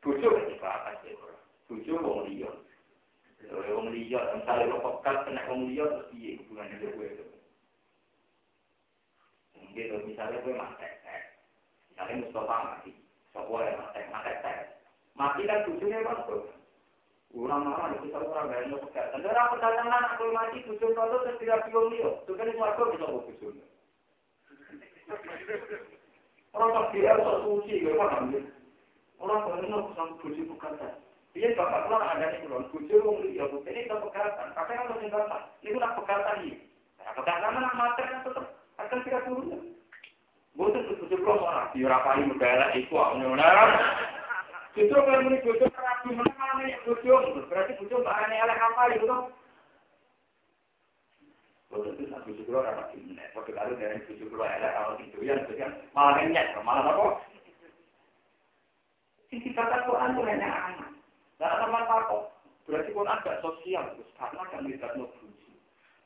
[0.00, 1.20] Tujuh ketika atas ya,
[1.68, 2.48] tujuh wong liya.
[3.52, 7.24] Wong liya, misalnya lo pekat kena wong liya terus iya hubungan itu gue itu.
[9.76, 10.88] Gitu, misalnya gue mati,
[11.92, 12.92] misalnya Mustafa mati,
[13.32, 14.58] Yang mati, mati tek.
[15.16, 16.36] Mati kan tujuhnya waktu.
[17.32, 19.08] Orang mana itu tahu orang lain mau pekat.
[19.16, 22.10] Dan orang perdagangan aku mati tujuh tahun terus tidak dia.
[22.28, 23.50] Tuh kan itu aku bisa tujuh.
[26.52, 28.40] Orang tak dia sok suci, gak paham ya.
[29.16, 30.76] Orang benar sama tujuh bukan
[31.32, 34.52] Iya bapak keluar ada kulon, bujuk wong liya bu, ini itu pegatan.
[34.52, 35.08] Kakek kan masih
[35.64, 36.60] ini nak pegatan ini.
[37.00, 38.46] Pegatan mana mater kan tetap
[38.76, 39.72] akan kita turun.
[40.52, 41.24] Bukan bujuk
[41.84, 43.70] orang, diurapai negara itu, orang
[44.72, 47.20] Justru kalau ini bujuk rapi mana yang bujuk,
[47.52, 48.82] berarti bujuk bahannya oleh apa?
[51.72, 51.92] Kalau
[52.28, 52.44] itu
[54.28, 54.96] kulon ada kalau
[55.56, 56.20] yang malah
[56.60, 56.84] malah
[59.88, 60.90] Quran itu hanya anak.
[61.40, 62.22] Nah, teman takut.
[62.68, 65.08] Berarti pun agak sosial, karena kan tidak mau.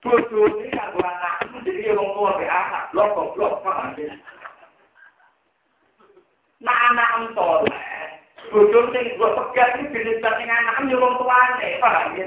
[0.06, 1.34] Bodoh ini kan anak,
[1.66, 3.58] jadi orang tua anak, blok, blok,
[3.98, 4.14] ya?
[6.66, 7.62] Nah, anak entol,
[8.50, 12.26] bodoh ini gue pegat ini jenis dengan anak, ini orang tuanya, paham ya?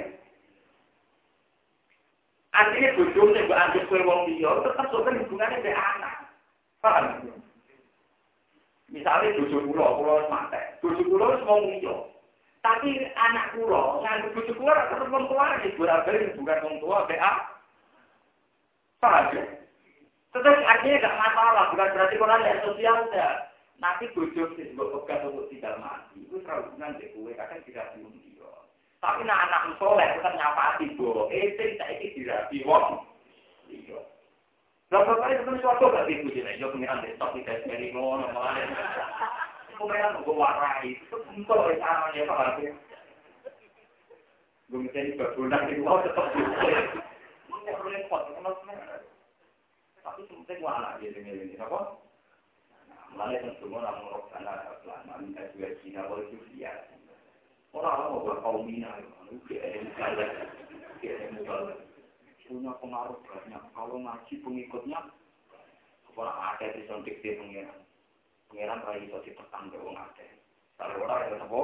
[2.56, 6.16] Artinya bodoh ini gue ambil kue wong dia, tetap sopan hubungannya dengan anak.
[6.80, 7.36] Paham ya?
[8.96, 12.00] Misalnya bodoh pulau, pulau mati, bodoh pulau semua ngiyok.
[12.64, 16.76] Tapi anak kula nganggo bojo kula ora tetep wong tua iki ora bali bukan wong
[16.80, 17.32] tua BA.
[19.04, 19.44] Paham ya?
[20.32, 23.49] Tetap artinya gak masalah, bukan berarti kula lihat sosial ya.
[23.80, 28.12] Nanti bojo sing mbok pegat untuk tidak mati, itu terlalu nanti kue kadang tidak dium
[28.12, 28.52] dia.
[29.00, 33.08] Tapi nak anak soleh tetap nyapati bo, eh sing saiki dirabi wong.
[33.72, 34.04] Iya.
[34.92, 38.68] Lah bapak itu kan suatu gak ibu jenenge yo pengiran desktop tidak seri ngono malah.
[39.80, 42.76] Gue warai, itu untuk caranya Pak Haji.
[44.68, 46.36] Gue misalnya berbulan di luar tetap.
[46.36, 48.28] Ini repot,
[50.04, 51.96] tapi penting dia dengan ini, apa?
[53.14, 54.54] Mulai kan semua orang merok sana,
[54.86, 56.72] selama minta juga Cina, boleh juga
[57.70, 58.90] Orang-orang mau buat kaum Mina,
[59.30, 60.26] itu ada misalnya,
[61.06, 61.76] ada misalnya.
[62.50, 63.62] Punya pengaruh banyak.
[63.78, 65.00] Kalau ngaji pengikutnya,
[66.10, 67.86] kepala ada di sontik dia pengiran.
[68.50, 70.26] pengiran rai iso dipetang ke wong akeh.
[70.82, 71.62] Kalau ora ya napa?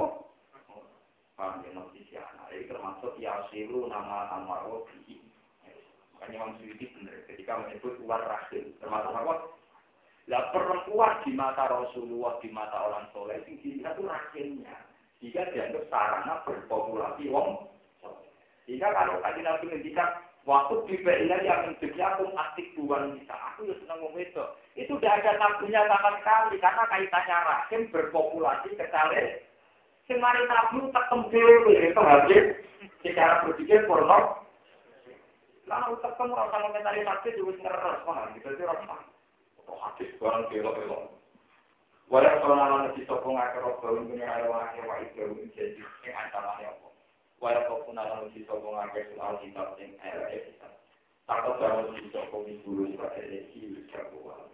[1.35, 2.53] Paham ya nanti si anak.
[2.53, 5.19] Ini termasuk ya silu nama nama robi.
[6.15, 8.71] Makanya Imam Suyuti benar ketika menyebut luar rahim.
[8.77, 9.33] Termasuk apa?
[10.25, 14.75] Lah perempuan di mata Rasulullah, di mata orang soleh, itu dilihat itu rahimnya.
[15.21, 17.69] Jika dianggap sarana berpopulasi wong.
[18.65, 20.09] Jika kalau tadi Nabi ngendikan
[20.45, 24.45] Waktu di Bina yang menjadi aku aktif buang kita, aku ya senang itu.
[24.77, 29.41] Itu udah ada tabunya sama sekali, karena kaitannya rahim berpopulasi kecale.
[30.05, 32.45] Semari tabu tekem dewe, itu habis.
[33.01, 34.45] Secara berpikir porno.
[35.65, 39.01] Lalu tekem orang sama mentari tabu juga ngeres, mana gitu sih orang.
[39.65, 41.09] Oh habis barang kilo-kilo.
[42.05, 46.87] Walau kalau nanti sokong akar robbal punya ada wakil wakil jadi yang ancamannya apa?
[47.43, 50.69] Waya kau pun akan mesti sopo ngakai soal kitab yang era kita.
[51.27, 54.45] Takut kalau mesti sopo minggu sebagai resi jagoan.